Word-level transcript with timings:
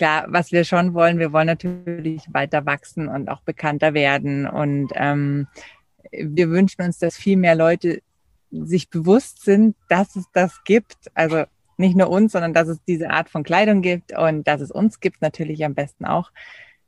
klar, 0.00 0.24
was 0.28 0.50
wir 0.50 0.64
schon 0.64 0.94
wollen, 0.94 1.18
wir 1.18 1.30
wollen 1.30 1.46
natürlich 1.46 2.22
weiter 2.32 2.64
wachsen 2.64 3.06
und 3.06 3.28
auch 3.28 3.42
bekannter 3.42 3.92
werden. 3.92 4.46
Und 4.46 4.92
ähm, 4.94 5.46
wir 6.10 6.48
wünschen 6.48 6.80
uns, 6.80 6.98
dass 6.98 7.18
viel 7.18 7.36
mehr 7.36 7.54
Leute 7.54 8.00
sich 8.50 8.88
bewusst 8.88 9.44
sind, 9.44 9.76
dass 9.90 10.16
es 10.16 10.24
das 10.32 10.64
gibt. 10.64 10.96
Also 11.12 11.44
nicht 11.76 11.98
nur 11.98 12.08
uns, 12.08 12.32
sondern 12.32 12.54
dass 12.54 12.68
es 12.68 12.82
diese 12.88 13.10
Art 13.10 13.28
von 13.28 13.42
Kleidung 13.42 13.82
gibt 13.82 14.16
und 14.16 14.48
dass 14.48 14.62
es 14.62 14.70
uns 14.70 15.00
gibt, 15.00 15.20
natürlich 15.20 15.62
am 15.66 15.74
besten 15.74 16.06
auch. 16.06 16.30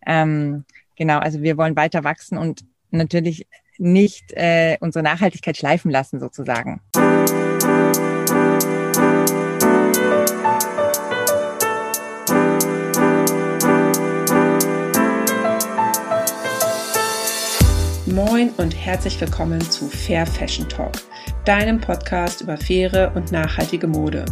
Ähm, 0.07 0.65
genau, 0.97 1.19
also 1.19 1.43
wir 1.43 1.59
wollen 1.59 1.77
weiter 1.77 2.05
wachsen 2.05 2.39
und 2.39 2.65
natürlich 2.91 3.47
nicht 3.77 4.33
äh, 4.33 4.79
unsere 4.81 5.03
Nachhaltigkeit 5.03 5.59
schleifen 5.59 5.91
lassen, 5.91 6.19
sozusagen. 6.19 6.81
Moin 18.12 18.51
und 18.59 18.77
herzlich 18.77 19.19
willkommen 19.23 19.59
zu 19.62 19.89
Fair 19.89 20.27
Fashion 20.27 20.69
Talk, 20.69 20.93
deinem 21.47 21.80
Podcast 21.80 22.43
über 22.43 22.59
faire 22.59 23.11
und 23.15 23.33
nachhaltige 23.33 23.87
Mode. 23.87 24.27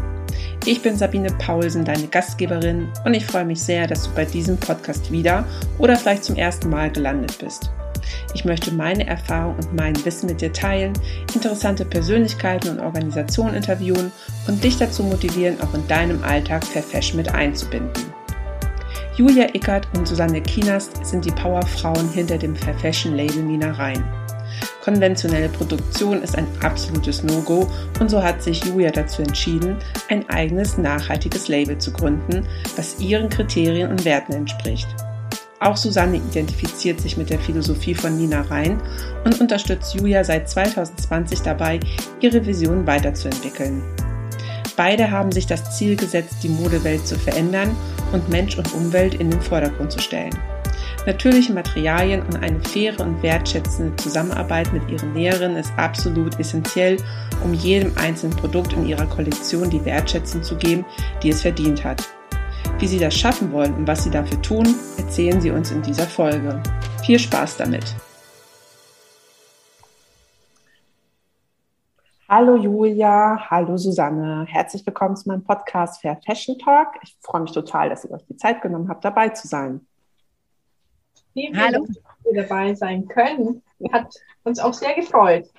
Ich 0.67 0.83
bin 0.83 0.99
Sabine 0.99 1.31
Paulsen, 1.39 1.87
deine 1.87 2.07
Gastgeberin, 2.09 2.89
und 3.07 3.15
ich 3.15 3.25
freue 3.25 3.47
mich 3.47 3.63
sehr, 3.63 3.87
dass 3.87 4.03
du 4.05 4.15
bei 4.15 4.27
diesem 4.27 4.59
Podcast 4.59 5.11
wieder 5.11 5.47
oder 5.79 5.97
vielleicht 5.97 6.25
zum 6.25 6.37
ersten 6.37 6.69
Mal 6.69 6.91
gelandet 6.91 7.39
bist. 7.39 7.71
Ich 8.35 8.45
möchte 8.45 8.71
meine 8.71 9.07
Erfahrung 9.07 9.57
und 9.57 9.75
mein 9.75 10.05
Wissen 10.05 10.27
mit 10.27 10.43
dir 10.43 10.53
teilen, 10.53 10.93
interessante 11.35 11.87
Persönlichkeiten 11.87 12.69
und 12.69 12.81
Organisationen 12.81 13.55
interviewen 13.55 14.13
und 14.47 14.63
dich 14.63 14.77
dazu 14.77 15.05
motivieren, 15.05 15.59
auch 15.63 15.73
in 15.73 15.89
deinem 15.89 16.23
Alltag 16.23 16.67
Fair 16.67 16.83
Fashion 16.83 17.17
mit 17.17 17.33
einzubinden. 17.33 18.20
Julia 19.21 19.55
Ickert 19.55 19.87
und 19.99 20.09
Susanne 20.09 20.41
Kienast 20.41 21.05
sind 21.05 21.27
die 21.27 21.31
Powerfrauen 21.31 22.09
hinter 22.11 22.39
dem 22.39 22.57
Fair 22.57 22.73
Fashion 22.79 23.15
Label 23.15 23.43
Nina 23.43 23.71
Rhein. 23.73 24.03
Konventionelle 24.83 25.51
Produktion 25.51 26.23
ist 26.23 26.39
ein 26.39 26.47
absolutes 26.63 27.23
No-Go 27.23 27.71
und 28.01 28.11
so 28.11 28.23
hat 28.23 28.43
sich 28.43 28.65
Julia 28.65 28.91
dazu 28.91 29.21
entschieden, 29.21 29.77
ein 30.09 30.27
eigenes 30.31 30.79
nachhaltiges 30.79 31.49
Label 31.49 31.77
zu 31.77 31.93
gründen, 31.93 32.47
das 32.77 32.99
ihren 32.99 33.29
Kriterien 33.29 33.91
und 33.91 34.07
Werten 34.07 34.33
entspricht. 34.33 34.89
Auch 35.59 35.77
Susanne 35.77 36.17
identifiziert 36.17 37.03
sich 37.03 37.19
mit 37.19 37.29
der 37.29 37.41
Philosophie 37.41 37.95
von 37.95 38.17
Nina 38.17 38.41
Rhein 38.41 38.81
und 39.27 39.39
unterstützt 39.39 39.95
Julia 39.95 40.25
seit 40.25 40.49
2020 40.49 41.43
dabei, 41.43 41.79
ihre 42.21 42.47
Vision 42.47 42.87
weiterzuentwickeln. 42.87 43.83
Beide 44.77 45.11
haben 45.11 45.31
sich 45.31 45.47
das 45.47 45.77
Ziel 45.77 45.95
gesetzt, 45.97 46.37
die 46.43 46.49
Modewelt 46.49 47.07
zu 47.07 47.19
verändern 47.19 47.77
und 48.13 48.29
Mensch 48.29 48.59
und 48.59 48.73
Umwelt 48.75 49.15
in 49.15 49.31
den 49.31 49.41
Vordergrund 49.41 49.93
zu 49.93 49.99
stellen. 49.99 50.37
Natürliche 51.07 51.53
Materialien 51.53 52.23
und 52.23 52.43
eine 52.43 52.61
faire 52.61 53.01
und 53.01 53.23
wertschätzende 53.23 53.97
Zusammenarbeit 53.97 54.73
mit 54.73 54.89
ihren 54.91 55.13
Näherinnen 55.13 55.57
ist 55.57 55.73
absolut 55.77 56.39
essentiell, 56.39 56.99
um 57.43 57.55
jedem 57.55 57.93
einzelnen 57.97 58.37
Produkt 58.37 58.73
in 58.75 58.87
ihrer 58.87 59.07
Kollektion 59.07 59.71
die 59.71 59.85
Wertschätzung 59.85 60.43
zu 60.43 60.57
geben, 60.57 60.85
die 61.23 61.31
es 61.31 61.43
verdient 61.43 61.85
hat. 61.85 62.07
Wie 62.79 62.87
sie 62.87 62.99
das 62.99 63.17
schaffen 63.17 63.51
wollen 63.53 63.75
und 63.75 63.87
was 63.87 64.05
sie 64.05 64.11
dafür 64.11 64.41
tun, 64.43 64.75
erzählen 64.99 65.41
sie 65.41 65.51
uns 65.51 65.71
in 65.71 65.83
dieser 65.83 66.07
Folge. 66.07 66.63
Viel 67.05 67.19
Spaß 67.19 67.57
damit! 67.57 67.95
Hallo 72.33 72.55
Julia, 72.55 73.51
hallo 73.51 73.77
Susanne. 73.77 74.47
Herzlich 74.49 74.87
willkommen 74.87 75.17
zu 75.17 75.29
meinem 75.29 75.43
Podcast 75.43 76.01
Fair 76.01 76.17
Fashion 76.25 76.57
Talk. 76.61 76.91
Ich 77.03 77.17
freue 77.21 77.41
mich 77.41 77.51
total, 77.51 77.89
dass 77.89 78.05
ihr 78.05 78.13
euch 78.13 78.25
die 78.29 78.37
Zeit 78.37 78.63
genommen 78.63 78.89
habt, 78.89 79.05
dabei 79.05 79.31
zu 79.31 79.49
sein. 79.49 79.81
Vielen 81.33 81.55
Dank, 81.55 81.73
dass 81.73 81.97
wir 82.23 82.43
dabei 82.45 82.73
sein 82.75 83.09
können. 83.09 83.65
Hat 83.91 84.15
uns 84.45 84.61
auch 84.61 84.73
sehr 84.73 84.95
gefreut. 84.95 85.51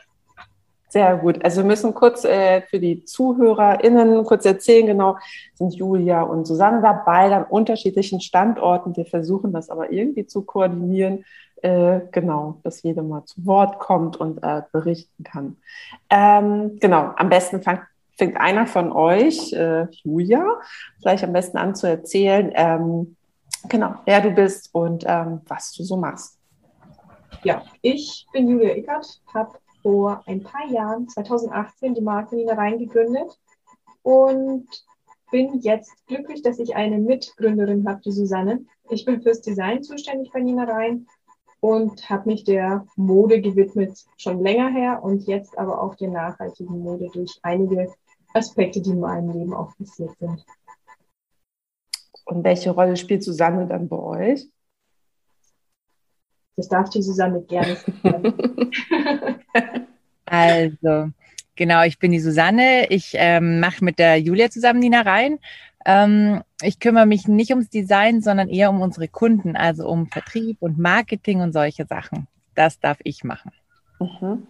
Sehr 0.88 1.18
gut. 1.18 1.44
Also 1.44 1.62
wir 1.62 1.68
müssen 1.68 1.94
kurz 1.94 2.24
äh, 2.24 2.62
für 2.62 2.80
die 2.80 3.04
ZuhörerInnen 3.04 4.24
kurz 4.24 4.46
erzählen, 4.46 4.88
genau, 4.88 5.18
sind 5.56 5.74
Julia 5.74 6.22
und 6.22 6.48
Susanne 6.48 6.82
dabei 6.82 7.36
an 7.36 7.44
unterschiedlichen 7.44 8.22
Standorten. 8.22 8.96
Wir 8.96 9.06
versuchen 9.06 9.52
das 9.52 9.70
aber 9.70 9.92
irgendwie 9.92 10.26
zu 10.26 10.44
koordinieren 10.44 11.26
äh, 11.64 12.02
genau, 12.12 12.60
dass 12.64 12.84
jeder 12.84 13.04
mal 13.04 13.26
zu 13.26 13.46
Wort 13.46 13.80
kommt 13.80 14.18
und 14.18 14.44
äh, 14.44 14.64
berichten 14.72 15.24
kann. 15.24 15.58
Ähm, 16.10 16.78
genau, 16.80 17.14
am 17.16 17.30
besten 17.30 17.62
fang, 17.62 17.82
fängt 18.18 18.38
einer 18.38 18.68
von 18.68 18.92
euch, 18.92 19.54
äh, 19.54 19.88
Julia, 20.04 20.44
vielleicht 21.02 21.24
am 21.24 21.34
besten 21.34 21.58
an 21.58 21.76
zu 21.76 21.88
erzählen, 21.88 22.52
ähm, 22.54 23.16
genau, 23.68 23.96
wer 24.06 24.22
du 24.22 24.32
bist 24.32 24.70
und 24.74 25.04
ähm, 25.08 25.42
was 25.48 25.74
du 25.74 25.84
so 25.84 25.98
machst. 25.98 26.38
Ja, 27.44 27.64
ich 27.82 28.28
bin 28.34 28.48
Julia 28.48 28.76
Ickert, 28.76 29.22
habe 29.34 29.58
vor 29.82 30.22
ein 30.28 30.44
paar 30.44 30.68
Jahren, 30.68 31.08
2018, 31.08 31.96
die 31.96 32.02
Marke 32.02 32.36
Nina 32.36 32.54
Rhein 32.54 32.78
gegründet 32.78 33.40
und 34.04 34.68
bin 35.32 35.62
jetzt 35.62 36.06
glücklich, 36.08 36.42
dass 36.44 36.60
ich 36.60 36.76
eine 36.76 37.00
Mitgründerin 37.00 37.88
habe, 37.88 38.02
die 38.02 38.12
Susanne. 38.12 38.66
Ich 38.90 39.06
bin 39.06 39.22
fürs 39.22 39.42
Design 39.42 39.82
zuständig 39.82 40.32
bei 40.32 40.42
Nina 40.42 40.66
Rhein 40.66 41.08
und 41.62 42.10
habe 42.10 42.30
mich 42.30 42.44
der 42.44 42.86
Mode 42.96 43.40
gewidmet, 43.40 43.98
schon 44.18 44.44
länger 44.44 44.70
her 44.70 45.02
und 45.02 45.26
jetzt 45.28 45.58
aber 45.58 45.82
auch 45.82 45.96
der 45.96 46.10
nachhaltigen 46.10 46.80
Mode 46.80 47.08
durch 47.14 47.40
einige 47.44 47.94
Aspekte, 48.34 48.82
die 48.82 48.90
in 48.90 49.00
meinem 49.00 49.32
Leben 49.32 49.54
auch 49.54 49.78
passiert 49.78 50.12
sind. 50.20 50.44
Und 52.26 52.44
welche 52.44 52.72
Rolle 52.72 52.98
spielt 52.98 53.24
Susanne 53.24 53.68
dann 53.68 53.88
bei 53.88 53.98
euch? 53.98 54.48
Das 56.58 56.68
darf 56.68 56.90
die 56.90 57.02
Susanne 57.02 57.42
gerne 57.44 57.78
Also, 60.26 61.12
genau, 61.56 61.84
ich 61.84 62.00
bin 62.00 62.12
die 62.12 62.20
Susanne. 62.20 62.90
Ich 62.90 63.12
ähm, 63.16 63.60
mache 63.60 63.84
mit 63.84 64.00
der 64.00 64.18
Julia 64.18 64.50
zusammen 64.50 64.82
die 64.82 64.90
Rein 64.96 65.40
ähm, 65.86 66.42
ich 66.62 66.80
kümmere 66.80 67.06
mich 67.06 67.28
nicht 67.28 67.52
ums 67.52 67.70
Design, 67.70 68.22
sondern 68.22 68.50
eher 68.50 68.70
um 68.70 68.82
unsere 68.82 69.08
Kunden, 69.08 69.56
also 69.56 69.88
um 69.88 70.08
Vertrieb 70.08 70.58
und 70.60 70.78
Marketing 70.78 71.42
und 71.42 71.54
solche 71.54 71.86
Sachen. 71.86 72.28
Das 72.56 72.80
darf 72.80 72.98
ich 73.04 73.24
machen. 73.24 73.52
Mhm. 74.00 74.48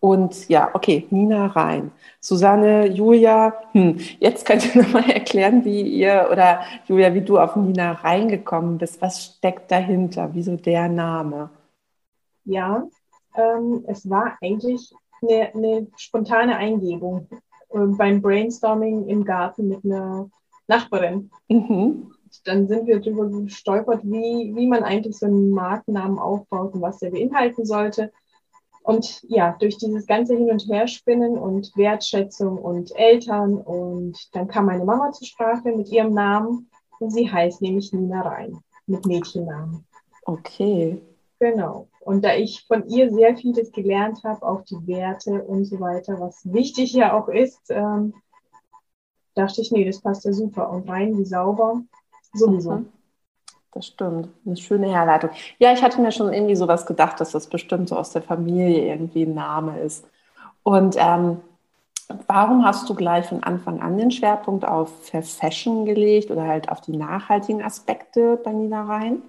Und 0.00 0.48
ja, 0.48 0.70
okay, 0.74 1.06
Nina 1.08 1.46
rein. 1.46 1.90
Susanne, 2.20 2.88
Julia, 2.88 3.54
hm, 3.72 3.98
jetzt 4.18 4.44
könnt 4.44 4.74
ihr 4.74 4.82
nochmal 4.82 5.10
erklären, 5.10 5.64
wie 5.64 5.80
ihr 5.80 6.28
oder 6.30 6.60
Julia, 6.86 7.14
wie 7.14 7.22
du 7.22 7.38
auf 7.38 7.56
Nina 7.56 7.92
reingekommen 7.92 8.76
bist. 8.76 9.00
Was 9.00 9.24
steckt 9.24 9.70
dahinter? 9.70 10.28
Wieso 10.32 10.56
der 10.56 10.88
Name? 10.88 11.48
Ja, 12.44 12.86
ähm, 13.34 13.84
es 13.86 14.08
war 14.10 14.36
eigentlich 14.42 14.92
eine, 15.22 15.54
eine 15.54 15.86
spontane 15.96 16.56
Eingebung 16.56 17.26
äh, 17.70 17.78
beim 17.78 18.20
Brainstorming 18.20 19.08
im 19.08 19.24
Garten 19.24 19.68
mit 19.68 19.84
einer 19.84 20.28
Nachbarin. 20.66 21.30
Mhm. 21.48 22.12
Dann 22.44 22.66
sind 22.66 22.86
wir 22.86 23.00
darüber 23.00 23.28
gestolpert, 23.28 24.02
wie, 24.02 24.52
wie 24.54 24.66
man 24.66 24.82
eigentlich 24.82 25.16
so 25.16 25.26
einen 25.26 25.50
Markennamen 25.50 26.18
aufbaut 26.18 26.74
und 26.74 26.82
was 26.82 26.98
der 26.98 27.10
beinhalten 27.10 27.64
sollte. 27.64 28.10
Und 28.82 29.22
ja, 29.28 29.56
durch 29.58 29.78
dieses 29.78 30.06
ganze 30.06 30.36
Hin- 30.36 30.50
und 30.50 30.68
Herspinnen 30.68 31.38
und 31.38 31.74
Wertschätzung 31.74 32.58
und 32.58 32.94
Eltern 32.96 33.56
und 33.56 34.18
dann 34.34 34.46
kam 34.46 34.66
meine 34.66 34.84
Mama 34.84 35.10
zur 35.12 35.26
Sprache 35.26 35.72
mit 35.72 35.90
ihrem 35.90 36.12
Namen 36.12 36.68
und 36.98 37.10
sie 37.10 37.30
heißt 37.30 37.62
nämlich 37.62 37.92
Nina 37.92 38.20
Rhein 38.20 38.58
mit 38.86 39.06
Mädchennamen. 39.06 39.86
Okay. 40.26 41.00
Genau. 41.38 41.88
Und 42.00 42.24
da 42.24 42.34
ich 42.34 42.66
von 42.66 42.86
ihr 42.88 43.10
sehr 43.10 43.36
vieles 43.36 43.72
gelernt 43.72 44.22
habe, 44.24 44.46
auch 44.46 44.62
die 44.62 44.86
Werte 44.86 45.42
und 45.42 45.64
so 45.64 45.80
weiter, 45.80 46.20
was 46.20 46.40
wichtig 46.52 46.92
ja 46.92 47.18
auch 47.18 47.28
ist, 47.28 47.70
ähm, 47.70 48.14
dachte 49.34 49.60
ich, 49.60 49.70
nee, 49.72 49.84
das 49.84 50.00
passt 50.00 50.24
ja 50.24 50.32
super. 50.32 50.70
Und 50.70 50.88
rein 50.88 51.18
wie 51.18 51.24
sauber, 51.24 51.82
sowieso. 52.32 52.72
Mhm. 52.72 52.88
Das 53.72 53.86
stimmt. 53.86 54.28
Eine 54.46 54.56
schöne 54.56 54.88
Herleitung. 54.88 55.30
Ja, 55.58 55.72
ich 55.72 55.82
hatte 55.82 56.00
mir 56.00 56.12
schon 56.12 56.32
irgendwie 56.32 56.54
sowas 56.54 56.86
gedacht, 56.86 57.20
dass 57.20 57.32
das 57.32 57.48
bestimmt 57.48 57.88
so 57.88 57.96
aus 57.96 58.12
der 58.12 58.22
Familie 58.22 58.86
irgendwie 58.86 59.24
ein 59.24 59.34
Name 59.34 59.80
ist. 59.80 60.06
Und 60.62 60.94
ähm, 60.96 61.40
warum 62.28 62.64
hast 62.64 62.88
du 62.88 62.94
gleich 62.94 63.26
von 63.26 63.42
Anfang 63.42 63.80
an 63.80 63.98
den 63.98 64.12
Schwerpunkt 64.12 64.64
auf 64.64 64.90
Fair 65.04 65.24
Fashion 65.24 65.84
gelegt 65.86 66.30
oder 66.30 66.44
halt 66.44 66.68
auf 66.68 66.80
die 66.80 66.96
nachhaltigen 66.96 67.62
Aspekte 67.62 68.40
bei 68.42 68.52
Nina 68.52 68.84
rein? 68.84 69.22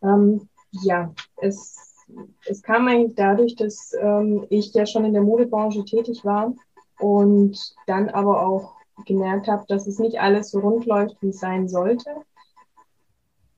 Ähm, 0.00 0.48
ja, 0.70 1.12
es, 1.38 2.06
es 2.46 2.62
kam 2.62 2.86
eigentlich 2.86 3.16
dadurch, 3.16 3.56
dass 3.56 3.92
ähm, 4.00 4.46
ich 4.48 4.72
ja 4.74 4.86
schon 4.86 5.04
in 5.04 5.12
der 5.12 5.22
Modebranche 5.22 5.84
tätig 5.84 6.24
war 6.24 6.52
und 6.98 7.74
dann 7.86 8.08
aber 8.10 8.46
auch 8.46 8.74
gemerkt 9.06 9.48
habe, 9.48 9.64
dass 9.68 9.86
es 9.86 9.98
nicht 9.98 10.20
alles 10.20 10.50
so 10.50 10.60
rund 10.60 10.86
läuft, 10.86 11.16
wie 11.22 11.28
es 11.30 11.38
sein 11.40 11.68
sollte. 11.68 12.10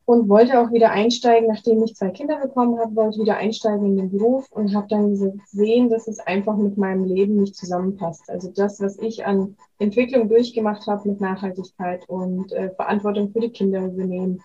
und 0.04 0.28
wollte 0.28 0.58
auch 0.60 0.72
wieder 0.72 0.90
einsteigen, 0.90 1.48
nachdem 1.48 1.82
ich 1.84 1.94
zwei 1.94 2.10
Kinder 2.10 2.40
bekommen 2.40 2.78
habe, 2.80 2.96
wollte 2.96 3.20
wieder 3.20 3.36
einsteigen 3.36 3.86
in 3.86 3.96
den 3.96 4.10
Beruf 4.10 4.50
und 4.50 4.74
habe 4.74 4.88
dann 4.88 5.10
gesehen, 5.10 5.88
dass 5.88 6.08
es 6.08 6.18
einfach 6.18 6.56
mit 6.56 6.76
meinem 6.76 7.04
Leben 7.04 7.36
nicht 7.36 7.54
zusammenpasst. 7.54 8.28
Also 8.28 8.50
das, 8.50 8.80
was 8.80 8.98
ich 8.98 9.24
an 9.24 9.56
Entwicklung 9.78 10.28
durchgemacht 10.28 10.86
habe 10.88 11.08
mit 11.08 11.20
Nachhaltigkeit 11.20 12.08
und 12.08 12.52
äh, 12.52 12.70
Verantwortung 12.74 13.30
für 13.32 13.40
die 13.40 13.50
Kinder 13.50 13.84
übernehmen 13.86 14.42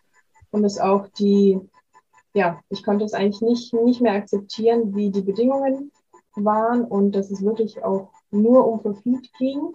und 0.51 0.63
es 0.65 0.79
auch 0.79 1.07
die, 1.17 1.59
ja, 2.35 2.59
ich 2.69 2.83
konnte 2.83 3.05
es 3.05 3.13
eigentlich 3.13 3.41
nicht, 3.41 3.73
nicht 3.73 4.01
mehr 4.01 4.13
akzeptieren, 4.13 4.95
wie 4.95 5.09
die 5.09 5.23
Bedingungen 5.23 5.91
waren 6.35 6.83
und 6.83 7.15
dass 7.15 7.31
es 7.31 7.43
wirklich 7.43 7.83
auch 7.83 8.09
nur 8.35 8.67
um 8.67 8.79
Profit 8.79 9.31
ging 9.37 9.73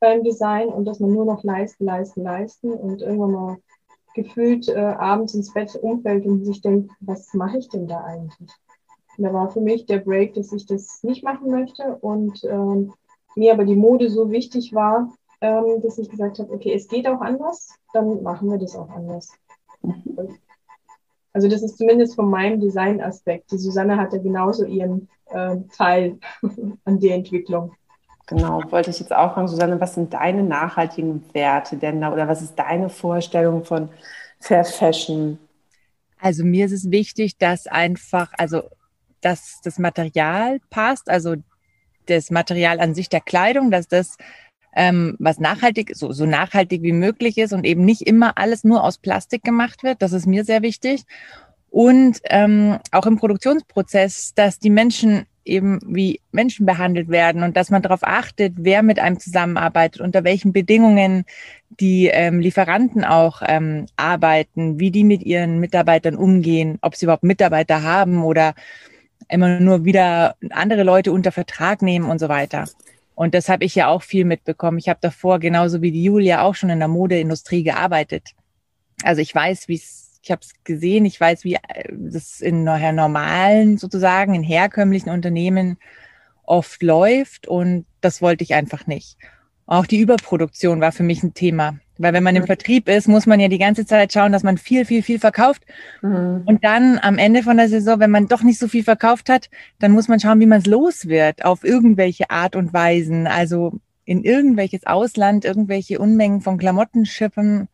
beim 0.00 0.24
Design 0.24 0.68
und 0.68 0.84
dass 0.86 1.00
man 1.00 1.12
nur 1.12 1.24
noch 1.24 1.44
leisten, 1.44 1.84
leisten, 1.84 2.22
leisten 2.22 2.72
und 2.72 3.02
irgendwann 3.02 3.32
mal 3.32 3.56
gefühlt 4.14 4.68
äh, 4.68 4.78
abends 4.78 5.34
ins 5.34 5.52
Bett 5.52 5.76
umfällt 5.76 6.26
und 6.26 6.44
sich 6.44 6.60
denkt, 6.60 6.90
was 7.00 7.32
mache 7.34 7.58
ich 7.58 7.68
denn 7.68 7.86
da 7.86 8.02
eigentlich? 8.02 8.50
Und 9.16 9.24
da 9.24 9.32
war 9.32 9.50
für 9.50 9.60
mich 9.60 9.86
der 9.86 9.98
Break, 9.98 10.34
dass 10.34 10.52
ich 10.52 10.66
das 10.66 11.02
nicht 11.02 11.22
machen 11.22 11.50
möchte 11.50 11.96
und 12.00 12.42
ähm, 12.44 12.92
mir 13.36 13.52
aber 13.52 13.64
die 13.64 13.76
Mode 13.76 14.10
so 14.10 14.30
wichtig 14.30 14.74
war, 14.74 15.12
ähm, 15.40 15.80
dass 15.82 15.98
ich 15.98 16.10
gesagt 16.10 16.38
habe, 16.38 16.52
okay, 16.52 16.72
es 16.74 16.88
geht 16.88 17.06
auch 17.06 17.20
anders, 17.20 17.74
dann 17.92 18.22
machen 18.22 18.50
wir 18.50 18.58
das 18.58 18.76
auch 18.76 18.88
anders. 18.88 19.32
Mhm. 19.82 20.38
Also 21.32 21.48
das 21.48 21.62
ist 21.62 21.78
zumindest 21.78 22.14
von 22.16 22.28
meinem 22.28 22.60
Designaspekt. 22.60 23.52
Die 23.52 23.58
Susanne 23.58 23.96
hatte 23.96 24.20
genauso 24.20 24.64
ihren 24.64 25.08
äh, 25.26 25.56
Teil 25.76 26.18
an 26.84 26.98
der 27.00 27.14
Entwicklung. 27.14 27.72
Genau, 28.26 28.62
wollte 28.70 28.90
ich 28.90 29.00
jetzt 29.00 29.12
auch 29.12 29.34
fragen, 29.34 29.48
Susanne, 29.48 29.80
was 29.80 29.94
sind 29.94 30.12
deine 30.12 30.44
nachhaltigen 30.44 31.24
Werte 31.32 31.76
denn 31.76 32.00
da 32.00 32.12
oder 32.12 32.28
was 32.28 32.42
ist 32.42 32.54
deine 32.56 32.88
Vorstellung 32.88 33.64
von 33.64 33.88
Fair 34.38 34.64
Fashion? 34.64 35.38
Also 36.20 36.44
mir 36.44 36.66
ist 36.66 36.72
es 36.72 36.90
wichtig, 36.90 37.38
dass 37.38 37.66
einfach, 37.66 38.32
also 38.38 38.62
dass 39.20 39.60
das 39.64 39.78
Material 39.78 40.60
passt, 40.70 41.08
also 41.10 41.34
das 42.06 42.30
Material 42.30 42.80
an 42.80 42.94
sich 42.94 43.08
der 43.08 43.20
Kleidung, 43.20 43.70
dass 43.70 43.88
das 43.88 44.16
ähm, 44.74 45.16
was 45.18 45.38
nachhaltig, 45.38 45.92
so, 45.94 46.12
so 46.12 46.26
nachhaltig 46.26 46.82
wie 46.82 46.92
möglich 46.92 47.38
ist 47.38 47.52
und 47.52 47.64
eben 47.64 47.84
nicht 47.84 48.02
immer 48.02 48.38
alles 48.38 48.64
nur 48.64 48.84
aus 48.84 48.98
Plastik 48.98 49.42
gemacht 49.42 49.82
wird. 49.82 50.02
Das 50.02 50.12
ist 50.12 50.26
mir 50.26 50.44
sehr 50.44 50.62
wichtig. 50.62 51.04
Und 51.70 52.20
ähm, 52.24 52.78
auch 52.90 53.06
im 53.06 53.16
Produktionsprozess, 53.16 54.34
dass 54.34 54.58
die 54.58 54.70
Menschen 54.70 55.26
eben 55.44 55.80
wie 55.86 56.20
Menschen 56.32 56.66
behandelt 56.66 57.08
werden 57.08 57.42
und 57.42 57.56
dass 57.56 57.70
man 57.70 57.82
darauf 57.82 58.00
achtet, 58.02 58.54
wer 58.56 58.82
mit 58.82 58.98
einem 58.98 59.18
zusammenarbeitet, 59.18 60.00
unter 60.00 60.22
welchen 60.24 60.52
Bedingungen 60.52 61.24
die 61.68 62.06
ähm, 62.06 62.40
Lieferanten 62.40 63.04
auch 63.04 63.42
ähm, 63.46 63.86
arbeiten, 63.96 64.78
wie 64.78 64.90
die 64.90 65.04
mit 65.04 65.22
ihren 65.22 65.58
Mitarbeitern 65.58 66.14
umgehen, 66.14 66.78
ob 66.82 66.94
sie 66.94 67.06
überhaupt 67.06 67.24
Mitarbeiter 67.24 67.82
haben 67.82 68.22
oder 68.22 68.54
immer 69.28 69.60
nur 69.60 69.84
wieder 69.84 70.36
andere 70.50 70.82
Leute 70.82 71.12
unter 71.12 71.32
Vertrag 71.32 71.82
nehmen 71.82 72.10
und 72.10 72.18
so 72.18 72.28
weiter. 72.28 72.66
Und 73.20 73.34
das 73.34 73.50
habe 73.50 73.66
ich 73.66 73.74
ja 73.74 73.88
auch 73.88 74.00
viel 74.00 74.24
mitbekommen. 74.24 74.78
Ich 74.78 74.88
habe 74.88 74.98
davor 75.02 75.40
genauso 75.40 75.82
wie 75.82 75.92
die 75.92 76.02
Julia 76.02 76.40
auch 76.40 76.54
schon 76.54 76.70
in 76.70 76.78
der 76.78 76.88
Modeindustrie 76.88 77.62
gearbeitet. 77.62 78.30
Also 79.02 79.20
ich 79.20 79.34
weiß, 79.34 79.68
wie 79.68 79.74
es 79.74 80.18
ich 80.22 80.30
habe 80.30 80.40
es 80.40 80.54
gesehen, 80.64 81.04
ich 81.04 81.20
weiß, 81.20 81.44
wie 81.44 81.56
äh, 81.56 81.84
das 81.90 82.40
in 82.40 82.64
normalen, 82.64 83.76
sozusagen, 83.76 84.34
in 84.34 84.42
herkömmlichen 84.42 85.10
Unternehmen 85.10 85.76
oft 86.44 86.82
läuft 86.82 87.46
und 87.46 87.84
das 88.00 88.22
wollte 88.22 88.42
ich 88.42 88.54
einfach 88.54 88.86
nicht. 88.86 89.18
Auch 89.70 89.86
die 89.86 90.00
Überproduktion 90.00 90.80
war 90.80 90.90
für 90.90 91.04
mich 91.04 91.22
ein 91.22 91.32
Thema. 91.32 91.76
Weil 91.96 92.12
wenn 92.12 92.24
man 92.24 92.34
im 92.34 92.44
Vertrieb 92.44 92.88
ist, 92.88 93.06
muss 93.06 93.26
man 93.26 93.38
ja 93.38 93.46
die 93.46 93.58
ganze 93.58 93.86
Zeit 93.86 94.12
schauen, 94.12 94.32
dass 94.32 94.42
man 94.42 94.58
viel, 94.58 94.84
viel, 94.84 95.00
viel 95.00 95.20
verkauft. 95.20 95.62
Mhm. 96.02 96.42
Und 96.44 96.64
dann 96.64 96.98
am 97.00 97.18
Ende 97.18 97.44
von 97.44 97.56
der 97.56 97.68
Saison, 97.68 98.00
wenn 98.00 98.10
man 98.10 98.26
doch 98.26 98.42
nicht 98.42 98.58
so 98.58 98.66
viel 98.66 98.82
verkauft 98.82 99.28
hat, 99.28 99.48
dann 99.78 99.92
muss 99.92 100.08
man 100.08 100.18
schauen, 100.18 100.40
wie 100.40 100.46
man 100.46 100.58
es 100.58 100.66
los 100.66 101.06
wird, 101.06 101.44
auf 101.44 101.62
irgendwelche 101.62 102.30
Art 102.30 102.56
und 102.56 102.72
Weisen. 102.72 103.28
Also 103.28 103.74
in 104.04 104.24
irgendwelches 104.24 104.86
Ausland, 104.88 105.44
irgendwelche 105.44 106.00
Unmengen 106.00 106.40
von 106.40 106.58
Klamotten 106.58 107.06
schippen. 107.06 107.68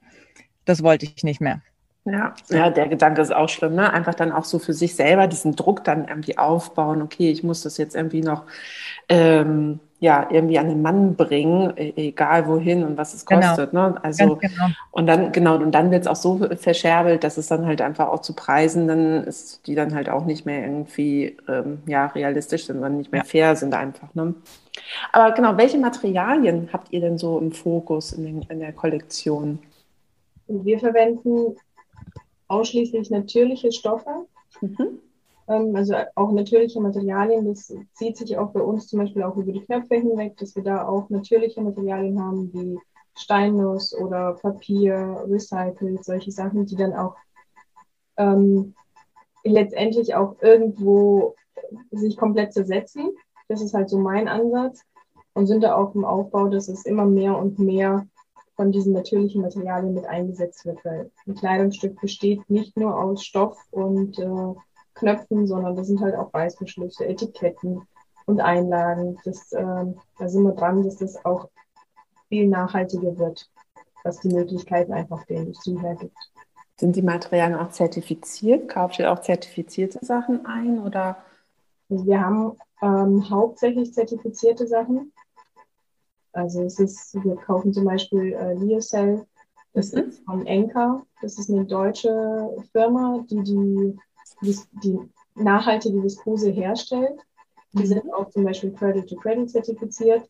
Das 0.66 0.82
wollte 0.82 1.06
ich 1.06 1.24
nicht 1.24 1.40
mehr. 1.40 1.62
Ja, 2.04 2.34
ja, 2.50 2.68
der 2.68 2.88
Gedanke 2.88 3.22
ist 3.22 3.34
auch 3.34 3.48
schlimm, 3.48 3.74
ne? 3.74 3.90
Einfach 3.90 4.14
dann 4.14 4.32
auch 4.32 4.44
so 4.44 4.58
für 4.58 4.74
sich 4.74 4.94
selber 4.94 5.28
diesen 5.28 5.56
Druck 5.56 5.82
dann 5.82 6.06
irgendwie 6.06 6.36
aufbauen, 6.36 7.00
okay, 7.00 7.30
ich 7.30 7.42
muss 7.42 7.62
das 7.62 7.78
jetzt 7.78 7.96
irgendwie 7.96 8.20
noch 8.20 8.44
ähm, 9.08 9.80
ja, 9.98 10.28
irgendwie 10.30 10.58
an 10.58 10.68
den 10.68 10.82
Mann 10.82 11.14
bringen, 11.16 11.72
e, 11.76 11.92
egal 11.96 12.46
wohin 12.46 12.84
und 12.84 12.98
was 12.98 13.14
es 13.14 13.24
genau. 13.24 13.48
kostet. 13.48 13.70
Genau. 13.70 13.90
Ne? 13.90 14.04
Also 14.04 14.36
genau. 14.36 14.66
und 14.90 15.06
dann, 15.06 15.32
genau, 15.32 15.56
und 15.56 15.72
dann 15.72 15.90
wird 15.90 16.02
es 16.02 16.06
auch 16.06 16.16
so 16.16 16.38
verscherbelt, 16.56 17.24
dass 17.24 17.38
es 17.38 17.46
dann 17.46 17.66
halt 17.66 17.80
einfach 17.80 18.08
auch 18.08 18.20
zu 18.20 18.34
Preisen 18.34 18.88
dann 18.88 19.24
ist, 19.24 19.66
die 19.66 19.74
dann 19.74 19.94
halt 19.94 20.10
auch 20.10 20.26
nicht 20.26 20.44
mehr 20.44 20.62
irgendwie 20.64 21.36
ähm, 21.48 21.78
ja, 21.86 22.06
realistisch 22.06 22.66
sind, 22.66 22.76
sondern 22.76 22.98
nicht 22.98 23.10
mehr 23.10 23.22
ja. 23.22 23.26
fair 23.26 23.56
sind 23.56 23.74
einfach. 23.74 24.14
Ne? 24.14 24.34
Aber 25.12 25.34
genau, 25.34 25.56
welche 25.56 25.78
Materialien 25.78 26.68
habt 26.72 26.92
ihr 26.92 27.00
denn 27.00 27.16
so 27.16 27.38
im 27.38 27.52
Fokus 27.52 28.12
in, 28.12 28.24
den, 28.24 28.42
in 28.50 28.60
der 28.60 28.72
Kollektion? 28.72 29.58
Wir 30.46 30.78
verwenden 30.78 31.56
ausschließlich 32.48 33.10
natürliche 33.10 33.72
Stoffe. 33.72 34.26
Mhm. 34.60 35.00
Ähm, 35.48 35.74
also 35.74 35.94
auch 36.14 36.32
natürliche 36.32 36.80
Materialien. 36.80 37.46
Das 37.46 37.72
zieht 37.92 38.16
sich 38.16 38.36
auch 38.36 38.50
bei 38.50 38.60
uns 38.60 38.88
zum 38.88 39.00
Beispiel 39.00 39.22
auch 39.22 39.36
über 39.36 39.52
die 39.52 39.64
Knöpfe 39.64 39.96
hinweg, 39.96 40.36
dass 40.36 40.56
wir 40.56 40.62
da 40.62 40.86
auch 40.86 41.08
natürliche 41.10 41.62
Materialien 41.62 42.20
haben 42.22 42.52
wie 42.52 42.78
Steinnuss 43.14 43.94
oder 43.94 44.34
Papier, 44.34 45.24
recycelt, 45.28 46.04
solche 46.04 46.30
Sachen, 46.30 46.66
die 46.66 46.76
dann 46.76 46.92
auch 46.92 47.16
ähm, 48.16 48.74
letztendlich 49.44 50.14
auch 50.14 50.36
irgendwo 50.40 51.34
sich 51.90 52.16
komplett 52.16 52.52
zersetzen. 52.52 53.10
Das 53.48 53.62
ist 53.62 53.74
halt 53.74 53.88
so 53.88 53.98
mein 53.98 54.28
Ansatz 54.28 54.84
und 55.34 55.46
sind 55.46 55.62
da 55.62 55.76
auch 55.76 55.94
im 55.94 56.04
Aufbau, 56.04 56.48
dass 56.48 56.68
es 56.68 56.84
immer 56.84 57.06
mehr 57.06 57.38
und 57.38 57.58
mehr 57.58 58.06
von 58.56 58.72
diesen 58.72 58.92
natürlichen 58.92 59.42
Materialien 59.42 59.94
mit 59.94 60.06
eingesetzt 60.06 60.64
wird, 60.64 60.84
weil 60.84 61.10
ein 61.26 61.34
Kleidungsstück 61.34 62.00
besteht 62.00 62.48
nicht 62.48 62.76
nur 62.76 62.98
aus 62.98 63.22
Stoff 63.22 63.58
und 63.70 64.18
äh, 64.18 64.54
Knöpfen, 64.96 65.46
sondern 65.46 65.76
das 65.76 65.86
sind 65.86 66.00
halt 66.00 66.14
auch 66.14 66.32
Reißverschlüsse, 66.34 67.06
Etiketten 67.06 67.82
und 68.26 68.40
Einlagen. 68.40 69.18
Das, 69.24 69.52
äh, 69.52 69.84
da 70.18 70.28
sind 70.28 70.42
wir 70.42 70.52
dran, 70.52 70.82
dass 70.82 70.96
das 70.96 71.24
auch 71.24 71.48
viel 72.28 72.48
nachhaltiger 72.48 73.16
wird, 73.18 73.48
was 74.02 74.20
die 74.20 74.28
Möglichkeiten 74.28 74.92
einfach 74.92 75.24
der 75.26 75.38
Industrie 75.38 75.78
hergibt. 75.78 76.16
Sind 76.78 76.96
die 76.96 77.02
Materialien 77.02 77.58
auch 77.58 77.70
zertifiziert? 77.70 78.68
Kauft 78.68 78.98
ihr 78.98 79.10
auch 79.10 79.20
zertifizierte 79.20 80.04
Sachen 80.04 80.44
ein 80.44 80.78
oder? 80.80 81.16
Also 81.88 82.04
wir 82.04 82.20
haben 82.20 82.58
ähm, 82.82 83.30
hauptsächlich 83.30 83.94
zertifizierte 83.94 84.66
Sachen. 84.66 85.12
Also 86.32 86.64
es 86.64 86.78
ist, 86.78 87.14
wir 87.24 87.36
kaufen 87.36 87.72
zum 87.72 87.86
Beispiel 87.86 88.34
äh, 88.34 88.54
Liocell, 88.54 89.24
das 89.76 89.92
mhm. 89.92 90.00
ist 90.00 90.24
von 90.24 90.46
Enka. 90.46 91.02
Das 91.20 91.38
ist 91.38 91.50
eine 91.50 91.64
deutsche 91.64 92.50
Firma, 92.72 93.24
die 93.30 93.42
die, 93.42 93.98
die, 94.40 94.56
die 94.82 94.98
nachhaltige 95.34 96.02
Viskose 96.02 96.50
herstellt. 96.50 97.20
Die 97.72 97.82
mhm. 97.82 97.86
sind 97.86 98.14
auch 98.14 98.30
zum 98.30 98.44
Beispiel 98.44 98.72
Credit 98.72 99.08
to 99.08 99.16
Credit 99.16 99.50
zertifiziert 99.50 100.28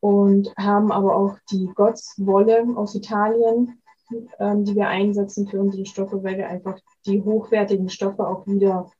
und 0.00 0.52
haben 0.56 0.92
aber 0.92 1.16
auch 1.16 1.36
die 1.50 1.66
Gottswolle 1.74 2.66
aus 2.76 2.94
Italien, 2.94 3.80
ähm, 4.38 4.64
die 4.64 4.74
wir 4.74 4.88
einsetzen 4.88 5.48
für 5.48 5.60
unsere 5.60 5.86
Stoffe, 5.86 6.22
weil 6.22 6.38
wir 6.38 6.48
einfach 6.48 6.78
die 7.06 7.22
hochwertigen 7.22 7.88
Stoffe 7.88 8.26
auch 8.26 8.46
wieder 8.46 8.90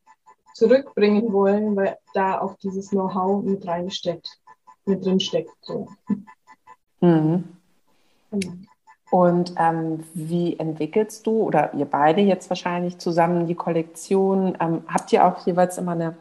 zurückbringen 0.54 1.32
wollen, 1.32 1.76
weil 1.76 1.98
da 2.14 2.40
auch 2.40 2.56
dieses 2.56 2.90
Know-how 2.90 3.44
mit 3.44 3.66
reingesteckt 3.66 4.40
mit 4.86 5.04
drin 5.04 5.20
steckt. 5.20 5.52
So. 5.60 5.88
Mhm. 7.00 7.44
Genau. 8.30 8.52
Und 9.10 9.54
ähm, 9.56 10.00
wie 10.14 10.58
entwickelst 10.58 11.26
du 11.26 11.42
oder 11.42 11.72
ihr 11.74 11.84
beide 11.84 12.20
jetzt 12.20 12.50
wahrscheinlich 12.50 12.98
zusammen 12.98 13.46
die 13.46 13.54
Kollektion? 13.54 14.56
Ähm, 14.60 14.82
habt 14.88 15.12
ihr 15.12 15.24
auch 15.24 15.46
jeweils 15.46 15.78
immer 15.78 15.92
eine 15.92 16.16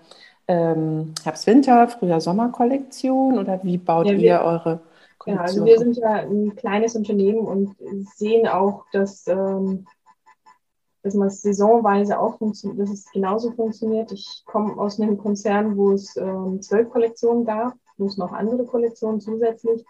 ähm, 0.47 1.13
Herbst-Winter, 1.23 1.87
Frühjahr-Sommer-Kollektion 1.87 3.39
oder 3.39 3.59
wie 3.63 3.77
baut 3.77 4.05
ja, 4.05 4.13
wir, 4.13 4.19
ihr 4.19 4.41
eure 4.41 4.79
Kollektion? 5.17 5.35
Ja, 5.35 5.41
also 5.41 5.65
wir 5.65 5.79
sind 5.79 5.97
ja 5.97 6.13
ein 6.13 6.55
kleines 6.55 6.95
Unternehmen 6.95 7.39
und 7.39 7.75
sehen 8.15 8.47
auch, 8.47 8.85
dass, 8.93 9.27
ähm, 9.27 9.87
dass 11.01 11.15
man 11.15 11.29
es 11.29 11.41
saisonweise 11.41 12.19
auch 12.19 12.37
funktioniert, 12.37 12.81
dass 12.81 12.91
es 12.91 13.11
genauso 13.11 13.51
funktioniert. 13.51 14.11
Ich 14.11 14.43
komme 14.45 14.77
aus 14.77 14.99
einem 14.99 15.17
Konzern, 15.17 15.75
wo 15.75 15.91
es 15.91 16.15
ähm, 16.17 16.61
zwölf 16.61 16.91
Kollektionen 16.91 17.45
gab 17.45 17.73
plus 17.95 18.17
noch 18.17 18.31
andere 18.31 18.65
Kollektionen 18.65 19.21
zusätzlich. 19.21 19.85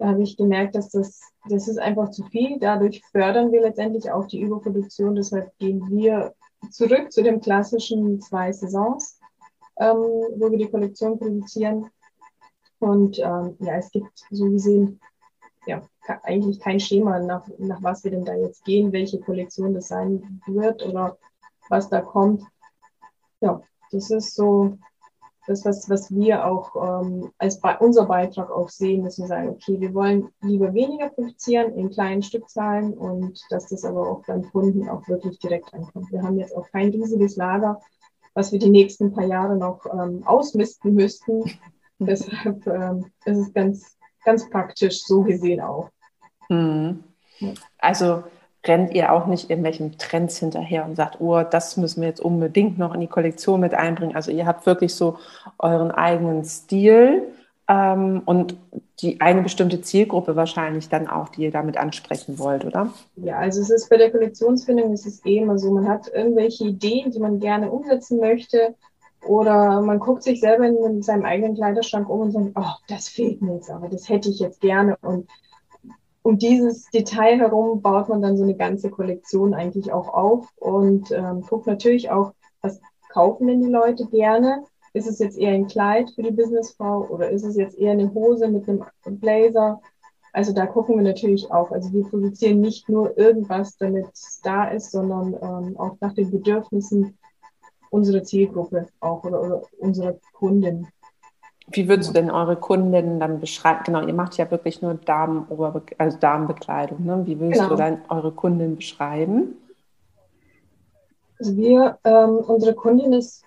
Da 0.00 0.08
habe 0.08 0.22
ich 0.22 0.38
gemerkt, 0.38 0.74
dass 0.76 0.88
das, 0.88 1.20
das 1.46 1.68
ist 1.68 1.78
einfach 1.78 2.10
zu 2.10 2.24
viel. 2.24 2.58
Dadurch 2.58 3.02
fördern 3.12 3.52
wir 3.52 3.60
letztendlich 3.60 4.10
auch 4.10 4.26
die 4.26 4.40
Überproduktion. 4.40 5.14
Deshalb 5.14 5.56
gehen 5.58 5.90
wir 5.90 6.32
zurück 6.70 7.12
zu 7.12 7.22
den 7.22 7.42
klassischen 7.42 8.18
zwei 8.22 8.50
Saisons, 8.50 9.20
ähm, 9.78 9.98
wo 10.36 10.50
wir 10.50 10.56
die 10.56 10.70
Kollektion 10.70 11.18
produzieren. 11.18 11.90
Und 12.78 13.18
ähm, 13.18 13.58
ja, 13.58 13.74
es 13.74 13.90
gibt 13.90 14.24
so 14.30 14.46
gesehen 14.46 14.98
ja, 15.66 15.82
eigentlich 16.22 16.60
kein 16.60 16.80
Schema, 16.80 17.18
nach, 17.20 17.46
nach 17.58 17.82
was 17.82 18.02
wir 18.02 18.10
denn 18.10 18.24
da 18.24 18.34
jetzt 18.34 18.64
gehen, 18.64 18.92
welche 18.92 19.20
Kollektion 19.20 19.74
das 19.74 19.88
sein 19.88 20.40
wird 20.46 20.82
oder 20.82 21.18
was 21.68 21.90
da 21.90 22.00
kommt. 22.00 22.42
Ja, 23.42 23.60
das 23.92 24.10
ist 24.10 24.34
so 24.34 24.78
das, 25.50 25.64
was, 25.64 25.90
was 25.90 26.14
wir 26.14 26.46
auch 26.46 27.02
ähm, 27.02 27.32
als 27.38 27.60
Be 27.60 27.76
unser 27.80 28.06
Beitrag 28.06 28.50
auch 28.50 28.68
sehen, 28.68 29.02
dass 29.02 29.18
wir 29.18 29.26
sagen, 29.26 29.48
okay, 29.48 29.80
wir 29.80 29.92
wollen 29.92 30.28
lieber 30.42 30.72
weniger 30.72 31.08
produzieren 31.08 31.74
in 31.74 31.90
kleinen 31.90 32.22
Stückzahlen 32.22 32.94
und 32.94 33.40
dass 33.50 33.66
das 33.66 33.84
aber 33.84 34.08
auch 34.08 34.24
beim 34.26 34.48
Kunden 34.48 34.88
auch 34.88 35.06
wirklich 35.08 35.40
direkt 35.40 35.74
ankommt. 35.74 36.12
Wir 36.12 36.22
haben 36.22 36.38
jetzt 36.38 36.56
auch 36.56 36.70
kein 36.70 36.90
riesiges 36.90 37.34
Lager, 37.34 37.80
was 38.32 38.52
wir 38.52 38.60
die 38.60 38.70
nächsten 38.70 39.12
paar 39.12 39.24
Jahre 39.24 39.56
noch 39.56 39.84
ähm, 39.86 40.22
ausmisten 40.24 40.94
müssten. 40.94 41.42
Deshalb 41.98 42.64
ähm, 42.68 43.06
ist 43.24 43.38
es 43.38 43.52
ganz, 43.52 43.98
ganz 44.24 44.48
praktisch 44.48 45.04
so 45.04 45.22
gesehen 45.22 45.60
auch. 45.60 45.90
Mhm. 46.48 47.02
Also 47.78 48.22
rennt 48.66 48.94
ihr 48.94 49.12
auch 49.12 49.26
nicht 49.26 49.48
irgendwelchen 49.48 49.96
Trends 49.98 50.38
hinterher 50.38 50.84
und 50.84 50.96
sagt, 50.96 51.20
oh, 51.20 51.42
das 51.42 51.76
müssen 51.76 52.02
wir 52.02 52.08
jetzt 52.08 52.20
unbedingt 52.20 52.78
noch 52.78 52.94
in 52.94 53.00
die 53.00 53.06
Kollektion 53.06 53.60
mit 53.60 53.74
einbringen. 53.74 54.14
Also 54.14 54.30
ihr 54.30 54.46
habt 54.46 54.66
wirklich 54.66 54.94
so 54.94 55.18
euren 55.58 55.90
eigenen 55.90 56.44
Stil 56.44 57.22
ähm, 57.68 58.22
und 58.26 58.56
die 59.00 59.20
eine 59.20 59.42
bestimmte 59.42 59.80
Zielgruppe 59.80 60.36
wahrscheinlich 60.36 60.90
dann 60.90 61.08
auch, 61.08 61.30
die 61.30 61.44
ihr 61.44 61.50
damit 61.50 61.78
ansprechen 61.78 62.38
wollt, 62.38 62.66
oder? 62.66 62.92
Ja, 63.16 63.38
also 63.38 63.62
es 63.62 63.70
ist 63.70 63.88
bei 63.88 63.96
der 63.96 64.10
Kollektionsfindung 64.10 64.92
ist 64.92 65.06
es 65.06 65.24
eh 65.24 65.38
immer 65.38 65.58
so, 65.58 65.70
man 65.70 65.88
hat 65.88 66.10
irgendwelche 66.12 66.64
Ideen, 66.64 67.10
die 67.10 67.18
man 67.18 67.40
gerne 67.40 67.70
umsetzen 67.70 68.20
möchte 68.20 68.74
oder 69.26 69.80
man 69.80 70.00
guckt 70.00 70.22
sich 70.22 70.40
selber 70.40 70.66
in 70.66 71.02
seinem 71.02 71.24
eigenen 71.24 71.54
Kleiderschrank 71.54 72.10
um 72.10 72.20
und 72.20 72.32
sagt, 72.32 72.50
oh, 72.56 72.74
das 72.88 73.08
fehlt 73.08 73.40
mir 73.40 73.54
jetzt 73.54 73.70
aber, 73.70 73.88
das 73.88 74.08
hätte 74.08 74.28
ich 74.28 74.38
jetzt 74.38 74.60
gerne 74.60 74.98
und 75.00 75.28
um 76.22 76.38
dieses 76.38 76.86
Detail 76.90 77.38
herum 77.38 77.80
baut 77.80 78.08
man 78.08 78.22
dann 78.22 78.36
so 78.36 78.42
eine 78.42 78.54
ganze 78.54 78.90
Kollektion 78.90 79.54
eigentlich 79.54 79.92
auch 79.92 80.08
auf 80.12 80.48
und 80.56 81.10
ähm, 81.12 81.42
guckt 81.42 81.66
natürlich 81.66 82.10
auch, 82.10 82.34
was 82.62 82.80
kaufen 83.08 83.46
denn 83.46 83.62
die 83.62 83.70
Leute 83.70 84.06
gerne? 84.06 84.64
Ist 84.92 85.08
es 85.08 85.18
jetzt 85.18 85.38
eher 85.38 85.52
ein 85.52 85.66
Kleid 85.66 86.10
für 86.10 86.22
die 86.22 86.32
Businessfrau 86.32 87.06
oder 87.08 87.30
ist 87.30 87.44
es 87.44 87.56
jetzt 87.56 87.78
eher 87.78 87.92
eine 87.92 88.12
Hose 88.12 88.48
mit 88.48 88.68
einem 88.68 88.84
Blazer? 89.18 89.80
Also 90.32 90.52
da 90.52 90.66
gucken 90.66 90.96
wir 90.96 91.02
natürlich 91.02 91.50
auch. 91.50 91.70
Also 91.70 91.92
wir 91.92 92.04
produzieren 92.04 92.60
nicht 92.60 92.88
nur 92.88 93.16
irgendwas, 93.16 93.76
damit 93.76 94.06
es 94.12 94.40
da 94.42 94.64
ist, 94.68 94.90
sondern 94.90 95.34
ähm, 95.34 95.76
auch 95.78 95.96
nach 96.00 96.12
den 96.14 96.30
Bedürfnissen 96.30 97.16
unserer 97.90 98.22
Zielgruppe 98.22 98.86
auch 99.00 99.24
oder, 99.24 99.42
oder 99.42 99.62
unserer 99.78 100.16
Kunden. 100.32 100.88
Wie 101.72 101.88
würdest 101.88 102.10
du 102.10 102.14
denn 102.14 102.30
eure 102.30 102.56
Kundinnen 102.56 103.20
dann 103.20 103.40
beschreiben? 103.40 103.80
Genau, 103.84 104.02
ihr 104.06 104.14
macht 104.14 104.36
ja 104.36 104.50
wirklich 104.50 104.82
nur 104.82 104.94
Damen 104.94 105.46
also 105.98 106.18
Damenbekleidung. 106.18 107.04
Ne? 107.04 107.22
Wie 107.26 107.38
würdest 107.38 107.60
genau. 107.60 107.70
du 107.70 107.76
dann 107.76 108.02
eure 108.08 108.32
Kundin 108.32 108.76
beschreiben? 108.76 109.56
Also 111.38 111.56
wir, 111.56 111.98
ähm, 112.04 112.38
unsere 112.38 112.74
Kundin 112.74 113.12
ist 113.12 113.44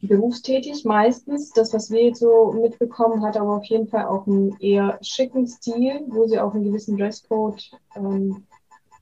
berufstätig 0.00 0.84
meistens. 0.84 1.50
Das, 1.52 1.74
was 1.74 1.90
wir 1.90 2.04
jetzt 2.04 2.20
so 2.20 2.52
mitbekommen, 2.52 3.22
hat 3.22 3.36
aber 3.36 3.56
auf 3.56 3.64
jeden 3.64 3.88
Fall 3.88 4.06
auch 4.06 4.26
einen 4.26 4.56
eher 4.60 4.98
schicken 5.02 5.46
Stil, 5.46 6.00
wo 6.08 6.26
sie 6.26 6.38
auch 6.38 6.54
einen 6.54 6.64
gewissen 6.64 6.96
Dresscode 6.96 7.70
ähm, 7.96 8.44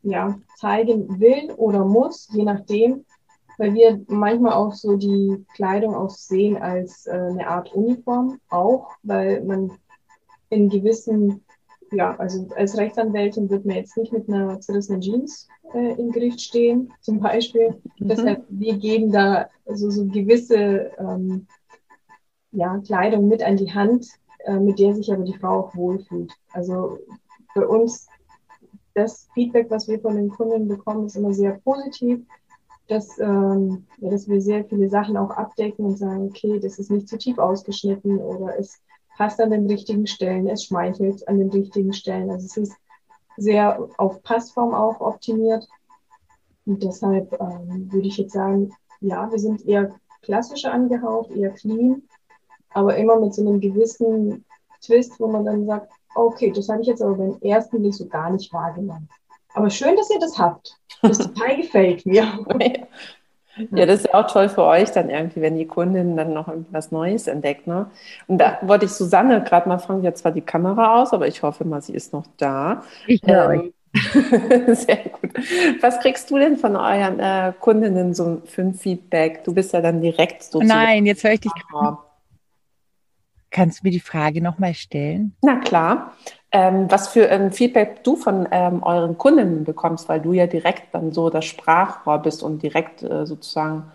ja, 0.03 0.39
zeigen 0.57 1.21
will 1.21 1.53
oder 1.57 1.85
muss, 1.85 2.29
je 2.33 2.45
nachdem 2.45 3.05
weil 3.59 3.75
wir 3.75 4.01
manchmal 4.09 4.53
auch 4.53 4.73
so 4.73 4.97
die 4.97 5.45
Kleidung 5.55 5.95
auch 5.95 6.11
sehen 6.11 6.57
als 6.57 7.07
äh, 7.07 7.13
eine 7.13 7.47
Art 7.47 7.73
Uniform 7.75 8.41
auch, 8.49 8.91
weil 9.03 9.43
man 9.45 9.73
in 10.51 10.69
gewissen, 10.69 11.45
ja, 11.91 12.15
also 12.17 12.49
als 12.57 12.77
Rechtsanwältin 12.77 13.51
wird 13.51 13.65
man 13.65 13.77
jetzt 13.77 13.97
nicht 13.97 14.13
mit 14.13 14.29
einer 14.29 14.61
zerrissenen 14.61 15.01
Jeans 15.01 15.49
äh, 15.75 15.93
im 15.93 16.13
Gericht 16.13 16.41
stehen, 16.41 16.93
zum 17.01 17.21
Beispiel. 17.21 17.81
Mhm. 17.99 18.09
Deshalb, 18.09 18.45
wir 18.49 18.77
geben 18.77 19.11
da 19.11 19.49
so, 19.67 19.91
so 19.91 20.07
gewisse 20.07 20.93
ähm, 20.99 21.47
ja, 22.53 22.79
Kleidung 22.79 23.29
mit 23.29 23.43
an 23.43 23.57
die 23.57 23.73
Hand, 23.73 24.07
äh, 24.45 24.59
mit 24.59 24.79
der 24.79 24.95
sich 24.95 25.13
aber 25.13 25.25
die 25.25 25.37
Frau 25.37 25.61
auch 25.61 25.77
wohlfühlt. 25.77 26.33
Also 26.53 26.99
für 27.53 27.69
uns, 27.69 28.09
das 28.95 29.29
Feedback, 29.35 29.71
was 29.71 29.89
wir 29.89 30.01
von 30.01 30.17
den 30.17 30.31
Kunden 30.31 30.69
bekommen, 30.69 31.07
ist 31.07 31.17
immer 31.17 31.35
sehr 31.35 31.61
positiv 31.65 32.25
dass, 32.89 33.19
ähm, 33.19 33.85
ja, 33.99 34.11
dass 34.11 34.29
wir 34.29 34.41
sehr 34.41 34.65
viele 34.65 34.89
Sachen 34.89 35.17
auch 35.17 35.31
abdecken 35.31 35.85
und 35.85 35.99
sagen, 35.99 36.29
okay, 36.29 36.61
das 36.61 36.79
ist 36.79 36.91
nicht 36.91 37.09
zu 37.09 37.19
tief 37.19 37.39
ausgeschnitten 37.39 38.19
oder 38.19 38.59
es 38.59 38.81
passt 39.17 39.41
an 39.41 39.51
den 39.51 39.67
richtigen 39.67 40.07
Stellen, 40.07 40.49
es 40.49 40.65
schmeichelt 40.65 41.27
an 41.27 41.39
den 41.39 41.51
richtigen 41.51 41.93
Stellen. 41.93 42.31
Also 42.31 42.47
es 42.47 42.57
ist 42.57 42.77
sehr 43.37 43.89
auf 43.99 44.23
Passform 44.23 44.75
auch 44.75 45.01
optimiert. 45.01 45.67
Und 46.65 46.83
deshalb 46.83 47.33
ähm, 47.41 47.91
würde 47.93 48.09
ich 48.09 48.19
jetzt 48.19 48.33
sagen, 48.33 48.75
ja, 49.01 49.31
wir 49.31 49.39
sind 49.39 49.67
eher 49.67 49.95
klassischer 50.23 50.73
angehaucht, 50.73 51.31
eher 51.31 51.51
clean, 51.51 52.03
aber 52.71 52.97
immer 52.97 53.19
mit 53.21 53.35
so 53.35 53.43
einem 53.43 53.61
gewissen 53.61 54.45
Twist, 54.83 55.19
wo 55.21 55.29
man 55.29 55.45
dann 55.45 55.67
sagt, 55.67 55.93
okay, 56.15 56.51
das 56.51 56.69
habe 56.69 56.83
ich 56.83 56.89
jetzt 56.89 57.03
aber 57.03 57.15
beim 57.15 57.39
ersten 57.41 57.81
Blick 57.81 57.95
so 57.95 58.07
gar 58.07 58.31
nicht 58.31 58.53
wahrgenommen. 58.53 59.09
Aber 59.57 59.71
schön, 59.71 59.97
dass 59.97 60.11
ihr 60.11 60.21
das 60.21 60.39
habt. 60.39 60.77
Das 61.01 61.19
total 61.19 61.57
gefällt 61.57 62.07
mir. 62.07 62.27
Ja, 63.71 63.87
das 63.87 64.01
ist 64.01 64.09
ja 64.13 64.21
auch 64.21 64.31
toll 64.31 64.51
für 64.51 64.65
euch 64.65 64.91
dann 64.91 65.09
irgendwie, 65.09 65.41
wenn 65.41 65.57
die 65.57 65.67
Kundin 65.67 66.15
dann 66.15 66.35
noch 66.35 66.53
was 66.73 66.93
Neues 66.93 67.27
entdeckt. 67.27 67.67
Ne? 67.67 67.91
Und 68.27 68.37
da 68.37 68.59
wollte 68.61 68.85
ich 68.85 68.91
Susanne 68.91 69.43
gerade 69.43 69.67
mal 69.67 69.79
fragen, 69.79 70.03
jetzt 70.03 70.21
zwar 70.21 70.33
die 70.33 70.43
Kamera 70.43 71.01
aus, 71.01 71.15
aber 71.15 71.27
ich 71.27 71.43
hoffe 71.43 71.65
mal, 71.65 71.81
sie 71.81 71.95
ist 71.95 72.13
noch 72.13 72.27
da. 72.37 72.83
Ich 73.07 73.23
höre 73.25 73.51
ähm, 73.51 73.73
euch. 73.95 74.77
Sehr 74.77 74.99
gut. 75.09 75.33
Was 75.81 76.01
kriegst 76.01 76.31
du 76.31 76.37
denn 76.37 76.59
von 76.59 76.77
euren 76.77 77.19
äh, 77.19 77.55
Kundinnen 77.59 78.13
so 78.13 78.43
für 78.45 78.61
ein 78.61 78.75
Feedback? 78.75 79.43
Du 79.45 79.55
bist 79.55 79.73
ja 79.73 79.81
dann 79.81 80.03
direkt 80.03 80.43
so. 80.43 80.61
Nein, 80.61 81.07
jetzt 81.07 81.25
höre 81.25 81.33
ich 81.33 81.41
dich. 81.41 81.53
Kannst 83.51 83.81
du 83.81 83.87
mir 83.87 83.91
die 83.91 84.01
Frage 84.01 84.43
nochmal 84.43 84.75
stellen? 84.75 85.35
Na 85.41 85.57
klar 85.61 86.13
ähm, 86.53 86.91
was 86.91 87.09
für 87.09 87.31
ein 87.31 87.53
Feedback 87.53 88.05
du 88.05 88.17
von 88.17 88.49
ähm, 88.51 88.83
euren 88.83 89.19
Kundinnen 89.19 89.65
bekommst, 89.65 90.09
weil 90.09 90.21
du 90.21 90.33
ja 90.33 90.47
direkt 90.47 90.95
dann 90.95 91.13
so 91.13 91.31
das 91.31 91.45
Sprachrohr 91.45 92.19
bist 92.19 92.43
und 92.43 92.63
direkt 92.63 93.03
äh, 93.03 93.27
sozusagen 93.27 93.91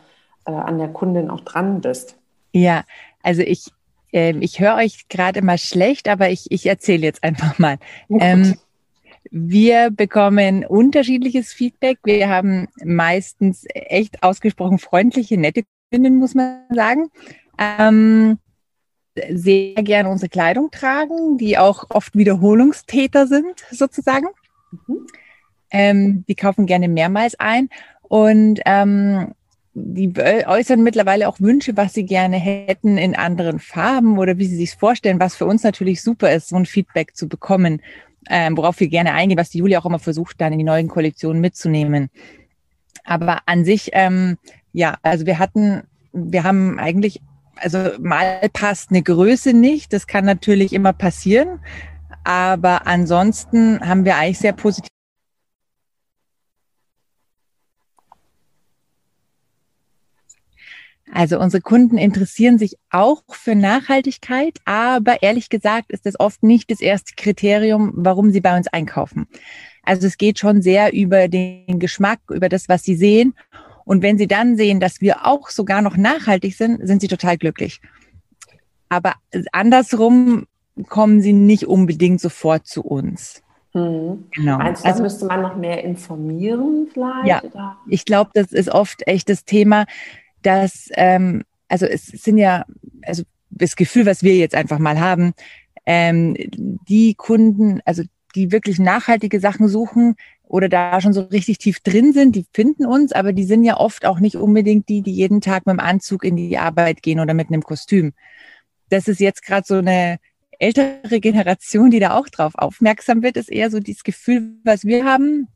äh, 0.46 0.52
an 0.52 0.78
der 0.78 0.90
Kundin 0.90 1.30
auch 1.30 1.42
dran 1.42 1.82
bist. 1.82 2.18
Ja, 2.54 2.84
also 3.24 3.42
ich, 3.42 3.72
äh, 4.12 4.36
ich 4.40 4.60
höre 4.60 4.76
euch 4.76 5.08
gerade 5.08 5.40
immer 5.40 5.58
schlecht, 5.58 6.08
aber 6.10 6.30
ich, 6.30 6.52
ich 6.52 6.66
erzähle 6.66 7.04
jetzt 7.04 7.24
einfach 7.24 7.58
mal. 7.58 7.78
Ähm, 8.10 8.56
wir 9.30 9.92
bekommen 9.92 10.66
unterschiedliches 10.66 11.54
Feedback. 11.54 12.00
Wir 12.04 12.28
haben 12.28 12.68
meistens 12.84 13.66
echt 13.74 14.24
ausgesprochen 14.24 14.78
freundliche, 14.78 15.38
nette 15.38 15.64
Kundinnen, 15.90 16.20
muss 16.20 16.36
man 16.36 16.64
sagen. 16.70 17.10
Sehr 19.30 19.74
gerne 19.76 20.10
unsere 20.10 20.30
Kleidung 20.30 20.72
tragen, 20.72 21.38
die 21.38 21.58
auch 21.58 21.86
oft 21.90 22.16
Wiederholungstäter 22.16 23.28
sind, 23.28 23.66
sozusagen. 23.70 24.28
Mhm. 24.72 25.08
Ähm, 25.72 26.26
die 26.28 26.36
kaufen 26.36 26.66
gerne 26.66 26.88
mehrmals 26.88 27.40
ein 27.40 27.70
und 28.04 28.60
ähm, 28.66 29.34
die 29.74 30.14
äußern 30.18 30.84
mittlerweile 30.84 31.30
auch 31.30 31.40
Wünsche, 31.40 31.78
was 31.78 31.94
sie 31.94 32.06
gerne 32.06 32.38
hätten 32.38 32.98
in 32.98 33.16
anderen 33.16 33.60
Farben 33.60 34.18
oder 34.18 34.38
wie 34.38 34.46
sie 34.46 34.58
sich 34.58 34.76
vorstellen, 34.76 35.20
was 35.20 35.36
für 35.36 35.46
uns 35.46 35.64
natürlich 35.64 36.02
super 36.02 36.32
ist, 36.34 36.50
so 36.50 36.58
ein 36.58 36.66
Feedback 36.66 37.16
zu 37.16 37.30
bekommen, 37.30 37.82
ähm, 38.30 38.58
worauf 38.58 38.80
wir 38.80 38.90
gerne 38.90 39.14
eingehen, 39.14 39.38
was 39.38 39.50
die 39.50 39.60
Julia 39.60 39.80
auch 39.80 39.86
immer 39.86 40.00
versucht, 40.00 40.42
dann 40.42 40.52
in 40.52 40.60
die 40.60 40.66
neuen 40.66 40.90
Kollektionen 40.90 41.42
mitzunehmen. 41.42 42.10
Aber 43.04 43.40
an 43.46 43.64
sich, 43.64 43.92
ähm, 43.94 44.38
ja, 44.74 44.98
also 45.04 45.26
wir 45.26 45.40
hatten, 45.40 45.84
wir 46.12 46.44
haben 46.44 46.78
eigentlich 46.78 47.22
also 47.62 47.92
mal 48.00 48.50
passt 48.54 48.90
eine 48.90 49.04
Größe 49.04 49.54
nicht, 49.54 49.94
das 49.94 50.08
kann 50.08 50.26
natürlich 50.26 50.74
immer 50.74 50.94
passieren, 50.94 51.60
aber 52.24 52.88
ansonsten 52.88 53.80
haben 53.80 54.06
wir 54.06 54.18
eigentlich 54.18 54.40
sehr 54.40 54.54
positiv 54.54 54.92
Also 61.14 61.40
unsere 61.40 61.62
Kunden 61.62 61.98
interessieren 61.98 62.58
sich 62.58 62.78
auch 62.90 63.22
für 63.30 63.54
Nachhaltigkeit, 63.54 64.60
aber 64.64 65.22
ehrlich 65.22 65.50
gesagt 65.50 65.92
ist 65.92 66.06
das 66.06 66.18
oft 66.18 66.42
nicht 66.42 66.72
das 66.72 66.80
erste 66.80 67.14
Kriterium, 67.18 67.92
warum 67.96 68.32
sie 68.32 68.40
bei 68.40 68.56
uns 68.56 68.68
einkaufen. 68.70 69.28
Also 69.84 70.08
es 70.08 70.18
geht 70.18 70.40
schon 70.40 70.62
sehr 70.62 70.94
über 70.94 71.28
den 71.28 71.80
Geschmack, 71.80 72.22
über 72.30 72.48
das, 72.48 72.70
was 72.70 72.84
sie 72.84 72.96
sehen. 72.96 73.34
Und 73.86 74.02
wenn 74.02 74.18
sie 74.18 74.28
dann 74.28 74.58
sehen, 74.58 74.80
dass 74.80 75.02
wir 75.02 75.26
auch 75.26 75.50
sogar 75.50 75.82
noch 75.82 75.98
nachhaltig 75.98 76.56
sind, 76.56 76.86
sind 76.88 77.02
sie 77.02 77.08
total 77.08 77.38
glücklich. 77.38 77.82
Aber 78.90 79.14
andersrum 79.52 80.48
kommen 80.90 81.22
sie 81.22 81.34
nicht 81.34 81.68
unbedingt 81.68 82.22
sofort 82.22 82.68
zu 82.68 82.84
uns. 82.84 83.42
Hm. 83.74 84.26
Genau. 84.32 84.58
Du, 84.58 84.84
also 84.84 85.04
müsste 85.04 85.26
man 85.26 85.42
noch 85.42 85.56
mehr 85.56 85.84
informieren 85.84 86.88
vielleicht? 86.92 87.28
Ja, 87.28 87.42
oder? 87.44 87.78
ich 87.88 88.06
glaube, 88.06 88.32
das 88.34 88.52
ist 88.52 88.70
oft 88.70 89.08
echt 89.08 89.30
das 89.30 89.46
Thema, 89.46 89.86
dass, 90.42 90.90
ähm, 90.94 91.44
also 91.70 91.86
es 91.86 92.06
sind 92.06 92.38
ja, 92.38 92.66
also 93.04 93.24
das 93.50 93.76
Gefühl, 93.76 94.06
was 94.06 94.24
wir 94.24 94.36
jetzt 94.36 94.56
einfach 94.56 94.80
mal 94.80 95.00
haben, 95.00 95.34
ähm, 95.86 96.36
die 96.88 97.16
Kunden, 97.16 97.82
also 97.86 98.04
die 98.32 98.52
wirklich 98.52 98.80
nachhaltige 98.80 99.40
Sachen 99.40 99.68
suchen 99.68 100.16
oder 100.44 100.70
da 100.70 101.00
schon 101.02 101.14
so 101.14 101.22
richtig 101.22 101.58
tief 101.60 101.80
drin 101.80 102.14
sind, 102.14 102.36
die 102.36 102.46
finden 102.54 102.86
uns, 102.86 103.12
aber 103.12 103.34
die 103.34 103.46
sind 103.46 103.64
ja 103.64 103.78
oft 103.78 104.06
auch 104.06 104.20
nicht 104.20 104.36
unbedingt 104.36 104.90
die, 104.90 105.02
die 105.02 105.14
jeden 105.14 105.42
Tag 105.42 105.66
mit 105.66 105.74
dem 105.74 105.80
Anzug 105.80 106.24
in 106.24 106.36
die 106.36 106.58
Arbeit 106.58 107.02
gehen 107.04 107.20
oder 107.20 107.34
mit 107.34 107.48
einem 107.48 107.62
Kostüm. 107.62 108.14
Das 108.90 109.08
ist 109.08 109.20
jetzt 109.20 109.44
gerade 109.44 109.66
so 109.66 109.76
eine 109.76 110.20
ältere 110.60 111.20
Generation, 111.20 111.90
die 111.90 112.00
da 112.00 112.18
auch 112.18 112.28
drauf 112.28 112.54
aufmerksam 112.56 113.24
wird, 113.24 113.38
ist 113.38 113.52
eher 113.52 113.72
so 113.72 113.80
dieses 113.80 114.04
Gefühl, 114.04 114.56
was 114.64 114.86
wir 114.86 115.06
haben. 115.06 115.48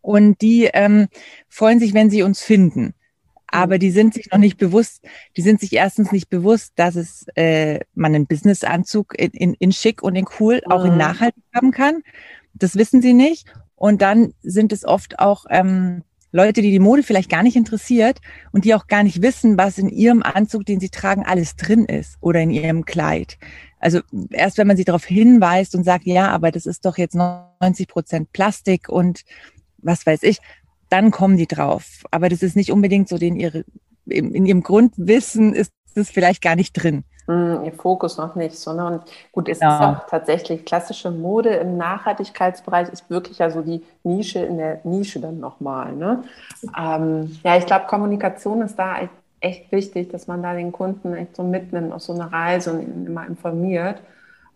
Und 0.00 0.40
die 0.40 0.70
ähm, 0.72 1.08
freuen 1.48 1.78
sich, 1.78 1.94
wenn 1.94 2.10
sie 2.10 2.22
uns 2.22 2.42
finden 2.42 2.94
aber 3.52 3.78
die 3.78 3.90
sind 3.90 4.14
sich 4.14 4.30
noch 4.30 4.38
nicht 4.38 4.56
bewusst, 4.56 5.04
die 5.36 5.42
sind 5.42 5.60
sich 5.60 5.74
erstens 5.74 6.10
nicht 6.10 6.30
bewusst, 6.30 6.72
dass 6.76 6.96
es 6.96 7.26
äh, 7.34 7.80
man 7.94 8.14
einen 8.14 8.26
Businessanzug 8.26 9.14
in, 9.18 9.30
in, 9.30 9.54
in 9.54 9.72
schick 9.72 10.02
und 10.02 10.16
in 10.16 10.26
cool 10.40 10.62
auch 10.68 10.84
in 10.84 10.96
nachhaltig 10.96 11.44
haben 11.54 11.70
kann. 11.70 12.02
Das 12.54 12.76
wissen 12.76 13.02
sie 13.02 13.12
nicht. 13.12 13.52
Und 13.76 14.00
dann 14.00 14.32
sind 14.42 14.72
es 14.72 14.84
oft 14.84 15.18
auch 15.18 15.44
ähm, 15.50 16.02
Leute, 16.30 16.62
die 16.62 16.70
die 16.70 16.78
Mode 16.78 17.02
vielleicht 17.02 17.28
gar 17.28 17.42
nicht 17.42 17.56
interessiert 17.56 18.20
und 18.52 18.64
die 18.64 18.74
auch 18.74 18.86
gar 18.86 19.02
nicht 19.02 19.20
wissen, 19.20 19.58
was 19.58 19.76
in 19.76 19.90
ihrem 19.90 20.22
Anzug, 20.22 20.64
den 20.64 20.80
sie 20.80 20.88
tragen, 20.88 21.24
alles 21.24 21.56
drin 21.56 21.84
ist 21.84 22.16
oder 22.20 22.40
in 22.40 22.50
ihrem 22.50 22.86
Kleid. 22.86 23.36
Also 23.78 24.00
erst 24.30 24.56
wenn 24.56 24.66
man 24.66 24.78
sie 24.78 24.84
darauf 24.84 25.04
hinweist 25.04 25.74
und 25.74 25.84
sagt, 25.84 26.06
ja, 26.06 26.30
aber 26.30 26.50
das 26.50 26.64
ist 26.64 26.86
doch 26.86 26.96
jetzt 26.96 27.16
90 27.16 27.86
Prozent 27.86 28.32
Plastik 28.32 28.88
und 28.88 29.24
was 29.78 30.06
weiß 30.06 30.22
ich, 30.22 30.38
dann 30.92 31.10
kommen 31.10 31.36
die 31.36 31.46
drauf. 31.46 32.04
Aber 32.10 32.28
das 32.28 32.42
ist 32.42 32.54
nicht 32.54 32.70
unbedingt 32.70 33.08
so, 33.08 33.16
den 33.18 33.36
ihre, 33.36 33.64
in 34.06 34.46
ihrem 34.46 34.62
Grundwissen 34.62 35.54
ist 35.54 35.72
das 35.94 36.10
vielleicht 36.10 36.42
gar 36.42 36.54
nicht 36.54 36.72
drin. 36.72 37.04
Mm, 37.26 37.64
ihr 37.64 37.72
Fokus 37.72 38.18
noch 38.18 38.34
nicht 38.34 38.56
so. 38.56 38.70
Und 38.70 39.02
gut, 39.30 39.48
es 39.48 39.60
ja. 39.60 39.74
ist 39.74 39.80
auch 39.80 40.06
tatsächlich 40.08 40.64
klassische 40.64 41.10
Mode 41.10 41.50
im 41.50 41.76
Nachhaltigkeitsbereich 41.76 42.88
ist 42.90 43.08
wirklich 43.08 43.38
ja 43.38 43.50
so 43.50 43.62
die 43.62 43.82
Nische 44.02 44.40
in 44.40 44.58
der 44.58 44.80
Nische 44.84 45.20
dann 45.20 45.40
nochmal. 45.40 45.92
Ne? 45.92 46.24
Ähm, 46.78 47.38
ja, 47.42 47.56
ich 47.56 47.66
glaube, 47.66 47.86
Kommunikation 47.86 48.62
ist 48.62 48.78
da 48.78 49.08
echt 49.40 49.72
wichtig, 49.72 50.10
dass 50.10 50.26
man 50.26 50.42
da 50.42 50.54
den 50.54 50.72
Kunden 50.72 51.14
echt 51.14 51.36
so 51.36 51.42
mitnimmt 51.42 51.92
auf 51.92 52.02
so 52.02 52.12
eine 52.12 52.30
Reise 52.30 52.72
und 52.72 52.82
ihn 52.82 53.06
immer 53.06 53.26
informiert. 53.26 54.00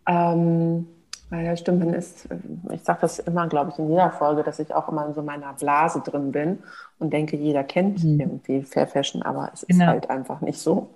Ähm, 0.06 0.86
ja, 1.30 1.56
stimmt, 1.56 1.80
man 1.80 1.94
ist, 1.94 2.28
ich 2.72 2.82
sage 2.82 2.98
das 3.00 3.18
immer, 3.18 3.48
glaube 3.48 3.72
ich, 3.72 3.78
in 3.78 3.90
jeder 3.90 4.10
Folge, 4.12 4.44
dass 4.44 4.60
ich 4.60 4.72
auch 4.72 4.88
immer 4.88 5.06
in 5.08 5.14
so 5.14 5.22
meiner 5.22 5.52
Blase 5.54 6.00
drin 6.00 6.30
bin 6.30 6.60
und 6.98 7.12
denke, 7.12 7.36
jeder 7.36 7.64
kennt 7.64 8.04
mhm. 8.04 8.20
irgendwie 8.20 8.62
Fair 8.62 8.86
Fashion, 8.86 9.22
aber 9.22 9.50
es 9.52 9.66
genau. 9.66 9.84
ist 9.84 9.88
halt 9.88 10.10
einfach 10.10 10.40
nicht 10.40 10.58
so. 10.58 10.94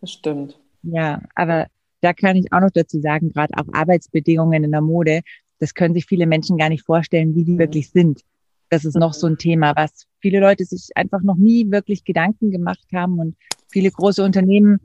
Das 0.00 0.12
stimmt. 0.12 0.58
Ja, 0.82 1.20
aber 1.34 1.66
da 2.00 2.12
kann 2.14 2.36
ich 2.36 2.52
auch 2.52 2.60
noch 2.60 2.70
dazu 2.70 3.00
sagen, 3.00 3.30
gerade 3.32 3.52
auch 3.58 3.66
Arbeitsbedingungen 3.72 4.64
in 4.64 4.72
der 4.72 4.80
Mode, 4.80 5.20
das 5.58 5.74
können 5.74 5.94
sich 5.94 6.06
viele 6.06 6.26
Menschen 6.26 6.56
gar 6.56 6.68
nicht 6.68 6.84
vorstellen, 6.84 7.34
wie 7.34 7.44
die 7.44 7.52
mhm. 7.52 7.58
wirklich 7.58 7.90
sind. 7.90 8.22
Das 8.70 8.84
ist 8.84 8.94
mhm. 8.94 9.00
noch 9.00 9.12
so 9.12 9.26
ein 9.26 9.36
Thema, 9.36 9.74
was 9.76 10.06
viele 10.20 10.40
Leute 10.40 10.64
sich 10.64 10.88
einfach 10.94 11.20
noch 11.20 11.36
nie 11.36 11.70
wirklich 11.70 12.04
Gedanken 12.04 12.50
gemacht 12.50 12.86
haben 12.94 13.18
und 13.18 13.36
viele 13.68 13.90
große 13.90 14.22
Unternehmen 14.22 14.80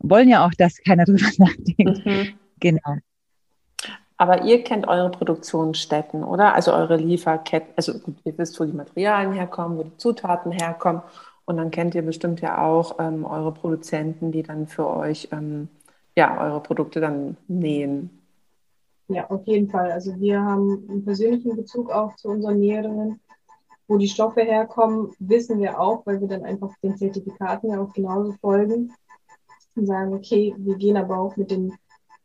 wollen 0.00 0.28
ja 0.28 0.46
auch, 0.46 0.52
dass 0.52 0.76
keiner 0.78 1.04
drüber 1.06 1.30
nachdenkt. 1.38 2.04
Mhm. 2.04 2.28
Genau. 2.60 2.98
Aber 4.16 4.44
ihr 4.44 4.62
kennt 4.62 4.86
eure 4.86 5.10
Produktionsstätten, 5.10 6.22
oder? 6.22 6.54
Also 6.54 6.72
eure 6.72 6.96
Lieferketten. 6.96 7.72
Also 7.76 7.98
gut, 7.98 8.16
ihr 8.24 8.38
wisst, 8.38 8.58
wo 8.60 8.64
die 8.64 8.72
Materialien 8.72 9.32
herkommen, 9.32 9.78
wo 9.78 9.82
die 9.82 9.96
Zutaten 9.96 10.52
herkommen. 10.52 11.02
Und 11.46 11.56
dann 11.56 11.70
kennt 11.70 11.94
ihr 11.94 12.02
bestimmt 12.02 12.40
ja 12.40 12.64
auch 12.64 12.98
ähm, 13.00 13.24
eure 13.24 13.52
Produzenten, 13.52 14.32
die 14.32 14.42
dann 14.42 14.66
für 14.66 14.88
euch 14.88 15.28
ähm, 15.32 15.68
ja, 16.16 16.40
eure 16.40 16.60
Produkte 16.60 17.00
dann 17.00 17.36
nähen. 17.48 18.10
Ja, 19.08 19.28
auf 19.28 19.46
jeden 19.46 19.68
Fall. 19.68 19.90
Also 19.92 20.18
wir 20.18 20.40
haben 20.40 20.86
einen 20.88 21.04
persönlichen 21.04 21.56
Bezug 21.56 21.90
auch 21.90 22.16
zu 22.16 22.28
unseren 22.28 22.60
Näherinnen. 22.60 23.20
Wo 23.86 23.98
die 23.98 24.08
Stoffe 24.08 24.40
herkommen, 24.40 25.12
wissen 25.18 25.60
wir 25.60 25.78
auch, 25.78 26.06
weil 26.06 26.18
wir 26.18 26.28
dann 26.28 26.42
einfach 26.42 26.70
den 26.82 26.96
Zertifikaten 26.96 27.70
ja 27.70 27.82
auch 27.82 27.92
genauso 27.92 28.32
folgen 28.40 28.94
und 29.76 29.86
sagen, 29.86 30.14
okay, 30.14 30.54
wir 30.56 30.76
gehen 30.76 30.96
aber 30.96 31.18
auch 31.18 31.36
mit 31.36 31.50
den 31.50 31.74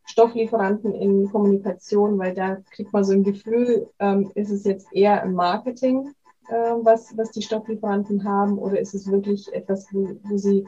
Stofflieferanten 0.09 0.93
in 0.95 1.29
Kommunikation, 1.31 2.17
weil 2.17 2.33
da 2.33 2.57
kriegt 2.71 2.91
man 2.91 3.03
so 3.03 3.13
ein 3.13 3.23
Gefühl, 3.23 3.89
ähm, 3.99 4.31
ist 4.33 4.49
es 4.49 4.63
jetzt 4.63 4.91
eher 4.91 5.21
im 5.23 5.33
Marketing, 5.33 6.13
äh, 6.47 6.53
was, 6.81 7.15
was 7.15 7.31
die 7.31 7.43
Stofflieferanten 7.43 8.23
haben, 8.23 8.57
oder 8.57 8.79
ist 8.79 8.95
es 8.95 9.09
wirklich 9.09 9.53
etwas, 9.53 9.87
wo, 9.91 10.17
wo 10.23 10.37
sie 10.37 10.67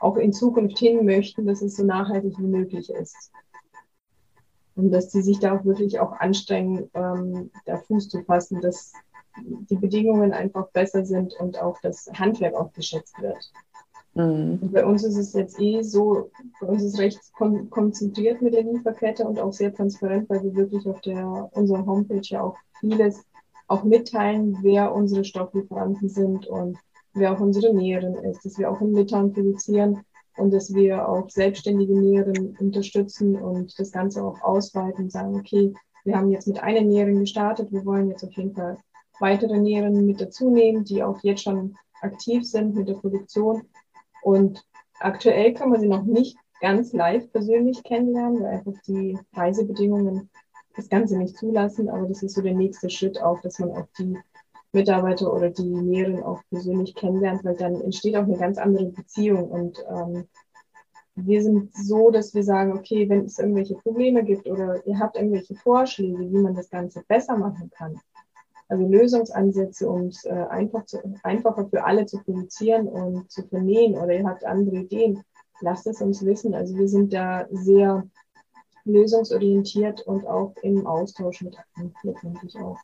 auch 0.00 0.16
in 0.16 0.32
Zukunft 0.32 0.78
hin 0.78 1.04
möchten, 1.04 1.44
dass 1.44 1.60
es 1.60 1.76
so 1.76 1.84
nachhaltig 1.84 2.38
wie 2.38 2.46
möglich 2.46 2.88
ist. 2.88 3.32
Und 4.76 4.92
dass 4.92 5.10
sie 5.10 5.22
sich 5.22 5.40
da 5.40 5.58
auch 5.58 5.64
wirklich 5.64 5.98
auch 5.98 6.12
anstrengen, 6.12 6.88
ähm, 6.94 7.50
da 7.66 7.78
Fuß 7.78 8.08
zu 8.08 8.22
fassen, 8.22 8.60
dass 8.60 8.92
die 9.42 9.76
Bedingungen 9.76 10.32
einfach 10.32 10.68
besser 10.68 11.04
sind 11.04 11.34
und 11.40 11.60
auch 11.60 11.80
das 11.82 12.08
Handwerk 12.14 12.54
auch 12.54 12.72
geschätzt 12.72 13.20
wird. 13.20 13.50
Mhm. 14.18 14.58
Bei 14.72 14.84
uns 14.84 15.04
ist 15.04 15.16
es 15.16 15.32
jetzt 15.32 15.60
eh 15.60 15.80
so, 15.82 16.30
bei 16.60 16.66
uns 16.66 16.82
ist 16.82 16.94
es 16.94 16.98
recht 16.98 17.20
kon 17.34 17.70
konzentriert 17.70 18.42
mit 18.42 18.52
der 18.52 18.64
Lieferkette 18.64 19.24
und 19.24 19.38
auch 19.38 19.52
sehr 19.52 19.72
transparent, 19.72 20.28
weil 20.28 20.42
wir 20.42 20.56
wirklich 20.56 20.88
auf 20.88 21.00
der 21.02 21.48
unserer 21.52 21.86
Homepage 21.86 22.20
ja 22.22 22.42
auch 22.42 22.56
vieles 22.80 23.24
auch 23.68 23.84
mitteilen, 23.84 24.58
wer 24.62 24.92
unsere 24.92 25.24
Stofflieferanten 25.24 26.08
sind 26.08 26.48
und 26.48 26.78
wer 27.14 27.32
auch 27.32 27.40
unsere 27.40 27.72
Näherin 27.72 28.14
ist, 28.14 28.44
dass 28.44 28.58
wir 28.58 28.70
auch 28.70 28.80
in 28.80 28.92
Litauen 28.92 29.32
produzieren 29.32 30.00
und 30.36 30.52
dass 30.52 30.74
wir 30.74 31.08
auch 31.08 31.30
selbstständige 31.30 31.96
Näherinnen 31.96 32.56
unterstützen 32.58 33.36
und 33.36 33.78
das 33.78 33.92
Ganze 33.92 34.24
auch 34.24 34.40
ausweiten 34.42 35.04
und 35.04 35.12
sagen, 35.12 35.36
okay, 35.36 35.72
wir 36.04 36.16
haben 36.16 36.30
jetzt 36.30 36.48
mit 36.48 36.60
einer 36.60 36.80
Näherin 36.80 37.20
gestartet, 37.20 37.70
wir 37.70 37.84
wollen 37.84 38.08
jetzt 38.08 38.24
auf 38.24 38.32
jeden 38.32 38.54
Fall 38.54 38.78
weitere 39.20 39.58
Näherinnen 39.58 40.06
mit 40.06 40.20
dazu 40.20 40.50
nehmen, 40.50 40.84
die 40.84 41.04
auch 41.04 41.22
jetzt 41.22 41.42
schon 41.42 41.76
aktiv 42.00 42.44
sind 42.44 42.74
mit 42.74 42.88
der 42.88 42.94
Produktion 42.94 43.62
und 44.22 44.64
aktuell 45.00 45.54
kann 45.54 45.70
man 45.70 45.80
sie 45.80 45.88
noch 45.88 46.04
nicht 46.04 46.36
ganz 46.60 46.92
live 46.92 47.30
persönlich 47.32 47.82
kennenlernen, 47.84 48.42
weil 48.42 48.58
einfach 48.58 48.80
die 48.86 49.18
Reisebedingungen 49.34 50.30
das 50.76 50.88
Ganze 50.88 51.18
nicht 51.18 51.36
zulassen. 51.36 51.88
Aber 51.88 52.06
das 52.06 52.22
ist 52.22 52.34
so 52.34 52.42
der 52.42 52.54
nächste 52.54 52.90
Schritt 52.90 53.20
auch, 53.20 53.40
dass 53.40 53.58
man 53.58 53.70
auch 53.70 53.86
die 53.98 54.16
Mitarbeiter 54.72 55.32
oder 55.32 55.50
die 55.50 55.62
Näheren 55.62 56.22
auch 56.22 56.42
persönlich 56.50 56.94
kennenlernt, 56.94 57.44
weil 57.44 57.56
dann 57.56 57.80
entsteht 57.80 58.16
auch 58.16 58.24
eine 58.24 58.36
ganz 58.36 58.58
andere 58.58 58.86
Beziehung. 58.86 59.48
Und 59.48 59.84
ähm, 59.90 60.28
wir 61.14 61.42
sind 61.42 61.74
so, 61.74 62.10
dass 62.10 62.34
wir 62.34 62.44
sagen, 62.44 62.78
okay, 62.78 63.08
wenn 63.08 63.24
es 63.24 63.38
irgendwelche 63.38 63.74
Probleme 63.74 64.24
gibt 64.24 64.46
oder 64.46 64.86
ihr 64.86 64.98
habt 64.98 65.16
irgendwelche 65.16 65.54
Vorschläge, 65.54 66.18
wie 66.18 66.38
man 66.38 66.54
das 66.54 66.70
Ganze 66.70 67.02
besser 67.08 67.36
machen 67.36 67.70
kann, 67.70 68.00
also 68.68 68.86
Lösungsansätze, 68.86 69.88
um 69.88 70.06
es 70.06 70.24
äh, 70.24 70.46
einfach 70.50 70.84
zu, 70.84 70.98
einfacher 71.22 71.66
für 71.68 71.84
alle 71.84 72.06
zu 72.06 72.22
produzieren 72.22 72.86
und 72.86 73.30
zu 73.30 73.46
vernähen 73.46 73.96
oder 73.96 74.14
ihr 74.14 74.26
habt 74.26 74.44
andere 74.44 74.76
Ideen, 74.76 75.22
lasst 75.60 75.86
es 75.86 76.02
uns 76.02 76.24
wissen. 76.24 76.54
Also 76.54 76.76
wir 76.76 76.88
sind 76.88 77.12
da 77.12 77.46
sehr 77.50 78.06
lösungsorientiert 78.84 80.02
und 80.02 80.26
auch 80.26 80.54
im 80.62 80.86
Austausch 80.86 81.42
mit 81.42 81.56
anderen 81.74 81.94
letztendlich 82.02 82.56
auch. 82.56 82.78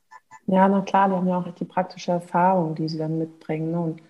Ja, 0.47 0.69
na 0.69 0.83
klar, 0.83 1.09
die 1.09 1.15
haben 1.15 1.29
ja 1.29 1.39
auch 1.39 1.55
die 1.55 1.65
praktische 1.65 2.13
Erfahrung, 2.13 2.75
die 2.75 2.89
sie 2.89 2.99
dann 2.99 3.19
mitbringen. 3.19 3.71
Ne? 3.71 3.81
Und, 3.81 4.03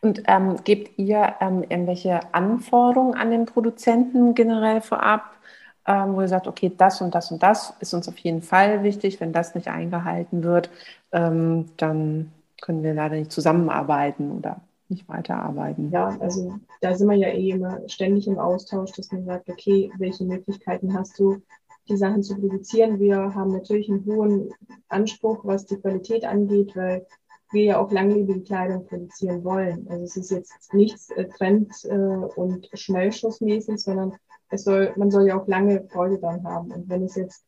und 0.00 0.22
ähm, 0.26 0.56
gebt 0.64 0.98
ihr 0.98 1.34
ähm, 1.40 1.64
irgendwelche 1.68 2.20
Anforderungen 2.32 3.14
an 3.14 3.30
den 3.30 3.46
Produzenten 3.46 4.34
generell 4.34 4.80
vorab? 4.80 5.36
Ähm, 5.86 6.14
wo 6.14 6.20
ihr 6.20 6.28
sagt, 6.28 6.46
okay, 6.46 6.72
das 6.76 7.00
und 7.00 7.14
das 7.14 7.30
und 7.30 7.42
das 7.42 7.74
ist 7.80 7.94
uns 7.94 8.08
auf 8.08 8.18
jeden 8.18 8.42
Fall 8.42 8.82
wichtig. 8.82 9.20
Wenn 9.20 9.32
das 9.32 9.54
nicht 9.54 9.68
eingehalten 9.68 10.42
wird, 10.42 10.70
ähm, 11.12 11.66
dann 11.76 12.32
können 12.60 12.82
wir 12.82 12.94
leider 12.94 13.16
nicht 13.16 13.32
zusammenarbeiten 13.32 14.30
oder 14.32 14.60
nicht 14.88 15.08
weiterarbeiten. 15.08 15.90
Ja, 15.90 16.16
also 16.20 16.58
da 16.80 16.94
sind 16.94 17.08
wir 17.08 17.16
ja 17.16 17.28
eh 17.28 17.50
immer 17.50 17.80
ständig 17.88 18.26
im 18.26 18.38
Austausch, 18.38 18.92
dass 18.92 19.10
man 19.10 19.24
sagt, 19.24 19.48
okay, 19.48 19.90
welche 19.98 20.24
Möglichkeiten 20.24 20.94
hast 20.94 21.18
du, 21.18 21.42
die 21.88 21.96
Sachen 21.96 22.22
zu 22.22 22.36
produzieren? 22.38 23.00
Wir 23.00 23.34
haben 23.34 23.52
natürlich 23.52 23.88
einen 23.90 24.04
hohen 24.06 24.50
Anspruch, 24.88 25.40
was 25.44 25.66
die 25.66 25.76
Qualität 25.76 26.24
angeht, 26.24 26.76
weil 26.76 27.06
wir 27.50 27.64
ja 27.64 27.78
auch 27.80 27.90
langlebige 27.90 28.42
Kleidung 28.42 28.86
produzieren 28.86 29.44
wollen. 29.44 29.86
Also 29.88 30.04
es 30.04 30.16
ist 30.16 30.30
jetzt 30.30 30.72
nichts 30.72 31.10
äh, 31.10 31.28
Trend- 31.28 31.84
äh, 31.84 31.94
und 31.94 32.68
Schnellschussmäßig, 32.72 33.78
sondern 33.78 34.14
es 34.52 34.64
soll, 34.64 34.92
man 34.96 35.10
soll 35.10 35.26
ja 35.26 35.40
auch 35.40 35.48
lange 35.48 35.88
Freude 35.88 36.18
daran 36.18 36.44
haben. 36.44 36.70
Und 36.70 36.88
wenn 36.88 37.02
es 37.04 37.16
jetzt 37.16 37.44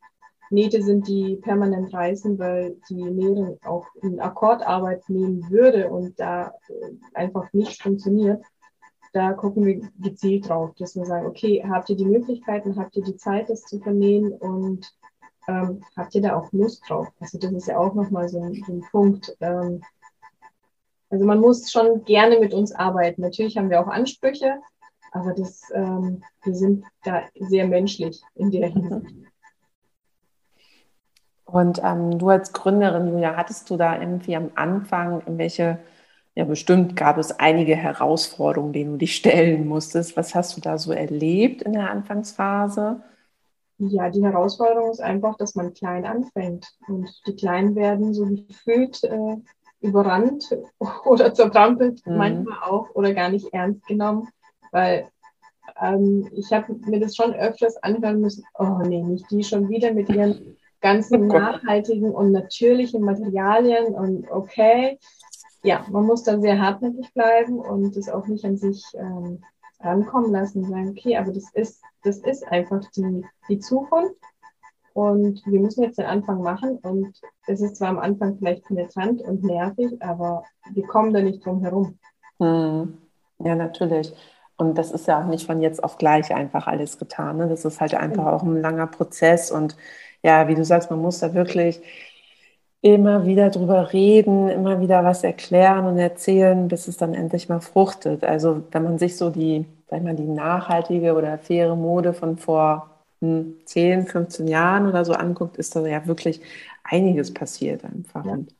Nähte 0.50 0.82
sind, 0.82 1.06
die 1.06 1.36
permanent 1.36 1.92
reißen, 1.92 2.38
weil 2.38 2.76
die 2.88 3.02
Näherin 3.02 3.58
auch 3.64 3.86
in 4.02 4.20
Akkordarbeit 4.20 5.08
nehmen 5.08 5.50
würde 5.50 5.90
und 5.90 6.18
da 6.18 6.54
äh, 6.68 6.90
einfach 7.12 7.52
nicht 7.52 7.82
funktioniert, 7.82 8.42
da 9.12 9.32
gucken 9.32 9.64
wir 9.64 9.80
gezielt 10.00 10.48
drauf, 10.48 10.72
dass 10.78 10.96
wir 10.96 11.04
sagen, 11.04 11.26
okay, 11.26 11.64
habt 11.68 11.88
ihr 11.90 11.96
die 11.96 12.06
Möglichkeiten, 12.06 12.76
habt 12.76 12.96
ihr 12.96 13.04
die 13.04 13.16
Zeit, 13.16 13.48
das 13.48 13.62
zu 13.62 13.78
vernähen 13.80 14.32
und 14.32 14.92
ähm, 15.46 15.82
habt 15.96 16.14
ihr 16.14 16.22
da 16.22 16.36
auch 16.36 16.50
Lust 16.52 16.88
drauf? 16.88 17.08
Also 17.20 17.38
das 17.38 17.52
ist 17.52 17.68
ja 17.68 17.78
auch 17.78 17.94
nochmal 17.94 18.28
so, 18.28 18.40
ein, 18.40 18.54
so 18.66 18.72
ein 18.72 18.84
Punkt. 18.90 19.36
Ähm, 19.40 19.82
also 21.10 21.26
man 21.26 21.40
muss 21.40 21.70
schon 21.70 22.04
gerne 22.04 22.40
mit 22.40 22.54
uns 22.54 22.72
arbeiten. 22.72 23.20
Natürlich 23.20 23.56
haben 23.56 23.70
wir 23.70 23.80
auch 23.80 23.88
Ansprüche, 23.88 24.58
aber 25.14 25.32
das, 25.32 25.70
ähm, 25.72 26.22
wir 26.42 26.54
sind 26.54 26.84
da 27.04 27.22
sehr 27.38 27.66
menschlich 27.68 28.20
in 28.34 28.50
der 28.50 28.68
Hinsicht. 28.68 29.14
Und 31.44 31.80
ähm, 31.84 32.18
du 32.18 32.28
als 32.30 32.52
Gründerin, 32.52 33.06
Julia, 33.06 33.36
hattest 33.36 33.70
du 33.70 33.76
da 33.76 34.00
irgendwie 34.00 34.34
am 34.34 34.50
Anfang 34.56 35.20
irgendwelche, 35.20 35.78
ja 36.34 36.44
bestimmt 36.44 36.96
gab 36.96 37.16
es 37.16 37.38
einige 37.38 37.76
Herausforderungen, 37.76 38.72
denen 38.72 38.92
du 38.92 38.98
dich 38.98 39.14
stellen 39.14 39.68
musstest. 39.68 40.16
Was 40.16 40.34
hast 40.34 40.56
du 40.56 40.60
da 40.60 40.78
so 40.78 40.90
erlebt 40.90 41.62
in 41.62 41.74
der 41.74 41.90
Anfangsphase? 41.90 43.00
Ja, 43.78 44.10
die 44.10 44.24
Herausforderung 44.24 44.90
ist 44.90 45.00
einfach, 45.00 45.36
dass 45.36 45.54
man 45.54 45.74
klein 45.74 46.06
anfängt. 46.06 46.66
Und 46.88 47.08
die 47.28 47.36
Kleinen 47.36 47.76
werden 47.76 48.14
so 48.14 48.26
gefühlt 48.26 49.04
äh, 49.04 49.36
überrannt 49.80 50.56
oder 51.04 51.32
zertrampelt, 51.34 52.04
mhm. 52.04 52.16
manchmal 52.16 52.58
auch, 52.62 52.90
oder 52.94 53.14
gar 53.14 53.28
nicht 53.28 53.52
ernst 53.52 53.86
genommen. 53.86 54.28
Weil 54.74 55.08
ähm, 55.80 56.28
ich 56.32 56.52
habe 56.52 56.74
mir 56.84 56.98
das 56.98 57.14
schon 57.14 57.32
öfters 57.32 57.76
anhören 57.84 58.20
müssen, 58.20 58.44
oh 58.58 58.80
nee, 58.84 59.02
nicht 59.02 59.30
die 59.30 59.44
schon 59.44 59.68
wieder 59.68 59.92
mit 59.92 60.08
ihren 60.08 60.56
ganzen 60.80 61.30
oh 61.30 61.38
nachhaltigen 61.38 62.10
und 62.10 62.32
natürlichen 62.32 63.02
Materialien 63.02 63.94
und 63.94 64.28
okay. 64.30 64.98
Ja, 65.62 65.86
man 65.90 66.06
muss 66.06 66.24
dann 66.24 66.42
sehr 66.42 66.60
hartnäckig 66.60 67.14
bleiben 67.14 67.60
und 67.60 67.96
das 67.96 68.08
auch 68.08 68.26
nicht 68.26 68.44
an 68.44 68.56
sich 68.56 68.84
ähm, 68.94 69.42
rankommen 69.80 70.32
lassen 70.32 70.64
und 70.64 70.70
sagen, 70.70 70.90
okay, 70.90 71.16
aber 71.16 71.32
das 71.32 71.52
ist, 71.54 71.80
das 72.02 72.18
ist 72.18 72.46
einfach 72.48 72.84
die, 72.96 73.24
die 73.48 73.60
Zukunft 73.60 74.16
und 74.92 75.40
wir 75.46 75.60
müssen 75.60 75.84
jetzt 75.84 75.98
den 75.98 76.06
Anfang 76.06 76.42
machen 76.42 76.78
und 76.82 77.14
es 77.46 77.60
ist 77.60 77.76
zwar 77.76 77.90
am 77.90 77.98
Anfang 77.98 78.36
vielleicht 78.38 78.64
penetrant 78.64 79.22
und 79.22 79.44
nervig, 79.44 80.02
aber 80.02 80.42
wir 80.72 80.84
kommen 80.84 81.14
da 81.14 81.22
nicht 81.22 81.46
drum 81.46 81.60
herum. 81.60 81.96
Hm. 82.40 82.98
Ja, 83.38 83.54
natürlich. 83.54 84.12
Und 84.56 84.78
das 84.78 84.92
ist 84.92 85.08
ja 85.08 85.20
auch 85.20 85.26
nicht 85.26 85.46
von 85.46 85.60
jetzt 85.60 85.82
auf 85.82 85.98
gleich 85.98 86.32
einfach 86.34 86.66
alles 86.66 86.98
getan. 86.98 87.38
Ne? 87.38 87.48
Das 87.48 87.64
ist 87.64 87.80
halt 87.80 87.94
einfach 87.94 88.26
auch 88.26 88.42
ein 88.42 88.60
langer 88.60 88.86
Prozess. 88.86 89.50
Und 89.50 89.76
ja, 90.22 90.48
wie 90.48 90.54
du 90.54 90.64
sagst, 90.64 90.90
man 90.90 91.00
muss 91.00 91.18
da 91.20 91.34
wirklich 91.34 91.80
immer 92.82 93.24
wieder 93.24 93.50
drüber 93.50 93.92
reden, 93.92 94.48
immer 94.48 94.80
wieder 94.80 95.02
was 95.04 95.24
erklären 95.24 95.86
und 95.86 95.98
erzählen, 95.98 96.68
bis 96.68 96.86
es 96.86 96.98
dann 96.98 97.14
endlich 97.14 97.48
mal 97.48 97.60
fruchtet. 97.60 98.24
Also 98.24 98.62
wenn 98.70 98.84
man 98.84 98.98
sich 98.98 99.16
so 99.16 99.30
die, 99.30 99.64
sag 99.88 99.98
ich 99.98 100.04
mal, 100.04 100.14
die 100.14 100.22
nachhaltige 100.24 101.14
oder 101.14 101.38
faire 101.38 101.76
Mode 101.76 102.12
von 102.12 102.36
vor 102.36 102.90
10, 103.20 104.06
15 104.06 104.48
Jahren 104.48 104.86
oder 104.86 105.04
so 105.04 105.14
anguckt, 105.14 105.56
ist 105.56 105.74
da 105.74 105.86
ja 105.86 106.06
wirklich 106.06 106.40
einiges 106.84 107.32
passiert 107.32 107.84
einfach. 107.84 108.24
Ja. 108.24 108.32
Und, 108.32 108.54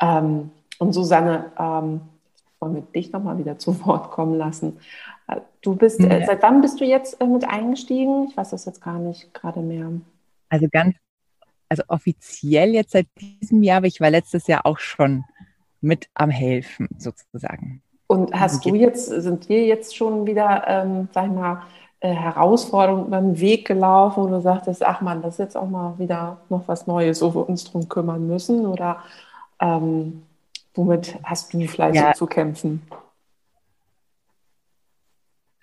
ähm, 0.00 0.50
und 0.78 0.92
Susanne, 0.92 1.46
ähm, 1.58 2.00
wollen 2.60 2.74
wir 2.74 2.82
dich 2.82 3.12
nochmal 3.12 3.38
wieder 3.38 3.58
zu 3.58 3.84
Wort 3.86 4.10
kommen 4.10 4.36
lassen. 4.36 4.78
Du 5.60 5.74
bist, 5.74 6.00
äh, 6.00 6.24
seit 6.24 6.42
wann 6.42 6.60
bist 6.60 6.80
du 6.80 6.84
jetzt 6.84 7.20
äh, 7.20 7.26
mit 7.26 7.48
eingestiegen? 7.48 8.28
Ich 8.28 8.36
weiß 8.36 8.50
das 8.50 8.64
jetzt 8.64 8.80
gar 8.80 8.98
nicht 8.98 9.34
gerade 9.34 9.60
mehr. 9.60 9.90
Also 10.48 10.68
ganz, 10.70 10.96
also 11.68 11.82
offiziell 11.88 12.72
jetzt 12.72 12.92
seit 12.92 13.06
diesem 13.20 13.62
Jahr, 13.62 13.78
aber 13.78 13.86
ich 13.86 14.00
war 14.00 14.10
letztes 14.10 14.46
Jahr 14.46 14.64
auch 14.64 14.78
schon 14.78 15.24
mit 15.80 16.08
am 16.14 16.30
Helfen 16.30 16.88
sozusagen. 16.98 17.82
Und 18.06 18.32
hast 18.32 18.64
du 18.64 18.74
jetzt, 18.74 19.06
sind 19.06 19.48
wir 19.48 19.66
jetzt 19.66 19.96
schon 19.96 20.26
wieder, 20.26 20.64
ähm, 20.68 21.08
sag 21.12 21.26
ich 21.26 21.32
mal, 21.32 21.62
äh, 21.98 22.12
Herausforderungen 22.12 23.06
über 23.06 23.20
den 23.20 23.40
Weg 23.40 23.66
gelaufen, 23.66 24.22
wo 24.22 24.26
du 24.28 24.40
sagtest, 24.40 24.84
ach 24.84 25.00
man, 25.00 25.22
das 25.22 25.34
ist 25.34 25.38
jetzt 25.38 25.56
auch 25.56 25.68
mal 25.68 25.98
wieder 25.98 26.38
noch 26.48 26.68
was 26.68 26.86
Neues, 26.86 27.20
wo 27.20 27.34
wir 27.34 27.48
uns 27.48 27.64
drum 27.64 27.88
kümmern 27.88 28.26
müssen? 28.28 28.66
Oder 28.66 29.02
ähm, 29.60 30.22
womit 30.76 31.18
hast 31.22 31.52
du 31.52 31.66
vielleicht 31.66 31.96
ja. 31.96 32.12
zu 32.14 32.26
kämpfen? 32.26 32.82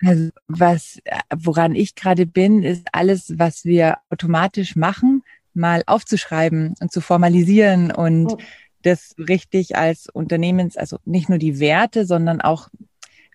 Also 0.05 0.29
was, 0.47 0.99
woran 1.33 1.75
ich 1.75 1.95
gerade 1.95 2.25
bin, 2.25 2.63
ist 2.63 2.87
alles, 2.91 3.33
was 3.37 3.63
wir 3.63 3.97
automatisch 4.09 4.75
machen, 4.75 5.23
mal 5.53 5.83
aufzuschreiben 5.85 6.75
und 6.79 6.91
zu 6.91 6.99
formalisieren 6.99 7.91
und 7.91 8.33
oh. 8.33 8.37
das 8.81 9.15
richtig 9.17 9.77
als 9.77 10.09
Unternehmens, 10.09 10.77
also 10.77 10.97
nicht 11.05 11.29
nur 11.29 11.37
die 11.37 11.59
Werte, 11.59 12.05
sondern 12.05 12.41
auch 12.41 12.69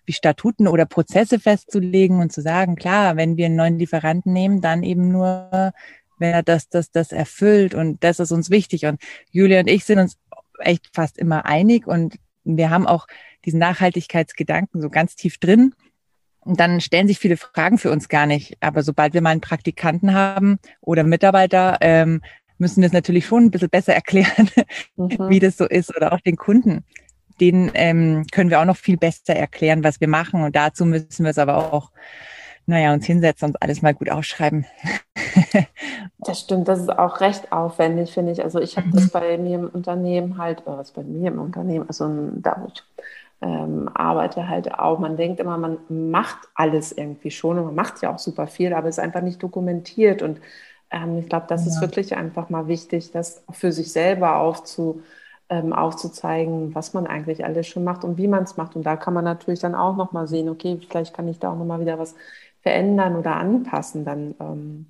wie 0.05 0.13
Statuten 0.13 0.67
oder 0.67 0.85
Prozesse 0.85 1.39
festzulegen 1.39 2.19
und 2.19 2.31
zu 2.31 2.41
sagen, 2.41 2.75
klar, 2.75 3.15
wenn 3.15 3.37
wir 3.37 3.45
einen 3.45 3.55
neuen 3.55 3.79
Lieferanten 3.79 4.33
nehmen, 4.33 4.61
dann 4.61 4.83
eben 4.83 5.11
nur, 5.11 5.71
wenn 6.17 6.33
er 6.33 6.43
das, 6.43 6.67
das, 6.67 6.91
das 6.91 7.11
erfüllt 7.11 7.73
und 7.73 8.03
das 8.03 8.19
ist 8.19 8.31
uns 8.31 8.49
wichtig. 8.49 8.85
Und 8.85 8.99
Julia 9.31 9.59
und 9.59 9.69
ich 9.69 9.85
sind 9.85 9.99
uns 9.99 10.17
echt 10.59 10.89
fast 10.93 11.17
immer 11.17 11.45
einig 11.45 11.87
und 11.87 12.15
wir 12.43 12.69
haben 12.69 12.87
auch 12.87 13.07
diesen 13.45 13.59
Nachhaltigkeitsgedanken 13.59 14.81
so 14.81 14.89
ganz 14.89 15.15
tief 15.15 15.37
drin. 15.37 15.73
Und 16.41 16.59
dann 16.59 16.81
stellen 16.81 17.07
sich 17.07 17.19
viele 17.19 17.37
Fragen 17.37 17.77
für 17.77 17.91
uns 17.91 18.07
gar 18.07 18.25
nicht. 18.25 18.57
Aber 18.61 18.81
sobald 18.81 19.13
wir 19.13 19.21
mal 19.21 19.31
einen 19.31 19.41
Praktikanten 19.41 20.13
haben 20.13 20.57
oder 20.81 21.03
Mitarbeiter, 21.03 21.77
ähm, 21.81 22.21
müssen 22.57 22.81
wir 22.81 22.87
es 22.87 22.93
natürlich 22.93 23.25
schon 23.25 23.45
ein 23.45 23.51
bisschen 23.51 23.69
besser 23.69 23.93
erklären, 23.95 24.49
mhm. 24.95 25.29
wie 25.29 25.39
das 25.39 25.57
so 25.57 25.65
ist 25.65 25.95
oder 25.95 26.13
auch 26.13 26.21
den 26.21 26.37
Kunden 26.37 26.85
denen 27.39 27.71
ähm, 27.73 28.25
können 28.31 28.49
wir 28.49 28.59
auch 28.59 28.65
noch 28.65 28.77
viel 28.77 28.97
besser 28.97 29.35
erklären, 29.35 29.83
was 29.83 29.99
wir 29.99 30.07
machen. 30.07 30.43
Und 30.43 30.55
dazu 30.55 30.85
müssen 30.85 31.23
wir 31.23 31.31
es 31.31 31.37
aber 31.37 31.73
auch, 31.73 31.91
naja, 32.65 32.93
uns 32.93 33.05
hinsetzen 33.05 33.49
und 33.49 33.61
alles 33.61 33.81
mal 33.81 33.93
gut 33.93 34.09
ausschreiben. 34.09 34.65
Das 36.19 36.39
stimmt, 36.39 36.67
das 36.67 36.79
ist 36.79 36.97
auch 36.97 37.21
recht 37.21 37.51
aufwendig, 37.51 38.11
finde 38.11 38.31
ich. 38.31 38.43
Also 38.43 38.59
ich 38.59 38.77
habe 38.77 38.87
mhm. 38.87 38.91
das 38.91 39.09
bei 39.09 39.37
mir 39.37 39.59
im 39.59 39.69
Unternehmen 39.69 40.37
halt, 40.37 40.65
oder 40.65 40.77
was 40.77 40.91
bei 40.91 41.03
mir 41.03 41.31
im 41.31 41.39
Unternehmen, 41.39 41.85
also 41.87 42.09
damit 42.35 42.85
ähm, 43.41 43.89
arbeite 43.93 44.47
halt 44.47 44.73
auch. 44.73 44.99
Man 44.99 45.17
denkt 45.17 45.39
immer, 45.39 45.57
man 45.57 45.77
macht 45.89 46.37
alles 46.55 46.91
irgendwie 46.91 47.31
schon 47.31 47.57
und 47.57 47.65
man 47.65 47.75
macht 47.75 48.01
ja 48.01 48.13
auch 48.13 48.19
super 48.19 48.47
viel, 48.47 48.73
aber 48.73 48.87
es 48.87 48.97
ist 48.97 49.03
einfach 49.03 49.21
nicht 49.21 49.41
dokumentiert. 49.41 50.21
Und 50.21 50.39
ähm, 50.91 51.19
ich 51.19 51.29
glaube, 51.29 51.45
das 51.47 51.65
ja. 51.65 51.71
ist 51.71 51.81
wirklich 51.81 52.15
einfach 52.15 52.49
mal 52.49 52.67
wichtig, 52.67 53.11
das 53.11 53.43
für 53.51 53.71
sich 53.71 53.91
selber 53.91 54.37
aufzu 54.37 55.01
ähm, 55.49 55.73
aufzuzeigen, 55.73 56.75
was 56.75 56.93
man 56.93 57.07
eigentlich 57.07 57.43
alles 57.43 57.67
schon 57.67 57.83
macht 57.83 58.03
und 58.03 58.17
wie 58.17 58.27
man 58.27 58.43
es 58.43 58.57
macht. 58.57 58.75
Und 58.75 58.83
da 58.83 58.95
kann 58.95 59.13
man 59.13 59.25
natürlich 59.25 59.59
dann 59.59 59.75
auch 59.75 59.95
nochmal 59.95 60.27
sehen, 60.27 60.49
okay, 60.49 60.79
vielleicht 60.87 61.13
kann 61.15 61.27
ich 61.27 61.39
da 61.39 61.51
auch 61.51 61.57
nochmal 61.57 61.79
wieder 61.79 61.99
was 61.99 62.15
verändern 62.61 63.15
oder 63.15 63.35
anpassen, 63.35 64.05
dann 64.05 64.35
ähm, 64.39 64.85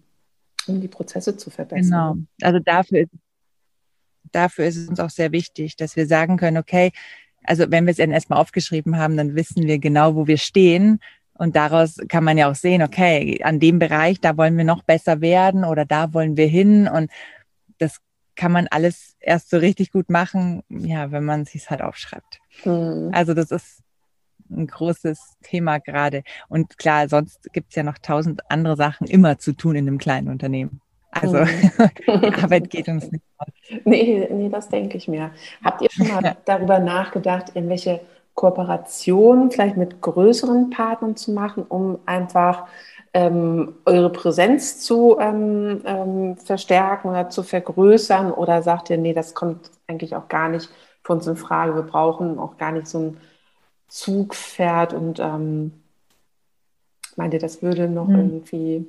um 0.69 0.81
die 0.81 0.87
Prozesse 0.87 1.35
zu 1.35 1.49
verbessern. 1.49 2.27
Genau. 2.37 2.47
Also 2.47 2.59
dafür 2.59 2.99
ist, 3.01 3.11
dafür 4.31 4.65
ist 4.65 4.77
es 4.77 4.87
uns 4.87 4.99
auch 4.99 5.09
sehr 5.09 5.31
wichtig, 5.31 5.75
dass 5.75 5.95
wir 5.95 6.07
sagen 6.07 6.37
können, 6.37 6.57
okay, 6.57 6.91
also 7.43 7.65
wenn 7.69 7.85
wir 7.85 7.91
es 7.91 7.97
dann 7.97 8.11
erstmal 8.11 8.39
aufgeschrieben 8.39 8.97
haben, 8.97 9.17
dann 9.17 9.35
wissen 9.35 9.63
wir 9.63 9.79
genau, 9.79 10.15
wo 10.15 10.27
wir 10.27 10.37
stehen. 10.37 10.99
Und 11.33 11.55
daraus 11.55 11.97
kann 12.09 12.25
man 12.25 12.37
ja 12.37 12.51
auch 12.51 12.55
sehen, 12.55 12.81
okay, 12.81 13.41
an 13.43 13.59
dem 13.59 13.79
Bereich, 13.79 14.19
da 14.19 14.35
wollen 14.35 14.57
wir 14.57 14.65
noch 14.65 14.83
besser 14.83 15.21
werden 15.21 15.63
oder 15.63 15.85
da 15.85 16.13
wollen 16.13 16.35
wir 16.35 16.47
hin. 16.47 16.87
Und 16.87 17.09
das 17.77 17.99
kann 18.35 18.51
man 18.51 18.67
alles 18.67 19.15
erst 19.19 19.49
so 19.49 19.57
richtig 19.57 19.91
gut 19.91 20.09
machen, 20.09 20.63
ja, 20.69 21.11
wenn 21.11 21.23
man 21.23 21.41
es 21.43 21.51
sich 21.51 21.69
halt 21.69 21.81
aufschreibt. 21.81 22.39
Mhm. 22.65 23.09
Also 23.13 23.33
das 23.33 23.51
ist 23.51 23.83
ein 24.49 24.67
großes 24.67 25.37
Thema 25.43 25.79
gerade. 25.79 26.23
Und 26.47 26.77
klar, 26.77 27.07
sonst 27.09 27.51
gibt 27.53 27.69
es 27.69 27.75
ja 27.75 27.83
noch 27.83 27.97
tausend 27.97 28.41
andere 28.49 28.75
Sachen 28.75 29.07
immer 29.07 29.39
zu 29.39 29.53
tun 29.53 29.75
in 29.75 29.87
einem 29.87 29.97
kleinen 29.97 30.29
Unternehmen. 30.29 30.81
Also 31.11 31.37
mhm. 31.37 32.33
Arbeit 32.43 32.69
geht 32.69 32.87
uns 32.87 33.11
nicht 33.11 33.23
aus. 33.37 33.47
Nee, 33.85 34.27
nee, 34.31 34.49
das 34.49 34.69
denke 34.69 34.97
ich 34.97 35.07
mir. 35.07 35.31
Habt 35.63 35.81
ihr 35.81 35.89
schon 35.91 36.07
mal 36.07 36.37
darüber 36.45 36.79
nachgedacht, 36.79 37.51
in 37.55 37.69
welche 37.69 38.01
Kooperationen 38.35 39.51
vielleicht 39.51 39.77
mit 39.77 40.01
größeren 40.01 40.69
Partnern 40.69 41.15
zu 41.15 41.31
machen, 41.31 41.63
um 41.63 41.99
einfach 42.05 42.67
ähm, 43.13 43.75
eure 43.85 44.11
Präsenz 44.11 44.79
zu 44.79 45.17
ähm, 45.19 45.81
ähm, 45.85 46.37
verstärken 46.37 47.09
oder 47.09 47.29
zu 47.29 47.43
vergrößern? 47.43 48.31
Oder 48.31 48.61
sagt 48.61 48.89
ihr, 48.89 48.97
nee, 48.97 49.13
das 49.13 49.33
kommt 49.33 49.71
eigentlich 49.87 50.15
auch 50.15 50.27
gar 50.27 50.49
nicht 50.49 50.69
für 51.03 51.13
uns 51.13 51.27
in 51.27 51.35
Frage. 51.35 51.75
Wir 51.75 51.83
brauchen 51.83 52.39
auch 52.39 52.57
gar 52.57 52.71
nicht 52.71 52.87
so 52.87 52.99
ein 52.99 53.17
Zugpferd 53.89 54.93
und 54.93 55.19
ähm, 55.19 55.73
meint 57.15 57.33
ihr, 57.33 57.39
das 57.39 57.61
würde 57.61 57.89
noch 57.89 58.07
hm. 58.07 58.15
irgendwie 58.15 58.87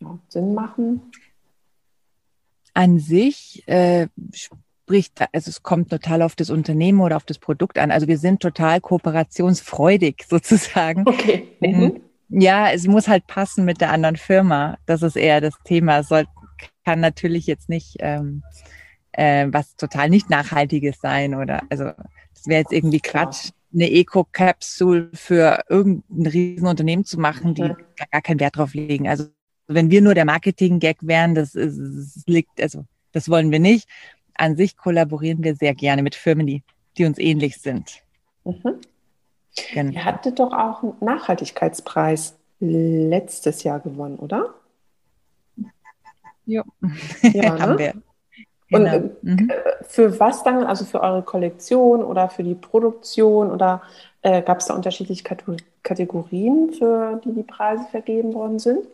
ja, 0.00 0.18
Sinn 0.28 0.54
machen? 0.54 1.02
An 2.74 2.98
sich 2.98 3.62
äh, 3.68 4.08
spricht, 4.32 5.20
also 5.32 5.50
es 5.50 5.62
kommt 5.62 5.90
total 5.90 6.22
auf 6.22 6.34
das 6.34 6.50
Unternehmen 6.50 7.00
oder 7.00 7.16
auf 7.16 7.24
das 7.24 7.38
Produkt 7.38 7.78
an. 7.78 7.90
Also 7.90 8.08
wir 8.08 8.18
sind 8.18 8.40
total 8.40 8.80
kooperationsfreudig 8.80 10.24
sozusagen. 10.28 11.06
Okay. 11.06 11.48
Mhm. 11.60 12.00
Ja, 12.30 12.70
es 12.70 12.86
muss 12.86 13.08
halt 13.08 13.26
passen 13.26 13.64
mit 13.66 13.82
der 13.82 13.92
anderen 13.92 14.16
Firma. 14.16 14.78
Das 14.86 15.02
ist 15.02 15.16
eher 15.16 15.42
das 15.42 15.54
Thema. 15.64 15.98
Es 15.98 16.08
soll, 16.08 16.24
kann 16.84 17.00
natürlich 17.00 17.46
jetzt 17.46 17.68
nicht 17.68 17.96
ähm, 18.00 18.42
äh, 19.12 19.46
was 19.50 19.76
total 19.76 20.08
nicht 20.08 20.30
Nachhaltiges 20.30 20.98
sein 21.00 21.34
oder 21.34 21.62
also 21.68 21.84
das 21.84 22.46
wäre 22.46 22.60
jetzt 22.62 22.72
irgendwie 22.72 23.00
Quatsch, 23.00 23.50
eine 23.74 23.90
Eco-Capsule 23.90 25.10
für 25.14 25.62
irgendein 25.68 26.26
Riesenunternehmen 26.26 27.04
zu 27.04 27.18
machen, 27.18 27.54
die 27.54 27.62
mhm. 27.62 27.76
gar, 27.96 28.06
gar 28.10 28.22
keinen 28.22 28.40
Wert 28.40 28.56
drauf 28.56 28.74
legen. 28.74 29.08
Also 29.08 29.26
wenn 29.66 29.90
wir 29.90 30.02
nur 30.02 30.14
der 30.14 30.24
Marketing-Gag 30.24 30.98
wären, 31.02 31.34
das, 31.34 31.54
ist, 31.54 31.78
das 31.78 32.24
liegt, 32.26 32.60
also 32.60 32.84
das 33.12 33.28
wollen 33.28 33.50
wir 33.50 33.60
nicht. 33.60 33.88
An 34.34 34.56
sich 34.56 34.76
kollaborieren 34.76 35.42
wir 35.42 35.54
sehr 35.56 35.74
gerne 35.74 36.02
mit 36.02 36.14
Firmen, 36.14 36.46
die, 36.46 36.62
die 36.98 37.04
uns 37.04 37.18
ähnlich 37.18 37.60
sind. 37.60 38.02
Mhm. 38.44 38.80
Genau. 39.72 39.92
Ihr 39.92 40.04
hattet 40.04 40.38
doch 40.38 40.52
auch 40.52 40.82
einen 40.82 40.94
Nachhaltigkeitspreis 41.00 42.36
letztes 42.60 43.64
Jahr 43.64 43.80
gewonnen, 43.80 44.16
oder? 44.16 44.54
Jo. 46.46 46.62
Ja, 47.22 47.58
haben 47.60 47.72
ne? 47.72 47.78
wir. 47.78 48.02
Genau. 48.72 48.96
Und 48.96 49.26
äh, 49.28 49.30
mhm. 49.42 49.50
für 49.82 50.18
was 50.18 50.42
dann, 50.42 50.64
also 50.64 50.84
für 50.84 51.00
eure 51.00 51.22
Kollektion 51.22 52.02
oder 52.02 52.28
für 52.28 52.42
die 52.42 52.54
Produktion 52.54 53.50
oder 53.50 53.82
äh, 54.22 54.42
gab 54.42 54.58
es 54.58 54.66
da 54.66 54.74
unterschiedliche 54.74 55.24
Kategorien, 55.82 56.72
für 56.72 57.20
die 57.24 57.32
die 57.32 57.42
Preise 57.42 57.84
vergeben 57.90 58.34
worden 58.34 58.58
sind? 58.58 58.86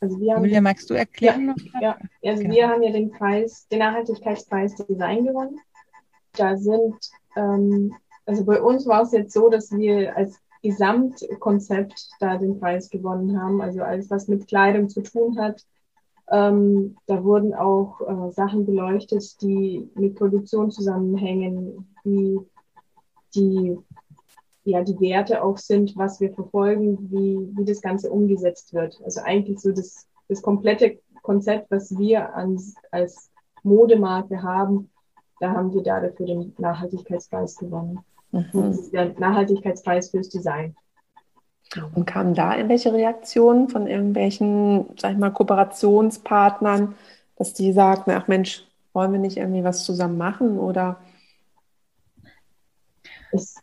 Also 0.00 0.18
wir 0.20 0.34
haben, 0.34 0.44
Julia, 0.44 0.60
magst 0.60 0.88
du 0.90 0.94
erklären? 0.94 1.54
Ja, 1.74 1.80
ja. 1.80 2.30
also 2.30 2.42
genau. 2.42 2.54
wir 2.54 2.68
haben 2.68 2.82
ja 2.82 2.92
den 2.92 3.10
Preis, 3.10 3.66
den 3.68 3.80
Nachhaltigkeitspreis 3.80 4.76
Design 4.76 5.26
gewonnen. 5.26 5.58
Da 6.34 6.56
sind, 6.56 6.94
ähm, 7.36 7.94
also 8.24 8.44
bei 8.44 8.60
uns 8.60 8.86
war 8.86 9.02
es 9.02 9.12
jetzt 9.12 9.32
so, 9.32 9.48
dass 9.48 9.72
wir 9.72 10.16
als 10.16 10.40
Gesamtkonzept 10.62 12.10
da 12.20 12.36
den 12.36 12.60
Preis 12.60 12.90
gewonnen 12.90 13.40
haben. 13.40 13.60
Also 13.60 13.82
alles, 13.82 14.10
was 14.10 14.28
mit 14.28 14.46
Kleidung 14.46 14.88
zu 14.88 15.02
tun 15.02 15.38
hat. 15.40 15.64
Ähm, 16.30 16.96
da 17.06 17.24
wurden 17.24 17.54
auch 17.54 18.00
äh, 18.00 18.32
Sachen 18.32 18.66
beleuchtet, 18.66 19.40
die 19.40 19.90
mit 19.94 20.16
Produktion 20.16 20.70
zusammenhängen, 20.70 21.88
wie 22.04 22.38
die, 23.34 23.78
ja, 24.64 24.82
die 24.82 25.00
Werte 25.00 25.42
auch 25.42 25.56
sind, 25.56 25.96
was 25.96 26.20
wir 26.20 26.32
verfolgen, 26.34 27.10
wie, 27.10 27.48
wie 27.56 27.64
das 27.64 27.80
Ganze 27.80 28.10
umgesetzt 28.10 28.74
wird. 28.74 29.00
Also 29.04 29.22
eigentlich 29.22 29.60
so 29.60 29.72
das, 29.72 30.06
das 30.28 30.42
komplette 30.42 30.98
Konzept, 31.22 31.70
was 31.70 31.96
wir 31.96 32.34
ans, 32.34 32.74
als 32.90 33.30
Modemarke 33.62 34.42
haben, 34.42 34.90
da 35.40 35.52
haben 35.52 35.72
wir 35.72 35.82
da 35.82 36.00
dafür 36.00 36.26
den 36.26 36.54
Nachhaltigkeitspreis 36.58 37.56
gewonnen. 37.56 38.00
Mhm. 38.32 38.48
Das 38.52 38.78
ist 38.78 38.92
der 38.92 39.18
Nachhaltigkeitspreis 39.18 40.10
fürs 40.10 40.28
Design. 40.28 40.76
Und 41.94 42.06
kamen 42.06 42.34
da 42.34 42.56
irgendwelche 42.56 42.92
Reaktionen 42.92 43.68
von 43.68 43.86
irgendwelchen, 43.86 44.86
sag 44.98 45.12
ich 45.12 45.18
mal, 45.18 45.30
Kooperationspartnern, 45.30 46.94
dass 47.36 47.52
die 47.52 47.72
sagten, 47.72 48.10
ach 48.12 48.26
Mensch, 48.26 48.64
wollen 48.94 49.12
wir 49.12 49.18
nicht 49.18 49.36
irgendwie 49.36 49.64
was 49.64 49.84
zusammen 49.84 50.16
machen 50.16 50.58
oder? 50.58 50.98
Es, 53.32 53.56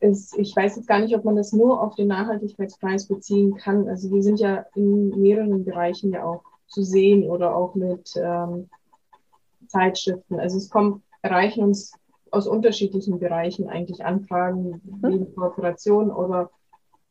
es, 0.00 0.34
ich 0.34 0.54
weiß 0.54 0.76
jetzt 0.76 0.86
gar 0.86 1.00
nicht, 1.00 1.16
ob 1.16 1.24
man 1.24 1.36
das 1.36 1.52
nur 1.52 1.80
auf 1.80 1.94
den 1.94 2.08
Nachhaltigkeitspreis 2.08 3.06
beziehen 3.08 3.56
kann. 3.56 3.88
Also 3.88 4.10
wir 4.10 4.22
sind 4.22 4.38
ja 4.38 4.66
in 4.74 5.08
mehreren 5.20 5.64
Bereichen 5.64 6.12
ja 6.12 6.24
auch 6.24 6.42
zu 6.66 6.82
sehen 6.82 7.28
oder 7.28 7.56
auch 7.56 7.74
mit 7.74 8.14
ähm, 8.16 8.68
Zeitschriften. 9.66 10.38
Also 10.38 10.58
es 10.58 10.68
kommt, 10.68 11.02
erreichen 11.22 11.64
uns 11.64 11.94
aus 12.30 12.46
unterschiedlichen 12.46 13.18
Bereichen 13.18 13.68
eigentlich 13.68 14.04
Anfragen, 14.04 14.82
mhm. 14.84 15.02
wie 15.02 15.34
Kooperation 15.34 16.10
oder 16.10 16.50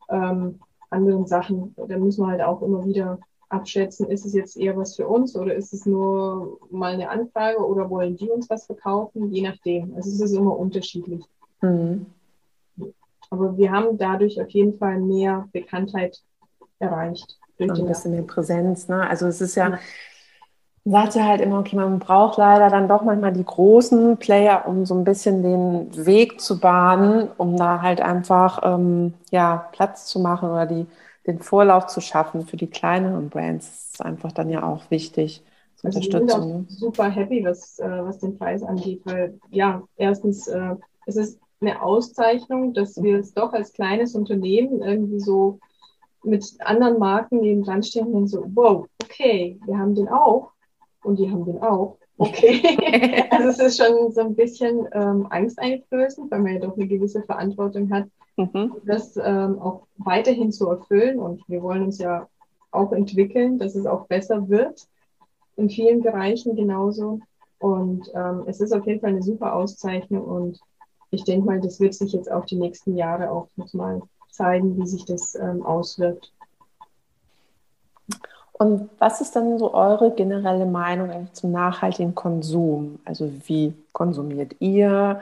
ähm, 0.09 0.59
anderen 0.89 1.25
Sachen. 1.25 1.75
Da 1.75 1.97
müssen 1.97 2.23
wir 2.23 2.31
halt 2.31 2.41
auch 2.41 2.61
immer 2.61 2.85
wieder 2.85 3.19
abschätzen, 3.53 4.09
ist 4.09 4.25
es 4.25 4.33
jetzt 4.33 4.57
eher 4.57 4.75
was 4.75 4.95
für 4.95 5.07
uns 5.07 5.35
oder 5.35 5.53
ist 5.53 5.73
es 5.73 5.85
nur 5.85 6.59
mal 6.71 6.93
eine 6.93 7.09
Anfrage 7.09 7.59
oder 7.59 7.89
wollen 7.89 8.17
die 8.17 8.29
uns 8.29 8.49
was 8.49 8.65
verkaufen? 8.65 9.31
Je 9.31 9.41
nachdem. 9.41 9.93
Also 9.95 10.09
es 10.09 10.19
ist 10.19 10.35
immer 10.35 10.57
unterschiedlich. 10.57 11.23
Mhm. 11.61 12.07
Aber 13.29 13.57
wir 13.57 13.71
haben 13.71 13.97
dadurch 13.97 14.41
auf 14.41 14.49
jeden 14.49 14.77
Fall 14.77 14.99
mehr 14.99 15.47
Bekanntheit 15.53 16.21
erreicht. 16.79 17.37
Durch 17.57 17.79
ein 17.79 17.87
bisschen 17.87 18.11
mehr 18.11 18.23
Präsenz. 18.23 18.87
Ne? 18.87 19.07
Also 19.07 19.27
es 19.27 19.39
ist 19.39 19.55
ja, 19.55 19.77
ja 20.85 20.91
sagt 20.91 21.15
ja 21.15 21.25
halt 21.25 21.41
immer, 21.41 21.59
okay, 21.59 21.75
man 21.75 21.99
braucht 21.99 22.37
leider 22.37 22.69
dann 22.69 22.87
doch 22.87 23.03
manchmal 23.03 23.33
die 23.33 23.45
großen 23.45 24.17
Player, 24.17 24.65
um 24.67 24.85
so 24.85 24.95
ein 24.95 25.03
bisschen 25.03 25.41
den 25.43 26.05
Weg 26.05 26.41
zu 26.41 26.59
bahnen, 26.59 27.29
um 27.37 27.55
da 27.55 27.81
halt 27.81 28.01
einfach 28.01 28.59
ähm, 28.63 29.13
ja, 29.31 29.69
Platz 29.71 30.05
zu 30.05 30.19
machen 30.19 30.49
oder 30.49 30.65
die, 30.65 30.85
den 31.25 31.39
Vorlauf 31.39 31.87
zu 31.87 32.01
schaffen 32.01 32.45
für 32.45 32.57
die 32.57 32.67
kleineren 32.67 33.29
Brands. 33.29 33.67
Das 33.67 33.93
ist 33.93 34.05
einfach 34.05 34.31
dann 34.31 34.49
ja 34.49 34.63
auch 34.63 34.89
wichtig. 34.89 35.41
Also 35.83 35.99
wir 35.99 36.11
sind 36.11 36.33
auch 36.33 36.63
super 36.67 37.09
happy, 37.09 37.43
was, 37.43 37.79
äh, 37.79 38.03
was 38.03 38.19
den 38.19 38.37
Preis 38.37 38.63
angeht, 38.63 39.01
weil 39.03 39.37
ja, 39.51 39.83
erstens, 39.97 40.47
äh, 40.47 40.75
es 41.05 41.17
ist 41.17 41.39
eine 41.59 41.81
Auszeichnung, 41.81 42.73
dass 42.73 43.01
wir 43.01 43.19
es 43.19 43.33
doch 43.33 43.53
als 43.53 43.73
kleines 43.73 44.15
Unternehmen 44.15 44.81
irgendwie 44.81 45.19
so 45.19 45.59
mit 46.23 46.45
anderen 46.59 46.99
Marken 46.99 47.39
neben 47.39 47.63
dran 47.63 47.83
stehen 47.83 48.07
und 48.07 48.27
so, 48.27 48.45
wow, 48.53 48.85
okay, 49.03 49.59
wir 49.65 49.77
haben 49.77 49.93
den 49.93 50.07
auch 50.07 50.52
und 51.03 51.19
die 51.19 51.29
haben 51.29 51.45
den 51.45 51.61
auch. 51.61 51.97
Okay. 52.19 53.25
also 53.31 53.49
es 53.49 53.59
ist 53.59 53.83
schon 53.83 54.11
so 54.11 54.21
ein 54.21 54.35
bisschen 54.35 54.87
ähm, 54.91 55.25
angsteinflößend, 55.31 56.29
weil 56.29 56.39
man 56.41 56.53
ja 56.53 56.59
doch 56.59 56.77
eine 56.77 56.87
gewisse 56.87 57.23
Verantwortung 57.23 57.91
hat, 57.91 58.05
mhm. 58.37 58.75
das 58.85 59.17
ähm, 59.17 59.59
auch 59.59 59.87
weiterhin 59.97 60.51
zu 60.51 60.69
erfüllen. 60.69 61.17
Und 61.17 61.41
wir 61.49 61.63
wollen 61.63 61.83
uns 61.83 61.97
ja 61.97 62.27
auch 62.69 62.91
entwickeln, 62.91 63.57
dass 63.57 63.73
es 63.73 63.87
auch 63.87 64.05
besser 64.05 64.47
wird. 64.47 64.87
In 65.55 65.71
vielen 65.71 66.03
Bereichen 66.03 66.55
genauso. 66.55 67.19
Und 67.57 68.11
ähm, 68.13 68.43
es 68.45 68.61
ist 68.61 68.73
auf 68.73 68.85
jeden 68.85 69.01
Fall 69.01 69.09
eine 69.09 69.23
super 69.23 69.55
Auszeichnung. 69.55 70.23
Und 70.23 70.59
ich 71.09 71.23
denke 71.23 71.47
mal, 71.47 71.59
das 71.59 71.79
wird 71.79 71.95
sich 71.95 72.13
jetzt 72.13 72.31
auch 72.31 72.45
die 72.45 72.57
nächsten 72.57 72.95
Jahre 72.95 73.31
auch 73.31 73.47
nochmal 73.55 74.01
zeigen, 74.29 74.77
wie 74.77 74.85
sich 74.85 75.05
das 75.05 75.35
ähm, 75.35 75.63
auswirkt. 75.63 76.31
Und 78.53 78.89
was 78.99 79.19
ist 79.19 79.35
dann 79.35 79.57
so 79.57 79.73
eure 79.73 80.11
generelle 80.11 80.65
Meinung 80.65 81.27
zum 81.33 81.51
nachhaltigen 81.51 82.15
Konsum? 82.15 82.99
Also 83.03 83.31
wie 83.47 83.73
konsumiert 83.91 84.55
ihr? 84.59 85.21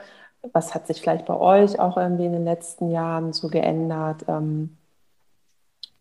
Was 0.53 0.75
hat 0.75 0.87
sich 0.87 1.01
vielleicht 1.01 1.25
bei 1.25 1.35
euch 1.35 1.79
auch 1.79 1.97
irgendwie 1.97 2.25
in 2.25 2.33
den 2.33 2.45
letzten 2.45 2.91
Jahren 2.91 3.31
so 3.31 3.47
geändert? 3.47 4.25
Ähm, 4.27 4.75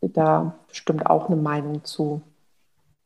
da 0.01 0.55
bestimmt 0.69 1.07
auch 1.07 1.29
eine 1.29 1.37
Meinung 1.37 1.85
zu. 1.85 2.21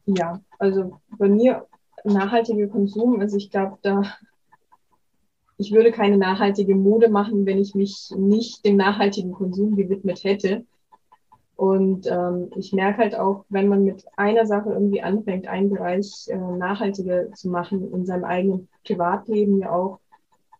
Ja, 0.07 0.41
also 0.59 0.99
bei 1.19 1.29
mir 1.29 1.67
nachhaltiger 2.05 2.69
Konsum, 2.69 3.21
also 3.21 3.37
ich 3.37 3.51
glaube, 3.51 3.79
da 3.83 4.03
ich 5.57 5.73
würde 5.73 5.93
keine 5.93 6.19
nachhaltige 6.19 6.75
Mode 6.75 7.09
machen, 7.09 7.47
wenn 7.47 7.59
ich 7.59 7.75
mich 7.75 8.11
nicht 8.17 8.65
dem 8.65 8.77
nachhaltigen 8.77 9.33
Konsum 9.33 9.77
gewidmet 9.77 10.25
hätte. 10.25 10.65
Und 11.57 12.07
ähm, 12.11 12.51
ich 12.57 12.73
merke 12.73 12.99
halt 12.99 13.15
auch, 13.15 13.45
wenn 13.49 13.69
man 13.69 13.85
mit 13.85 14.05
einer 14.17 14.45
Sache 14.45 14.71
irgendwie 14.71 15.03
anfängt, 15.03 15.47
einen 15.47 15.71
Bereich 15.71 16.27
äh, 16.29 16.37
nachhaltiger 16.37 17.33
zu 17.33 17.49
machen, 17.49 17.93
in 17.93 18.07
seinem 18.07 18.25
eigenen 18.25 18.69
Privatleben 18.85 19.61
ja 19.61 19.71
auch, 19.71 20.01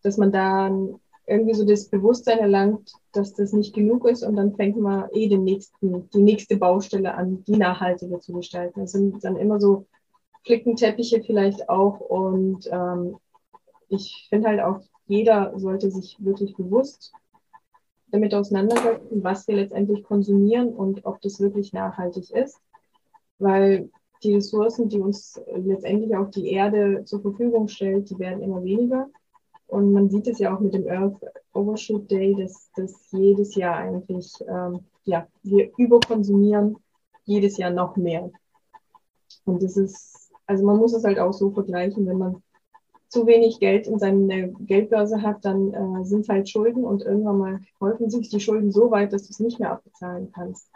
dass 0.03 0.17
man 0.17 0.31
dann 0.31 0.99
irgendwie 1.27 1.53
so 1.53 1.65
das 1.65 1.89
Bewusstsein 1.89 2.39
erlangt, 2.39 2.93
dass 3.11 3.33
das 3.33 3.51
nicht 3.51 3.73
genug 3.73 4.07
ist 4.07 4.23
und 4.23 4.35
dann 4.35 4.55
fängt 4.55 4.77
man 4.77 5.09
eh 5.11 5.27
den 5.27 5.43
nächsten, 5.43 6.09
die 6.11 6.21
nächste 6.21 6.57
Baustelle 6.57 7.15
an, 7.15 7.43
die 7.45 7.57
nachhaltiger 7.57 8.19
zu 8.19 8.33
gestalten. 8.33 8.81
Das 8.81 8.91
sind 8.91 9.23
dann 9.23 9.35
immer 9.35 9.59
so 9.59 9.85
Flickenteppiche 10.45 11.23
vielleicht 11.23 11.67
auch 11.67 11.99
und 11.99 12.69
ähm, 12.71 13.17
ich 13.89 14.27
finde 14.29 14.49
halt 14.49 14.61
auch, 14.61 14.81
jeder 15.07 15.57
sollte 15.57 15.91
sich 15.91 16.17
wirklich 16.19 16.55
bewusst 16.55 17.13
damit 18.11 18.33
auseinandersetzen, 18.33 19.23
was 19.23 19.47
wir 19.47 19.55
letztendlich 19.55 20.03
konsumieren 20.03 20.69
und 20.69 21.05
ob 21.05 21.21
das 21.21 21.39
wirklich 21.39 21.73
nachhaltig 21.73 22.31
ist. 22.31 22.59
Weil 23.39 23.89
die 24.23 24.35
Ressourcen, 24.35 24.89
die 24.89 24.99
uns 24.99 25.39
letztendlich 25.55 26.15
auch 26.15 26.29
die 26.29 26.49
Erde 26.51 27.03
zur 27.05 27.21
Verfügung 27.21 27.67
stellt, 27.67 28.09
die 28.09 28.19
werden 28.19 28.41
immer 28.41 28.63
weniger. 28.63 29.09
Und 29.67 29.91
man 29.93 30.09
sieht 30.09 30.27
es 30.27 30.39
ja 30.39 30.55
auch 30.55 30.59
mit 30.59 30.73
dem 30.73 30.87
Earth 30.87 31.19
Overshoot 31.53 32.09
Day, 32.09 32.35
dass 32.35 32.69
das 32.75 33.11
jedes 33.11 33.55
Jahr 33.55 33.77
eigentlich, 33.77 34.31
ähm, 34.47 34.81
ja, 35.05 35.27
wir 35.43 35.71
überkonsumieren 35.77 36.77
jedes 37.25 37.57
Jahr 37.57 37.71
noch 37.71 37.95
mehr. 37.95 38.31
Und 39.45 39.63
das 39.63 39.75
ist, 39.75 40.31
also 40.45 40.65
man 40.65 40.77
muss 40.77 40.93
es 40.93 41.03
halt 41.03 41.19
auch 41.19 41.33
so 41.33 41.51
vergleichen, 41.51 42.05
wenn 42.05 42.17
man 42.17 42.43
zu 43.15 43.25
wenig 43.27 43.61
Geld 43.61 43.87
in 43.87 43.97
seiner 43.97 44.47
Geldbörse 44.59 45.21
hat, 45.21 45.45
dann 45.45 45.73
äh, 45.73 46.03
sind 46.03 46.21
es 46.21 46.29
halt 46.29 46.49
Schulden 46.49 46.83
und 46.83 47.01
irgendwann 47.01 47.37
mal 47.37 47.59
häufen 47.79 48.09
sich 48.09 48.27
die 48.27 48.41
Schulden 48.41 48.73
so 48.73 48.91
weit, 48.91 49.13
dass 49.13 49.23
du 49.23 49.29
es 49.29 49.39
nicht 49.39 49.57
mehr 49.57 49.71
abbezahlen 49.71 50.33
kannst. 50.33 50.67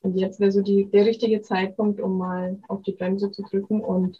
Und 0.00 0.16
jetzt 0.16 0.40
wäre 0.40 0.50
so 0.50 0.62
die, 0.62 0.86
der 0.86 1.04
richtige 1.04 1.42
Zeitpunkt, 1.42 2.00
um 2.00 2.16
mal 2.16 2.56
auf 2.68 2.80
die 2.80 2.92
Bremse 2.92 3.30
zu 3.32 3.42
drücken 3.42 3.82
und 3.82 4.18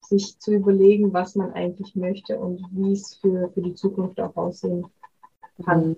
sich 0.00 0.38
zu 0.38 0.54
überlegen, 0.54 1.12
was 1.12 1.34
man 1.34 1.52
eigentlich 1.52 1.94
möchte 1.94 2.38
und 2.38 2.64
wie 2.70 2.92
es 2.92 3.16
für, 3.16 3.50
für 3.50 3.60
die 3.60 3.74
Zukunft 3.74 4.18
auch 4.18 4.34
aussehen 4.34 4.86
kann. 5.62 5.96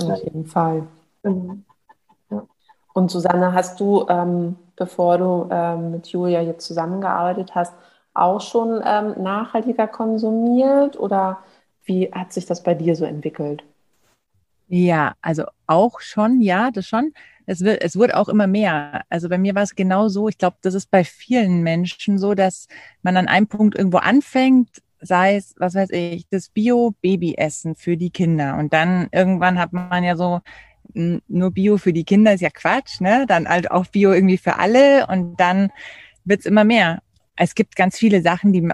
Mhm. 0.00 0.10
Auf 0.12 0.22
jeden 0.22 0.46
Fall. 0.46 0.86
Ja. 1.24 2.46
Und 2.92 3.10
Susanne, 3.10 3.52
hast 3.52 3.80
du, 3.80 4.06
ähm, 4.08 4.54
bevor 4.76 5.18
du 5.18 5.48
ähm, 5.50 5.90
mit 5.90 6.06
Julia 6.06 6.40
jetzt 6.40 6.66
zusammengearbeitet 6.66 7.56
hast, 7.56 7.74
auch 8.14 8.40
schon 8.40 8.82
ähm, 8.84 9.14
nachhaltiger 9.22 9.86
konsumiert 9.86 10.98
oder 10.98 11.38
wie 11.84 12.10
hat 12.12 12.32
sich 12.32 12.46
das 12.46 12.62
bei 12.62 12.74
dir 12.74 12.96
so 12.96 13.04
entwickelt? 13.04 13.64
Ja, 14.68 15.14
also 15.20 15.44
auch 15.66 16.00
schon, 16.00 16.40
ja, 16.40 16.70
das 16.70 16.86
schon. 16.86 17.12
Es 17.46 17.62
wird, 17.62 17.82
es 17.82 17.96
wird 17.96 18.14
auch 18.14 18.28
immer 18.28 18.46
mehr. 18.46 19.02
Also 19.08 19.28
bei 19.28 19.38
mir 19.38 19.56
war 19.56 19.64
es 19.64 19.74
genau 19.74 20.08
so. 20.08 20.28
Ich 20.28 20.38
glaube, 20.38 20.58
das 20.62 20.74
ist 20.74 20.90
bei 20.90 21.02
vielen 21.02 21.62
Menschen 21.62 22.18
so, 22.18 22.34
dass 22.34 22.68
man 23.02 23.16
an 23.16 23.26
einem 23.26 23.48
Punkt 23.48 23.76
irgendwo 23.76 23.98
anfängt, 23.98 24.68
sei 25.00 25.36
es, 25.36 25.54
was 25.58 25.74
weiß 25.74 25.90
ich, 25.90 26.28
das 26.28 26.50
Bio-Babyessen 26.50 27.74
für 27.74 27.96
die 27.96 28.10
Kinder. 28.10 28.56
Und 28.58 28.72
dann 28.72 29.08
irgendwann 29.10 29.58
hat 29.58 29.72
man 29.72 30.04
ja 30.04 30.14
so, 30.14 30.40
nur 30.94 31.50
Bio 31.50 31.76
für 31.78 31.92
die 31.92 32.04
Kinder 32.04 32.32
ist 32.34 32.40
ja 32.40 32.50
Quatsch, 32.50 33.00
ne? 33.00 33.24
Dann 33.26 33.48
halt 33.48 33.70
auch 33.70 33.86
Bio 33.86 34.12
irgendwie 34.12 34.38
für 34.38 34.58
alle 34.58 35.06
und 35.08 35.36
dann 35.40 35.72
wird's 36.24 36.46
immer 36.46 36.64
mehr. 36.64 37.02
Es 37.40 37.54
gibt 37.54 37.76
ganz 37.76 37.96
viele 37.96 38.22
Sachen, 38.22 38.52
die 38.52 38.68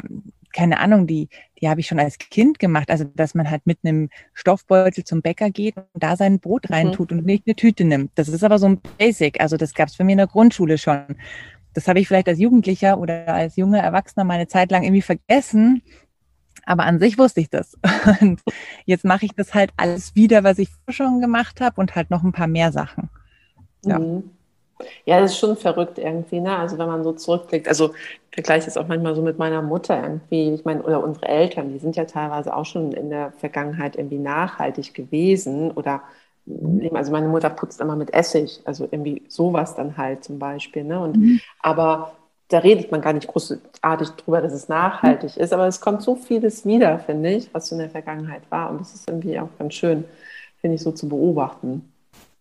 keine 0.52 0.80
Ahnung, 0.80 1.06
die, 1.06 1.28
die 1.60 1.68
habe 1.68 1.80
ich 1.80 1.86
schon 1.86 2.00
als 2.00 2.18
Kind 2.18 2.58
gemacht. 2.58 2.90
Also, 2.90 3.04
dass 3.04 3.34
man 3.34 3.50
halt 3.50 3.66
mit 3.66 3.78
einem 3.84 4.08
Stoffbeutel 4.32 5.04
zum 5.04 5.20
Bäcker 5.20 5.50
geht 5.50 5.76
und 5.76 5.86
da 5.92 6.16
sein 6.16 6.40
Brot 6.40 6.68
mhm. 6.68 6.74
reintut 6.74 7.10
mhm. 7.10 7.18
und 7.18 7.26
nicht 7.26 7.46
eine 7.46 7.54
Tüte 7.54 7.84
nimmt. 7.84 8.12
Das 8.14 8.28
ist 8.28 8.42
aber 8.42 8.58
so 8.58 8.66
ein 8.66 8.80
Basic. 8.96 9.40
Also, 9.40 9.58
das 9.58 9.74
gab 9.74 9.88
es 9.88 9.96
für 9.96 10.04
mich 10.04 10.12
in 10.12 10.18
der 10.18 10.26
Grundschule 10.26 10.78
schon. 10.78 11.04
Das 11.74 11.88
habe 11.88 12.00
ich 12.00 12.08
vielleicht 12.08 12.28
als 12.28 12.38
Jugendlicher 12.38 12.98
oder 12.98 13.28
als 13.28 13.56
junger 13.56 13.80
Erwachsener 13.80 14.24
meine 14.24 14.48
Zeit 14.48 14.70
lang 14.70 14.82
irgendwie 14.82 15.02
vergessen. 15.02 15.82
Aber 16.64 16.84
an 16.84 17.00
sich 17.00 17.18
wusste 17.18 17.42
ich 17.42 17.50
das. 17.50 17.76
Und 18.20 18.40
jetzt 18.86 19.04
mache 19.04 19.26
ich 19.26 19.32
das 19.32 19.52
halt 19.52 19.72
alles 19.76 20.14
wieder, 20.14 20.42
was 20.42 20.58
ich 20.58 20.70
schon 20.88 21.20
gemacht 21.20 21.60
habe 21.60 21.80
und 21.80 21.94
halt 21.94 22.10
noch 22.10 22.24
ein 22.24 22.32
paar 22.32 22.48
mehr 22.48 22.72
Sachen. 22.72 23.10
Ja. 23.84 23.98
Mhm. 23.98 24.35
Ja, 25.04 25.20
das 25.20 25.32
ist 25.32 25.38
schon 25.38 25.56
verrückt 25.56 25.98
irgendwie, 25.98 26.40
ne? 26.40 26.56
Also 26.56 26.78
wenn 26.78 26.86
man 26.88 27.02
so 27.02 27.12
zurückblickt, 27.12 27.68
also 27.68 27.94
ich 27.94 28.34
vergleiche 28.34 28.68
es 28.68 28.76
auch 28.76 28.86
manchmal 28.86 29.14
so 29.14 29.22
mit 29.22 29.38
meiner 29.38 29.62
Mutter 29.62 30.00
irgendwie, 30.02 30.54
ich 30.54 30.64
meine, 30.64 30.82
oder 30.82 31.02
unsere 31.02 31.26
Eltern, 31.26 31.72
die 31.72 31.78
sind 31.78 31.96
ja 31.96 32.04
teilweise 32.04 32.54
auch 32.54 32.66
schon 32.66 32.92
in 32.92 33.08
der 33.08 33.32
Vergangenheit 33.38 33.96
irgendwie 33.96 34.18
nachhaltig 34.18 34.92
gewesen 34.94 35.70
oder 35.70 36.02
also 36.92 37.10
meine 37.10 37.26
Mutter 37.28 37.50
putzt 37.50 37.80
immer 37.80 37.96
mit 37.96 38.14
Essig, 38.14 38.60
also 38.64 38.86
irgendwie 38.90 39.22
sowas 39.28 39.74
dann 39.74 39.96
halt 39.96 40.22
zum 40.22 40.38
Beispiel, 40.38 40.84
ne? 40.84 41.00
Und 41.00 41.16
mhm. 41.16 41.40
aber 41.60 42.12
da 42.48 42.58
redet 42.58 42.92
man 42.92 43.00
gar 43.00 43.12
nicht 43.12 43.26
großartig 43.26 44.10
drüber, 44.10 44.40
dass 44.40 44.52
es 44.52 44.68
nachhaltig 44.68 45.36
ist, 45.36 45.52
aber 45.52 45.66
es 45.66 45.80
kommt 45.80 46.02
so 46.02 46.14
vieles 46.14 46.64
wieder, 46.64 47.00
finde 47.00 47.30
ich, 47.32 47.52
was 47.52 47.72
in 47.72 47.78
der 47.78 47.90
Vergangenheit 47.90 48.42
war 48.50 48.70
und 48.70 48.80
das 48.80 48.94
ist 48.94 49.08
irgendwie 49.08 49.40
auch 49.40 49.48
ganz 49.58 49.74
schön, 49.74 50.04
finde 50.60 50.76
ich, 50.76 50.82
so 50.82 50.92
zu 50.92 51.08
beobachten. 51.08 51.92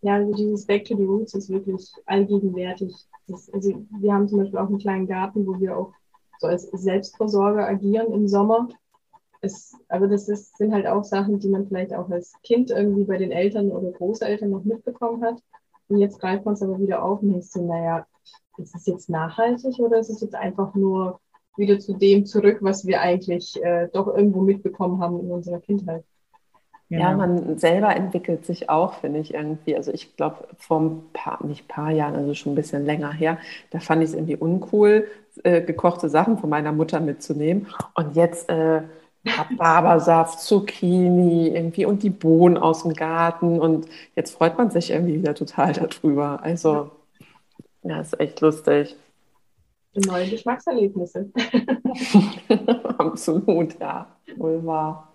Ja, 0.06 0.18
also 0.18 0.34
dieses 0.34 0.68
Back 0.68 0.86
to 0.86 0.96
the 0.96 1.04
Roots 1.04 1.34
ist 1.34 1.50
wirklich 1.50 1.92
allgegenwärtig. 2.06 2.94
Das, 3.26 3.52
also 3.52 3.84
wir 3.90 4.14
haben 4.14 4.28
zum 4.28 4.38
Beispiel 4.38 4.60
auch 4.60 4.68
einen 4.68 4.78
kleinen 4.78 5.08
Garten, 5.08 5.48
wo 5.48 5.60
wir 5.60 5.76
auch 5.76 5.94
so 6.38 6.46
als 6.46 6.70
Selbstversorger 6.72 7.68
agieren 7.68 8.14
im 8.14 8.28
Sommer. 8.28 8.70
Es, 9.42 9.76
aber 9.88 10.08
das 10.08 10.30
ist, 10.30 10.60
sind 10.60 10.76
halt 10.76 10.86
auch 10.86 11.04
Sachen, 11.04 11.40
die 11.40 11.50
man 11.50 11.66
vielleicht 11.66 11.92
auch 11.96 12.08
als 12.12 12.36
Kind 12.44 12.70
irgendwie 12.70 13.06
bei 13.06 13.18
den 13.18 13.32
Eltern 13.32 13.72
oder 13.72 13.92
Großeltern 13.94 14.52
noch 14.52 14.64
mitbekommen 14.64 15.24
hat. 15.24 15.42
Und 15.88 15.98
jetzt 15.98 16.20
greift 16.20 16.46
man 16.46 16.54
es 16.54 16.62
aber 16.62 16.80
wieder 16.80 17.04
auf 17.04 17.24
und 17.24 17.30
denkt 17.30 17.46
so, 17.46 17.66
naja, 17.66 18.06
ist 18.60 18.76
es 18.76 18.86
jetzt 18.86 19.10
nachhaltig 19.10 19.80
oder 19.80 19.98
ist 19.98 20.12
es 20.12 20.22
jetzt 20.22 20.36
einfach 20.36 20.76
nur 20.76 21.20
wieder 21.58 21.80
zu 21.80 21.94
dem 21.94 22.28
zurück, 22.28 22.60
was 22.62 22.86
wir 22.86 23.02
eigentlich 23.02 23.60
äh, 23.64 23.90
doch 23.92 24.06
irgendwo 24.06 24.42
mitbekommen 24.42 25.02
haben 25.02 25.20
in 25.20 25.32
unserer 25.32 25.62
Kindheit? 25.62 26.06
Genau. 26.96 27.10
Ja, 27.10 27.16
man 27.16 27.58
selber 27.58 27.94
entwickelt 27.96 28.46
sich 28.46 28.70
auch, 28.70 28.94
finde 28.96 29.20
ich 29.20 29.34
irgendwie. 29.34 29.76
Also 29.76 29.92
ich 29.92 30.16
glaube, 30.16 30.48
vor 30.58 30.80
ein 30.80 31.04
paar, 31.12 31.46
nicht 31.46 31.68
paar 31.68 31.92
Jahren, 31.92 32.16
also 32.16 32.34
schon 32.34 32.54
ein 32.54 32.56
bisschen 32.56 32.86
länger 32.86 33.12
her, 33.12 33.38
da 33.72 33.80
fand 33.80 34.02
ich 34.02 34.10
es 34.10 34.16
irgendwie 34.16 34.38
uncool, 34.38 35.08
äh, 35.44 35.62
gekochte 35.62 36.08
Sachen 36.10 36.38
von 36.38 36.50
meiner 36.50 36.72
Mutter 36.72 37.02
mitzunehmen. 37.02 37.68
Und 37.96 38.16
jetzt 38.16 38.50
äh, 38.50 38.82
Rhabarbersaft, 39.28 40.40
Zucchini 40.40 41.50
irgendwie 41.50 41.86
und 41.86 42.02
die 42.04 42.10
Bohnen 42.10 42.58
aus 42.58 42.84
dem 42.84 42.94
Garten. 42.94 43.60
Und 43.60 43.88
jetzt 44.16 44.32
freut 44.32 44.58
man 44.58 44.72
sich 44.72 44.92
irgendwie 44.92 45.16
wieder 45.16 45.36
total 45.36 45.74
darüber. 45.74 46.42
Also, 46.44 46.92
ja, 47.84 48.00
ist 48.00 48.20
echt 48.20 48.40
lustig. 48.42 48.96
Neue 49.96 50.30
Geschmackserlebnisse. 50.30 51.32
Absolut, 52.98 53.80
ja, 53.80 54.08
wohl 54.38 54.66
wahr. 54.66 55.14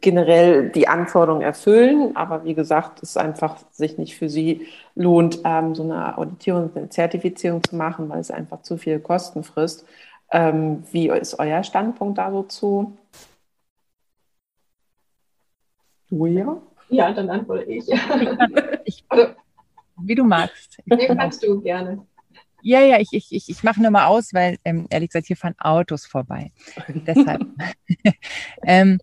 generell 0.00 0.70
die 0.70 0.88
Anforderungen 0.88 1.42
erfüllen, 1.42 2.16
aber 2.16 2.44
wie 2.44 2.54
gesagt, 2.54 3.02
es 3.02 3.16
einfach 3.16 3.58
sich 3.70 3.98
nicht 3.98 4.16
für 4.16 4.28
sie 4.28 4.66
lohnt, 4.94 5.40
ähm, 5.44 5.74
so 5.74 5.82
eine 5.82 6.16
Auditierung, 6.18 6.70
eine 6.74 6.88
Zertifizierung 6.88 7.62
zu 7.62 7.76
machen, 7.76 8.08
weil 8.08 8.20
es 8.20 8.30
einfach 8.30 8.62
zu 8.62 8.76
viel 8.76 9.00
Kosten 9.00 9.44
frisst. 9.44 9.86
Ähm, 10.30 10.84
wie 10.92 11.08
ist 11.08 11.38
euer 11.38 11.62
Standpunkt 11.62 12.18
da 12.18 12.30
so 12.30 12.42
zu? 12.42 12.96
Julia? 16.10 16.56
Ja, 16.90 17.12
dann 17.12 17.28
antworte 17.30 17.64
ich. 17.64 17.84
ich 18.84 19.04
also, 19.08 19.26
wie 19.98 20.14
du 20.14 20.24
magst. 20.24 20.78
Nee, 20.86 21.06
kannst 21.06 21.42
du 21.42 21.60
gerne. 21.60 22.06
Ja, 22.62 22.80
ja, 22.80 22.98
ich, 22.98 23.12
ich, 23.12 23.32
ich, 23.32 23.48
ich 23.48 23.62
mache 23.62 23.80
nur 23.80 23.90
mal 23.90 24.06
aus, 24.06 24.34
weil 24.34 24.58
ähm, 24.64 24.86
ehrlich 24.90 25.10
gesagt, 25.10 25.26
hier 25.26 25.36
fahren 25.36 25.54
Autos 25.58 26.06
vorbei. 26.06 26.50
Deshalb. 26.88 27.46
ähm, 28.62 28.98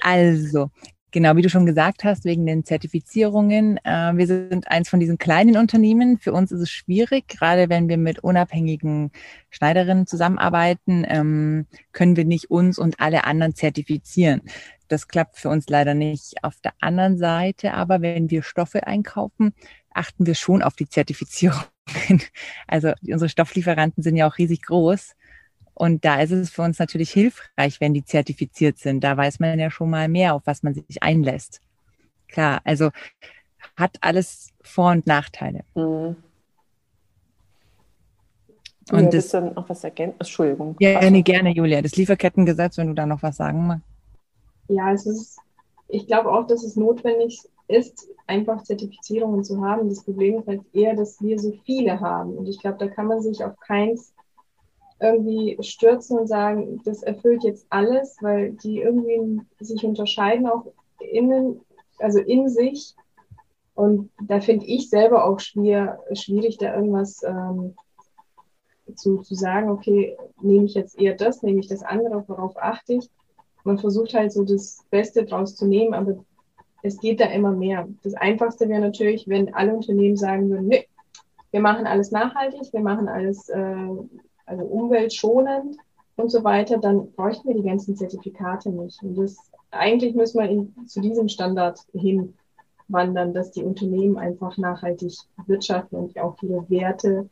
also, 0.00 0.70
Genau, 1.10 1.36
wie 1.36 1.42
du 1.42 1.48
schon 1.48 1.64
gesagt 1.64 2.04
hast, 2.04 2.26
wegen 2.26 2.44
den 2.44 2.64
Zertifizierungen. 2.66 3.78
Äh, 3.82 4.12
wir 4.14 4.26
sind 4.26 4.68
eins 4.68 4.90
von 4.90 5.00
diesen 5.00 5.16
kleinen 5.16 5.56
Unternehmen. 5.56 6.18
Für 6.18 6.34
uns 6.34 6.52
ist 6.52 6.60
es 6.60 6.70
schwierig, 6.70 7.28
gerade 7.28 7.70
wenn 7.70 7.88
wir 7.88 7.96
mit 7.96 8.18
unabhängigen 8.18 9.10
Schneiderinnen 9.48 10.06
zusammenarbeiten, 10.06 11.06
ähm, 11.08 11.66
können 11.92 12.16
wir 12.16 12.26
nicht 12.26 12.50
uns 12.50 12.78
und 12.78 13.00
alle 13.00 13.24
anderen 13.24 13.54
zertifizieren. 13.54 14.42
Das 14.88 15.08
klappt 15.08 15.38
für 15.38 15.48
uns 15.48 15.70
leider 15.70 15.94
nicht. 15.94 16.34
Auf 16.44 16.60
der 16.60 16.74
anderen 16.80 17.16
Seite 17.16 17.72
aber, 17.72 18.02
wenn 18.02 18.28
wir 18.28 18.42
Stoffe 18.42 18.86
einkaufen, 18.86 19.54
achten 19.90 20.26
wir 20.26 20.34
schon 20.34 20.62
auf 20.62 20.74
die 20.74 20.88
Zertifizierung. 20.88 21.62
Also 22.66 22.92
unsere 23.00 23.30
Stofflieferanten 23.30 24.02
sind 24.02 24.16
ja 24.16 24.28
auch 24.28 24.36
riesig 24.36 24.60
groß. 24.60 25.14
Und 25.78 26.04
da 26.04 26.20
ist 26.20 26.32
es 26.32 26.50
für 26.50 26.62
uns 26.62 26.80
natürlich 26.80 27.12
hilfreich, 27.12 27.80
wenn 27.80 27.94
die 27.94 28.04
zertifiziert 28.04 28.78
sind. 28.78 29.04
Da 29.04 29.16
weiß 29.16 29.38
man 29.38 29.60
ja 29.60 29.70
schon 29.70 29.88
mal 29.88 30.08
mehr, 30.08 30.34
auf 30.34 30.42
was 30.44 30.64
man 30.64 30.74
sich 30.74 31.02
einlässt. 31.04 31.60
Klar, 32.26 32.60
also 32.64 32.90
hat 33.76 33.96
alles 34.00 34.50
Vor- 34.60 34.90
und 34.90 35.06
Nachteile. 35.06 35.60
Mhm. 35.76 36.16
Und 38.90 39.04
ja, 39.04 39.10
das 39.10 39.28
dann 39.28 39.54
noch 39.54 39.68
was 39.68 39.84
ergänzen? 39.84 40.18
Entschuldigung. 40.18 40.74
Ja, 40.80 40.98
gerne, 40.98 41.22
gerne, 41.22 41.50
Julia. 41.50 41.80
Das 41.80 41.94
Lieferkettengesetz, 41.94 42.76
wenn 42.76 42.88
du 42.88 42.94
da 42.94 43.06
noch 43.06 43.22
was 43.22 43.36
sagen 43.36 43.68
magst. 43.68 43.86
Ja, 44.66 44.92
es 44.92 45.06
ist, 45.06 45.38
ich 45.86 46.08
glaube 46.08 46.32
auch, 46.32 46.48
dass 46.48 46.64
es 46.64 46.74
notwendig 46.74 47.40
ist, 47.68 48.08
einfach 48.26 48.64
Zertifizierungen 48.64 49.44
zu 49.44 49.64
haben. 49.64 49.88
Das 49.88 50.02
Problem 50.02 50.40
ist 50.40 50.48
halt 50.48 50.62
eher, 50.72 50.96
dass 50.96 51.22
wir 51.22 51.38
so 51.38 51.52
viele 51.64 52.00
haben. 52.00 52.36
Und 52.36 52.48
ich 52.48 52.58
glaube, 52.58 52.78
da 52.78 52.88
kann 52.88 53.06
man 53.06 53.22
sich 53.22 53.44
auf 53.44 53.60
keins 53.60 54.12
irgendwie 55.00 55.56
stürzen 55.60 56.18
und 56.18 56.26
sagen, 56.26 56.80
das 56.84 57.02
erfüllt 57.02 57.44
jetzt 57.44 57.66
alles, 57.70 58.16
weil 58.20 58.52
die 58.52 58.80
irgendwie 58.80 59.40
sich 59.60 59.84
unterscheiden 59.84 60.46
auch 60.46 60.66
innen, 60.98 61.60
also 61.98 62.18
in 62.18 62.48
sich. 62.48 62.94
Und 63.74 64.10
da 64.20 64.40
finde 64.40 64.66
ich 64.66 64.90
selber 64.90 65.24
auch 65.24 65.38
schwer, 65.38 66.00
schwierig, 66.12 66.58
da 66.58 66.74
irgendwas 66.74 67.22
ähm, 67.22 67.74
zu, 68.94 69.18
zu 69.18 69.34
sagen, 69.34 69.70
okay, 69.70 70.16
nehme 70.40 70.64
ich 70.64 70.74
jetzt 70.74 70.98
eher 70.98 71.14
das, 71.14 71.42
nehme 71.42 71.60
ich 71.60 71.68
das 71.68 71.82
andere, 71.82 72.24
worauf 72.26 72.56
achte 72.56 72.94
ich. 72.94 73.08
Man 73.62 73.78
versucht 73.78 74.14
halt 74.14 74.32
so 74.32 74.44
das 74.44 74.84
Beste 74.90 75.24
draus 75.24 75.54
zu 75.54 75.66
nehmen, 75.66 75.94
aber 75.94 76.24
es 76.82 76.98
geht 76.98 77.20
da 77.20 77.26
immer 77.26 77.52
mehr. 77.52 77.88
Das 78.02 78.14
Einfachste 78.14 78.68
wäre 78.68 78.80
natürlich, 78.80 79.28
wenn 79.28 79.54
alle 79.54 79.74
Unternehmen 79.74 80.16
sagen 80.16 80.48
würden, 80.50 80.68
nee, 80.68 80.88
wir 81.50 81.60
machen 81.60 81.86
alles 81.86 82.10
nachhaltig, 82.10 82.72
wir 82.72 82.80
machen 82.80 83.08
alles 83.08 83.48
äh, 83.48 83.88
also 84.48 84.64
umweltschonend 84.64 85.76
und 86.16 86.30
so 86.30 86.42
weiter, 86.42 86.78
dann 86.78 87.12
bräuchten 87.12 87.48
wir 87.48 87.54
die 87.54 87.68
ganzen 87.68 87.96
Zertifikate 87.96 88.70
nicht. 88.70 89.02
Und 89.02 89.16
das, 89.16 89.36
eigentlich 89.70 90.14
müssen 90.14 90.40
wir 90.40 90.48
in, 90.48 90.74
zu 90.86 91.00
diesem 91.00 91.28
Standard 91.28 91.80
hinwandern, 91.92 93.34
dass 93.34 93.52
die 93.52 93.62
Unternehmen 93.62 94.18
einfach 94.18 94.56
nachhaltig 94.58 95.14
wirtschaften 95.46 95.96
und 95.96 96.18
auch 96.18 96.36
ihre 96.42 96.68
Werte 96.68 97.28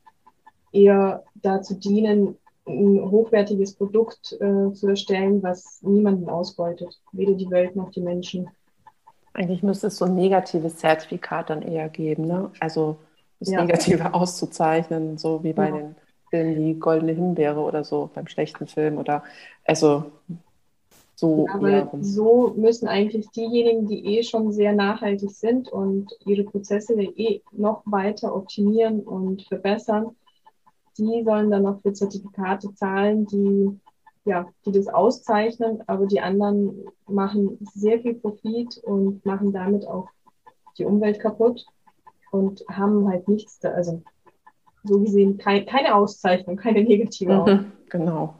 eher 0.72 1.24
dazu 1.34 1.74
dienen, 1.74 2.36
ein 2.68 3.10
hochwertiges 3.10 3.74
Produkt 3.74 4.32
äh, 4.40 4.72
zu 4.72 4.88
erstellen, 4.88 5.42
was 5.42 5.80
niemanden 5.82 6.28
ausbeutet, 6.28 7.00
weder 7.12 7.34
die 7.34 7.50
Welt 7.50 7.76
noch 7.76 7.90
die 7.90 8.00
Menschen. 8.00 8.50
Eigentlich 9.34 9.62
müsste 9.62 9.86
es 9.86 9.96
so 9.96 10.06
ein 10.06 10.16
negatives 10.16 10.76
Zertifikat 10.76 11.50
dann 11.50 11.62
eher 11.62 11.88
geben, 11.88 12.26
ne? 12.26 12.50
Also 12.58 12.96
das 13.38 13.50
ja. 13.50 13.62
Negative 13.62 14.14
auszuzeichnen, 14.14 15.16
so 15.18 15.44
wie 15.44 15.52
bei 15.52 15.68
ja. 15.68 15.76
den 15.76 15.96
Film 16.30 16.56
wie 16.56 16.74
Goldene 16.74 17.12
Himbeere 17.12 17.60
oder 17.60 17.84
so 17.84 18.10
beim 18.14 18.26
schlechten 18.26 18.66
Film 18.66 18.98
oder 18.98 19.22
also 19.64 20.12
so. 21.14 21.46
Aber 21.50 21.90
so 22.00 22.52
müssen 22.56 22.88
eigentlich 22.88 23.30
diejenigen, 23.30 23.86
die 23.86 24.18
eh 24.18 24.22
schon 24.22 24.52
sehr 24.52 24.74
nachhaltig 24.74 25.30
sind 25.30 25.68
und 25.68 26.12
ihre 26.26 26.44
Prozesse 26.44 26.92
eh 26.94 27.40
noch 27.52 27.82
weiter 27.86 28.34
optimieren 28.34 29.00
und 29.00 29.42
verbessern, 29.44 30.14
die 30.98 31.22
sollen 31.24 31.50
dann 31.50 31.62
noch 31.62 31.80
für 31.80 31.92
Zertifikate 31.92 32.74
zahlen, 32.74 33.26
die 33.26 33.80
ja, 34.26 34.48
die 34.66 34.72
das 34.72 34.88
auszeichnen, 34.88 35.84
aber 35.86 36.06
die 36.06 36.20
anderen 36.20 36.84
machen 37.06 37.58
sehr 37.74 38.00
viel 38.00 38.14
Profit 38.14 38.76
und 38.78 39.24
machen 39.24 39.52
damit 39.52 39.86
auch 39.86 40.08
die 40.78 40.84
Umwelt 40.84 41.20
kaputt. 41.20 41.64
und 42.32 42.64
haben 42.68 43.08
halt 43.08 43.28
nichts, 43.28 43.60
da, 43.60 43.70
also 43.70 44.02
so 44.86 45.00
gesehen 45.00 45.38
kein, 45.38 45.66
keine 45.66 45.94
Auszeichnung, 45.94 46.56
keine 46.56 46.82
negative. 46.82 47.44
Mhm, 47.46 47.72
genau, 47.88 48.34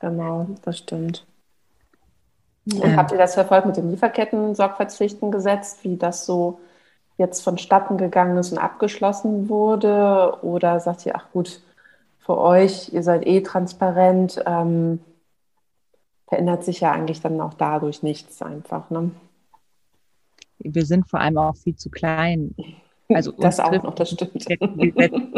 genau, 0.00 0.46
das 0.62 0.78
stimmt. 0.78 1.26
Und 2.66 2.96
habt 2.96 3.12
ihr 3.12 3.18
das 3.18 3.34
verfolgt 3.34 3.66
mit 3.66 3.76
den 3.76 3.90
Lieferketten-Sorgfaltspflichtengesetz, 3.90 5.78
wie 5.82 5.96
das 5.96 6.26
so 6.26 6.60
jetzt 7.16 7.42
vonstatten 7.42 7.96
gegangen 7.98 8.36
ist 8.38 8.52
und 8.52 8.58
abgeschlossen 8.58 9.48
wurde? 9.48 10.38
Oder 10.42 10.80
sagt 10.80 11.06
ihr, 11.06 11.16
ach 11.16 11.30
gut, 11.32 11.62
für 12.18 12.38
euch, 12.38 12.92
ihr 12.92 13.02
seid 13.02 13.26
eh 13.26 13.40
transparent, 13.42 14.42
ähm, 14.46 15.00
verändert 16.28 16.64
sich 16.64 16.80
ja 16.80 16.92
eigentlich 16.92 17.20
dann 17.20 17.40
auch 17.40 17.54
dadurch 17.54 18.02
nichts 18.02 18.40
einfach. 18.42 18.88
Ne? 18.90 19.10
Wir 20.58 20.86
sind 20.86 21.08
vor 21.08 21.20
allem 21.20 21.38
auch 21.38 21.56
viel 21.56 21.76
zu 21.76 21.90
klein. 21.90 22.54
Also 23.12 23.32
das 23.32 23.58
auch 23.58 23.72
noch, 23.72 23.96
das 23.96 24.10
stimmt. 24.10 24.46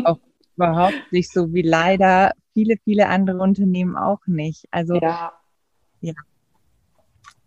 auch 0.05 0.19
überhaupt 0.57 1.13
nicht 1.13 1.33
so 1.33 1.53
wie 1.53 1.63
leider 1.63 2.33
viele, 2.53 2.77
viele 2.85 3.09
andere 3.09 3.39
Unternehmen 3.39 3.97
auch 3.97 4.27
nicht. 4.27 4.67
Also 4.71 4.95
ja, 4.97 5.33
ja 6.01 6.15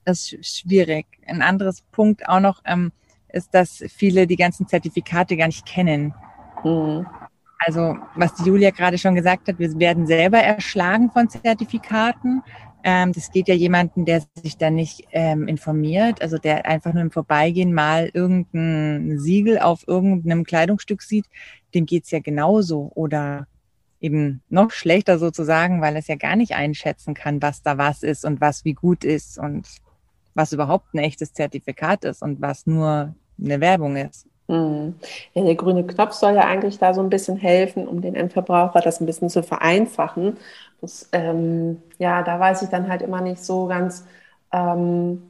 das 0.05 0.31
ist 0.31 0.59
schwierig. 0.59 1.05
Ein 1.25 1.41
anderes 1.41 1.81
Punkt 1.91 2.29
auch 2.29 2.39
noch 2.39 2.61
ähm, 2.65 2.91
ist, 3.29 3.53
dass 3.53 3.83
viele 3.89 4.27
die 4.27 4.37
ganzen 4.37 4.67
Zertifikate 4.67 5.35
gar 5.35 5.47
nicht 5.47 5.65
kennen. 5.65 6.13
Mhm. 6.63 7.05
Also 7.59 7.97
was 8.15 8.45
Julia 8.45 8.69
gerade 8.69 8.97
schon 8.97 9.15
gesagt 9.15 9.47
hat, 9.47 9.59
wir 9.59 9.77
werden 9.79 10.05
selber 10.05 10.37
erschlagen 10.39 11.09
von 11.09 11.29
Zertifikaten. 11.29 12.43
Ähm, 12.87 13.13
das 13.13 13.31
geht 13.31 13.47
ja 13.47 13.55
jemanden, 13.55 14.05
der 14.05 14.21
sich 14.35 14.57
da 14.57 14.69
nicht 14.69 15.07
ähm, 15.11 15.47
informiert, 15.47 16.21
also 16.21 16.37
der 16.37 16.67
einfach 16.67 16.93
nur 16.93 17.01
im 17.01 17.09
Vorbeigehen 17.09 17.73
mal 17.73 18.11
irgendein 18.13 19.17
Siegel 19.17 19.57
auf 19.57 19.87
irgendeinem 19.87 20.43
Kleidungsstück 20.43 21.01
sieht, 21.01 21.25
dem 21.73 21.87
geht's 21.87 22.11
ja 22.11 22.19
genauso. 22.19 22.91
Oder 22.93 23.47
eben 23.99 24.43
noch 24.49 24.69
schlechter 24.69 25.17
sozusagen, 25.17 25.81
weil 25.81 25.95
es 25.97 26.05
ja 26.05 26.15
gar 26.15 26.35
nicht 26.35 26.53
einschätzen 26.53 27.15
kann, 27.15 27.41
was 27.41 27.63
da 27.63 27.79
was 27.79 28.03
ist 28.03 28.23
und 28.23 28.39
was 28.39 28.65
wie 28.65 28.75
gut 28.75 29.03
ist 29.03 29.39
und 29.39 29.67
was 30.35 30.53
überhaupt 30.53 30.93
ein 30.93 30.99
echtes 30.99 31.33
Zertifikat 31.33 32.03
ist 32.03 32.21
und 32.21 32.39
was 32.39 32.67
nur 32.67 33.15
eine 33.39 33.61
Werbung 33.61 33.95
ist. 33.95 34.27
Mhm. 34.47 34.95
Ja, 35.33 35.43
der 35.43 35.55
grüne 35.55 35.85
Knopf 35.85 36.13
soll 36.13 36.35
ja 36.35 36.41
eigentlich 36.45 36.77
da 36.77 36.93
so 36.93 37.01
ein 37.01 37.09
bisschen 37.09 37.37
helfen, 37.37 37.87
um 37.87 38.01
den 38.01 38.15
Endverbraucher 38.15 38.81
das 38.81 39.01
ein 39.01 39.05
bisschen 39.07 39.29
zu 39.29 39.41
vereinfachen. 39.43 40.37
Das, 40.81 41.09
ähm, 41.13 41.81
ja, 41.97 42.21
da 42.23 42.39
weiß 42.39 42.61
ich 42.61 42.69
dann 42.69 42.87
halt 42.87 43.01
immer 43.01 43.21
nicht 43.21 43.43
so 43.43 43.65
ganz. 43.67 44.05
Ähm, 44.51 45.23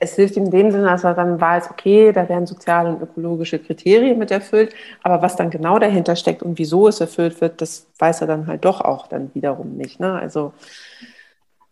es 0.00 0.14
hilft 0.14 0.36
in 0.36 0.50
dem 0.50 0.70
Sinne, 0.70 0.84
dass 0.86 1.04
er 1.04 1.14
dann 1.14 1.40
weiß, 1.40 1.70
okay, 1.70 2.12
da 2.12 2.28
werden 2.28 2.46
soziale 2.46 2.88
und 2.90 3.02
ökologische 3.02 3.58
Kriterien 3.58 4.18
mit 4.18 4.30
erfüllt, 4.30 4.74
aber 5.02 5.20
was 5.20 5.36
dann 5.36 5.50
genau 5.50 5.78
dahinter 5.78 6.16
steckt 6.16 6.42
und 6.42 6.58
wieso 6.58 6.88
es 6.88 7.00
erfüllt 7.00 7.40
wird, 7.42 7.60
das 7.60 7.86
weiß 7.98 8.22
er 8.22 8.26
dann 8.28 8.46
halt 8.46 8.64
doch 8.64 8.80
auch 8.80 9.08
dann 9.08 9.34
wiederum 9.34 9.76
nicht. 9.76 10.00
Ne? 10.00 10.12
Also 10.14 10.52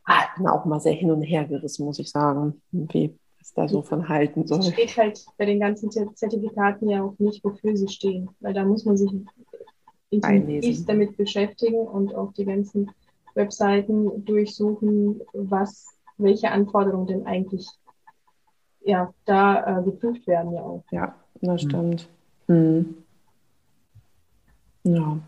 ah, 0.05 0.23
ich 0.29 0.37
bin 0.37 0.47
auch 0.47 0.65
mal 0.65 0.81
sehr 0.81 0.93
hin 0.93 1.11
und 1.11 1.23
her 1.23 1.45
gerissen, 1.45 1.85
muss 1.85 1.99
ich 1.99 2.11
sagen, 2.11 2.61
wie 2.73 3.07
es 3.07 3.26
da 3.57 3.67
so 3.69 3.83
von 3.83 4.09
halten 4.09 4.47
soll. 4.47 4.61
Es 4.61 4.69
steht 4.69 4.97
halt 4.97 5.27
bei 5.39 5.47
den 5.47 5.59
ganzen 5.59 5.91
Zertifikaten 5.91 6.89
ja 6.89 7.03
auch 7.03 7.15
nicht, 7.19 7.43
wofür 7.43 7.77
sie 7.77 7.89
stehen, 7.89 8.29
weil 8.41 8.55
da 8.55 8.65
muss 8.65 8.85
man 8.85 8.97
sich 8.97 9.11
intensiv 10.11 10.87
damit 10.87 11.17
beschäftigen 11.17 11.79
und 11.79 12.15
auch 12.15 12.33
die 12.35 12.45
ganzen 12.45 12.91
Webseiten 13.35 14.25
durchsuchen, 14.25 15.21
was, 15.33 15.87
welche 16.19 16.51
Anforderungen 16.51 17.07
denn 17.07 17.27
eigentlich 17.27 17.69
ja, 18.83 19.13
da 19.25 19.81
äh, 19.81 19.83
geprüft 19.83 20.27
werden 20.27 20.53
ja 20.53 20.63
auch. 20.63 20.85
Ja, 20.91 21.15
das 21.41 21.63
hm. 21.63 21.69
stimmt. 21.69 22.09
Hm. 22.47 22.95
Ja. 24.85 25.19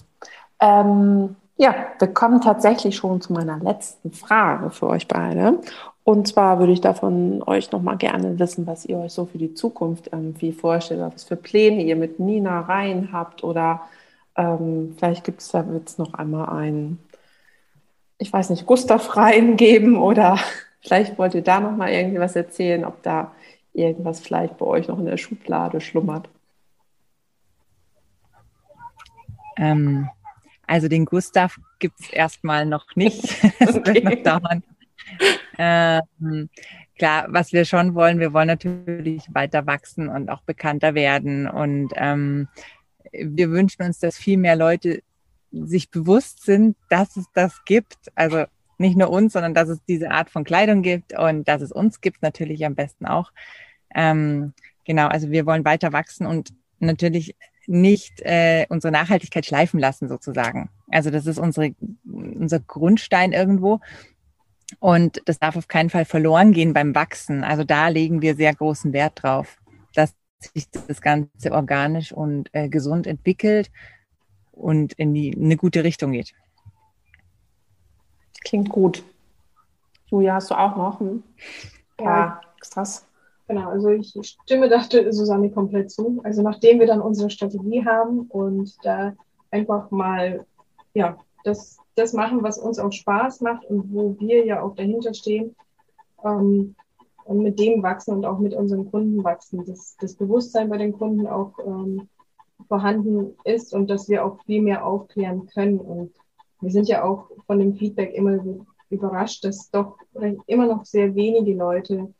Ähm, 0.61 1.37
ja, 1.57 1.75
wir 1.99 2.09
kommen 2.09 2.41
tatsächlich 2.41 2.95
schon 2.95 3.21
zu 3.21 3.33
meiner 3.33 3.59
letzten 3.59 4.13
Frage 4.13 4.71
für 4.71 4.87
euch 4.87 5.09
beide. 5.09 5.61
Und 6.09 6.27
zwar 6.27 6.59
würde 6.59 6.73
ich 6.73 6.81
davon 6.81 7.43
euch 7.43 7.71
nochmal 7.71 7.99
gerne 7.99 8.39
wissen, 8.39 8.67
was 8.67 8.87
ihr 8.87 8.97
euch 8.97 9.13
so 9.13 9.27
für 9.27 9.37
die 9.37 9.53
Zukunft 9.53 10.09
irgendwie 10.11 10.53
vorstellt, 10.53 11.03
was 11.03 11.25
für 11.25 11.37
Pläne 11.37 11.83
ihr 11.83 11.97
mit 11.97 12.19
Nina 12.19 12.63
rein 12.63 13.11
habt 13.13 13.45
oder 13.45 13.83
ähm, 14.35 14.95
vielleicht 14.97 15.23
gibt 15.23 15.43
es 15.43 15.49
da 15.49 15.63
jetzt 15.71 15.99
noch 15.99 16.15
einmal 16.15 16.49
einen, 16.49 16.99
ich 18.17 18.33
weiß 18.33 18.49
nicht, 18.49 18.65
Gustav 18.65 19.19
rein 19.19 19.57
geben 19.59 19.99
oder 19.99 20.39
vielleicht 20.81 21.19
wollt 21.19 21.35
ihr 21.35 21.43
da 21.43 21.61
nochmal 21.61 21.91
irgendwie 21.91 22.21
was 22.21 22.35
erzählen, 22.35 22.87
ob 22.87 23.03
da 23.03 23.33
irgendwas 23.75 24.21
vielleicht 24.21 24.57
bei 24.57 24.65
euch 24.65 24.89
noch 24.89 24.99
in 24.99 25.05
der 25.05 25.19
Schublade 25.19 25.83
schlummert. 25.83 26.31
Ähm, 29.59 30.09
also 30.67 30.89
den 30.89 31.05
Gustav 31.05 31.59
gibt 31.79 32.01
es 32.01 32.09
erstmal 32.09 32.65
noch 32.65 32.97
nicht. 32.97 33.25
Es 33.59 33.77
okay. 33.77 34.03
wird 34.03 34.25
noch 34.25 34.41
dauern. 34.41 34.63
Ähm, 35.59 36.49
klar, 36.97 37.27
was 37.29 37.53
wir 37.53 37.65
schon 37.65 37.95
wollen, 37.95 38.21
wir 38.21 38.33
wollen 38.33 38.47
natürlich 38.47 39.29
weiter 39.33 39.67
wachsen 39.67 40.09
und 40.09 40.31
auch 40.31 40.43
bekannter 40.43 40.95
werden. 40.95 41.49
Und 41.49 41.93
ähm, 41.97 42.49
wir 43.13 43.51
wünschen 43.51 43.83
uns, 43.83 43.99
dass 43.99 44.17
viel 44.17 44.39
mehr 44.39 44.57
Leute 44.57 45.03
sich 45.51 45.91
bewusst 45.91 46.45
sind, 46.45 46.77
dass 46.89 47.17
es 47.17 47.27
das 47.35 47.65
gibt. 47.65 47.97
Also 48.15 48.45
nicht 48.79 48.97
nur 48.97 49.11
uns, 49.11 49.33
sondern 49.33 49.55
dass 49.55 49.69
es 49.69 49.83
diese 49.85 50.11
Art 50.11 50.31
von 50.31 50.45
Kleidung 50.45 50.83
gibt 50.83 51.19
und 51.19 51.49
dass 51.49 51.63
es 51.63 51.73
uns 51.73 52.01
gibt, 52.01 52.23
natürlich 52.23 52.65
am 52.65 52.75
besten 52.75 53.07
auch. 53.07 53.33
Ähm, 53.95 54.53
genau, 54.85 55.09
also 55.09 55.31
wir 55.31 55.47
wollen 55.47 55.65
weiter 55.65 55.93
wachsen 55.93 56.27
und 56.27 56.53
natürlich 56.79 57.35
nicht 57.67 58.21
äh, 58.23 58.67
unsere 58.69 58.93
Nachhaltigkeit 58.93 59.45
schleifen 59.45 59.81
lassen, 59.81 60.09
sozusagen. 60.09 60.71
Also 60.91 61.11
das 61.11 61.27
ist 61.27 61.39
unsere, 61.39 61.75
unser 62.07 62.61
Grundstein 62.61 63.33
irgendwo. 63.33 63.81
Und 64.81 65.23
das 65.25 65.39
darf 65.39 65.57
auf 65.57 65.69
keinen 65.69 65.91
Fall 65.91 66.05
verloren 66.05 66.53
gehen 66.53 66.73
beim 66.73 66.95
Wachsen. 66.95 67.43
Also 67.43 67.65
da 67.65 67.89
legen 67.89 68.23
wir 68.23 68.37
sehr 68.37 68.55
großen 68.55 68.93
Wert 68.93 69.23
drauf, 69.23 69.57
dass 69.95 70.15
sich 70.55 70.69
das 70.71 71.01
Ganze 71.01 71.53
organisch 71.53 72.13
und 72.13 72.49
äh, 72.53 72.69
gesund 72.69 73.07
entwickelt 73.07 73.71
und 74.53 74.93
in 74.95 75.15
die 75.15 75.31
in 75.31 75.45
eine 75.45 75.57
gute 75.57 75.85
Richtung 75.85 76.13
geht. 76.13 76.35
Klingt 78.45 78.69
gut. 78.69 79.03
Julia, 80.07 80.35
hast 80.35 80.51
du 80.51 80.55
auch 80.55 80.77
noch 80.77 81.01
ein 81.01 81.23
paar 81.97 82.17
ja. 82.17 82.41
Extras? 82.57 83.07
Genau, 83.47 83.71
also 83.71 83.89
ich 83.89 84.15
stimme 84.23 84.69
dachte 84.69 85.11
Susanne 85.13 85.51
komplett 85.51 85.91
zu. 85.91 86.21
Also 86.23 86.43
nachdem 86.43 86.81
wir 86.81 86.87
dann 86.87 87.01
unsere 87.01 87.31
Strategie 87.31 87.85
haben 87.85 88.23
und 88.29 88.77
da 88.83 89.15
einfach 89.51 89.91
mal 89.91 90.47
ja 90.93 91.19
das, 91.45 91.79
das 91.99 92.13
machen, 92.13 92.43
was 92.43 92.59
uns 92.59 92.79
auch 92.79 92.93
Spaß 92.93 93.41
macht 93.41 93.65
und 93.67 93.93
wo 93.93 94.17
wir 94.19 94.45
ja 94.45 94.63
auch 94.63 94.75
dahinter 94.75 95.15
stehen 95.15 95.57
ähm, 96.25 96.75
und 97.25 97.43
mit 97.43 97.59
dem 97.59 97.83
wachsen 97.83 98.15
und 98.15 98.25
auch 98.25 98.39
mit 98.39 98.55
unseren 98.55 98.91
Kunden 98.91 99.23
wachsen, 99.25 99.65
dass 99.65 99.97
das 100.01 100.15
Bewusstsein 100.15 100.69
bei 100.69 100.79
den 100.79 100.93
Kunden 100.93 101.27
auch 101.27 101.53
ähm, 101.65 102.09
vorhanden 102.69 103.37
ist 103.45 103.75
und 103.75 103.89
dass 103.91 104.09
wir 104.09 104.25
auch 104.25 104.41
viel 104.45 104.63
mehr 104.63 104.85
aufklären 104.85 105.47
können. 105.47 105.79
Und 105.79 106.13
wir 106.61 106.71
sind 106.71 106.89
ja 106.89 107.05
auch 107.05 107.31
von 107.47 107.59
dem 107.59 107.75
Feedback 107.75 108.15
immer 108.15 108.39
überrascht, 108.91 109.45
dass 109.45 109.71
doch 109.71 109.99
immer 110.47 110.67
noch 110.67 110.85
sehr 110.85 111.15
wenige 111.15 111.55
Leute 111.55 112.13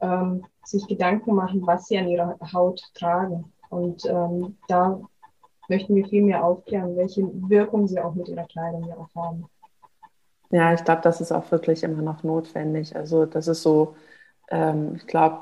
ähm, 0.00 0.44
sich 0.64 0.86
Gedanken 0.86 1.34
machen, 1.34 1.66
was 1.66 1.86
sie 1.86 1.98
an 1.98 2.08
ihrer 2.08 2.36
Haut 2.52 2.82
tragen. 2.94 3.52
Und 3.70 4.04
ähm, 4.04 4.56
da 4.68 5.00
möchten 5.68 5.94
wir 5.94 6.06
viel 6.06 6.22
mehr 6.22 6.44
aufklären, 6.44 6.96
welche 6.96 7.22
Wirkung 7.48 7.86
sie 7.88 8.00
auch 8.00 8.14
mit 8.14 8.28
ihrer 8.28 8.46
Kleidung 8.46 8.88
ja 8.88 8.96
auch 8.96 9.14
haben. 9.14 9.46
Ja, 10.50 10.74
ich 10.74 10.84
glaube, 10.84 11.00
das 11.02 11.20
ist 11.20 11.32
auch 11.32 11.50
wirklich 11.50 11.82
immer 11.82 12.02
noch 12.02 12.22
notwendig. 12.22 12.94
Also 12.94 13.24
das 13.24 13.48
ist 13.48 13.62
so, 13.62 13.96
ähm, 14.50 14.96
ich 14.96 15.06
glaube, 15.06 15.38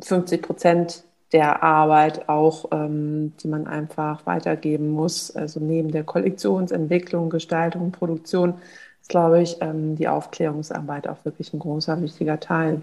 50 0.00 0.42
Prozent 0.42 1.04
der 1.32 1.62
Arbeit 1.62 2.28
auch, 2.28 2.66
ähm, 2.72 3.32
die 3.42 3.48
man 3.48 3.66
einfach 3.66 4.24
weitergeben 4.26 4.90
muss. 4.90 5.34
Also 5.34 5.60
neben 5.60 5.90
der 5.90 6.04
Kollektionsentwicklung, 6.04 7.30
Gestaltung, 7.30 7.92
Produktion 7.92 8.54
ist, 9.00 9.08
glaube 9.08 9.42
ich, 9.42 9.58
ähm, 9.60 9.96
die 9.96 10.08
Aufklärungsarbeit 10.08 11.08
auch 11.08 11.24
wirklich 11.24 11.52
ein 11.52 11.58
großer, 11.58 12.00
wichtiger 12.00 12.38
Teil. 12.40 12.82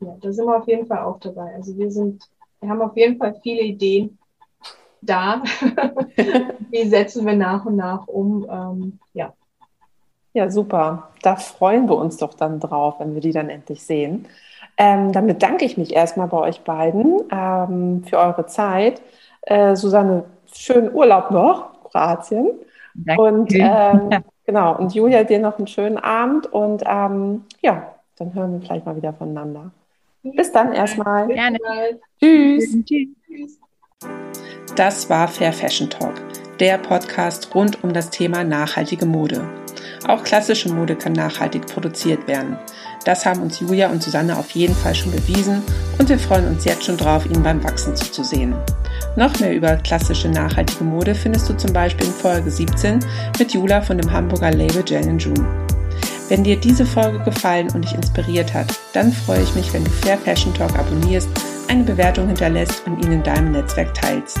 Ja, 0.00 0.16
da 0.20 0.32
sind 0.32 0.46
wir 0.46 0.56
auf 0.56 0.66
jeden 0.66 0.86
Fall 0.86 1.00
auch 1.00 1.20
dabei. 1.20 1.54
Also 1.54 1.76
wir 1.76 1.90
sind, 1.90 2.24
wir 2.60 2.68
haben 2.68 2.80
auf 2.80 2.96
jeden 2.96 3.18
Fall 3.18 3.38
viele 3.42 3.62
Ideen 3.62 4.18
da. 5.02 5.42
Die 6.72 6.88
setzen 6.88 7.26
wir 7.26 7.34
nach 7.34 7.64
und 7.64 7.76
nach 7.76 8.06
um. 8.06 8.46
Ähm, 8.50 8.98
ja. 9.12 9.32
Ja, 10.32 10.50
super. 10.50 11.10
Da 11.22 11.36
freuen 11.36 11.88
wir 11.88 11.96
uns 11.96 12.16
doch 12.16 12.34
dann 12.34 12.60
drauf, 12.60 13.00
wenn 13.00 13.14
wir 13.14 13.20
die 13.20 13.32
dann 13.32 13.48
endlich 13.48 13.82
sehen. 13.82 14.26
Ähm, 14.76 15.12
damit 15.12 15.42
danke 15.42 15.64
ich 15.64 15.76
mich 15.76 15.94
erstmal 15.94 16.28
bei 16.28 16.38
euch 16.38 16.60
beiden 16.60 17.20
ähm, 17.32 18.04
für 18.04 18.18
eure 18.18 18.46
Zeit. 18.46 19.02
Äh, 19.42 19.74
Susanne, 19.74 20.24
schönen 20.52 20.94
Urlaub 20.94 21.30
noch, 21.32 21.90
Kroatien. 21.90 22.50
Danke. 22.94 23.22
Und 23.22 23.52
ähm, 23.54 24.10
genau, 24.46 24.76
und 24.76 24.94
Julia, 24.94 25.24
dir 25.24 25.40
noch 25.40 25.58
einen 25.58 25.66
schönen 25.66 25.98
Abend 25.98 26.46
und 26.52 26.82
ähm, 26.86 27.44
ja, 27.60 27.94
dann 28.16 28.34
hören 28.34 28.52
wir 28.52 28.60
vielleicht 28.60 28.86
mal 28.86 28.96
wieder 28.96 29.12
voneinander. 29.12 29.72
Bis 30.22 30.52
dann 30.52 30.72
erstmal. 30.72 31.28
Gerne. 31.28 31.58
Tschüss. 32.20 32.76
Tschüss. 32.84 33.58
Das 34.80 35.10
war 35.10 35.28
Fair 35.28 35.52
Fashion 35.52 35.90
Talk, 35.90 36.14
der 36.58 36.78
Podcast 36.78 37.54
rund 37.54 37.84
um 37.84 37.92
das 37.92 38.08
Thema 38.08 38.44
nachhaltige 38.44 39.04
Mode. 39.04 39.46
Auch 40.08 40.24
klassische 40.24 40.72
Mode 40.72 40.96
kann 40.96 41.12
nachhaltig 41.12 41.66
produziert 41.66 42.26
werden. 42.26 42.56
Das 43.04 43.26
haben 43.26 43.42
uns 43.42 43.60
Julia 43.60 43.90
und 43.90 44.02
Susanne 44.02 44.38
auf 44.38 44.52
jeden 44.52 44.74
Fall 44.74 44.94
schon 44.94 45.12
bewiesen 45.12 45.62
und 45.98 46.08
wir 46.08 46.18
freuen 46.18 46.48
uns 46.48 46.64
jetzt 46.64 46.84
schon 46.84 46.96
drauf, 46.96 47.26
ihnen 47.26 47.42
beim 47.42 47.62
Wachsen 47.62 47.94
zuzusehen. 47.94 48.54
Noch 49.16 49.38
mehr 49.38 49.54
über 49.54 49.76
klassische 49.76 50.30
nachhaltige 50.30 50.84
Mode 50.84 51.14
findest 51.14 51.50
du 51.50 51.58
zum 51.58 51.74
Beispiel 51.74 52.06
in 52.06 52.14
Folge 52.14 52.50
17 52.50 53.00
mit 53.38 53.52
Jula 53.52 53.82
von 53.82 53.98
dem 53.98 54.10
Hamburger 54.10 54.50
Label 54.50 54.82
Jen 54.86 55.18
June. 55.18 55.46
Wenn 56.30 56.42
dir 56.42 56.56
diese 56.56 56.86
Folge 56.86 57.18
gefallen 57.18 57.68
und 57.74 57.84
dich 57.84 57.94
inspiriert 57.94 58.54
hat, 58.54 58.68
dann 58.94 59.12
freue 59.12 59.42
ich 59.42 59.54
mich, 59.54 59.74
wenn 59.74 59.84
du 59.84 59.90
Fair 59.90 60.16
Fashion 60.16 60.54
Talk 60.54 60.74
abonnierst, 60.78 61.28
eine 61.68 61.84
Bewertung 61.84 62.28
hinterlässt 62.28 62.82
und 62.86 63.04
ihn 63.04 63.12
in 63.12 63.22
deinem 63.22 63.52
Netzwerk 63.52 63.92
teilst. 63.92 64.40